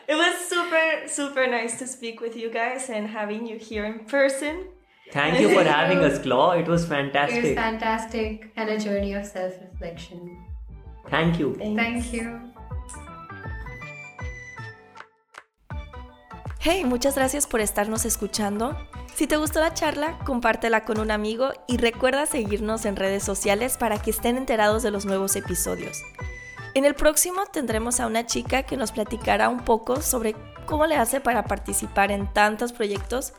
it 0.07 0.15
was 0.15 0.35
super, 0.47 1.07
super 1.07 1.47
nice 1.47 1.77
to 1.79 1.87
speak 1.87 2.21
with 2.21 2.35
you 2.35 2.49
guys 2.49 2.89
and 2.89 3.07
having 3.07 3.45
you 3.45 3.57
here 3.57 3.85
in 3.85 4.05
person. 4.05 4.67
Thank 5.11 5.39
you 5.39 5.49
for 5.53 5.63
having 5.63 5.99
us, 5.99 6.19
Claw. 6.19 6.51
It 6.51 6.67
was 6.67 6.67
It 6.67 6.69
was 6.69 6.85
fantastic. 6.85 7.55
fantastic 7.55 8.51
and 8.55 8.69
a 8.69 8.79
journey 8.79 9.13
of 9.13 9.25
self 9.25 9.53
reflection. 9.61 10.45
Thank 11.09 11.39
you. 11.39 11.55
Thank 11.55 12.13
you. 12.13 12.48
Hey, 16.62 16.84
muchas 16.84 17.16
gracias 17.16 17.47
por 17.47 17.62
estarnos 17.62 18.03
escuchando. 18.03 18.76
Si 19.16 19.28
te 19.28 19.38
gustó 19.38 19.62
la 19.62 19.74
charla, 19.74 20.20
compártela 20.26 20.84
con 20.84 20.99
un 20.99 21.10
amigo 21.10 21.53
y 21.68 21.78
recuerda 21.78 22.26
seguirnos 22.26 22.84
en 22.84 22.97
redes 22.97 23.24
sociales 23.24 23.78
para 23.78 24.01
que 24.01 24.10
estén 24.10 24.36
enterados 24.36 24.84
de 24.84 24.91
los 24.91 25.05
nuevos 25.05 25.38
episodios. 25.38 26.03
En 26.74 26.84
el 26.84 26.95
próximo 26.95 27.45
tendremos 27.45 28.01
a 28.01 28.07
una 28.07 28.26
chica 28.26 28.64
que 28.64 28.76
nos 28.76 28.91
platicará 28.91 29.47
un 29.47 29.62
poco 29.62 30.01
sobre 30.01 30.36
cómo 30.66 30.86
le 30.86 30.97
hace 30.97 31.22
para 31.22 31.45
participar 31.45 32.12
en 32.12 32.28
tantos 32.34 32.74
proyectos 32.74 33.32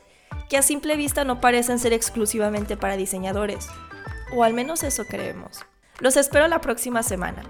que 0.48 0.56
a 0.56 0.62
simple 0.62 0.96
vista 0.96 1.22
no 1.22 1.42
parecen 1.42 1.78
ser 1.78 1.92
exclusivamente 1.92 2.78
para 2.78 2.96
diseñadores. 2.96 3.68
O 4.34 4.44
al 4.44 4.54
menos 4.54 4.82
eso 4.82 5.04
creemos. 5.04 5.60
Los 5.98 6.16
espero 6.16 6.48
la 6.48 6.62
próxima 6.62 7.02
semana. 7.02 7.42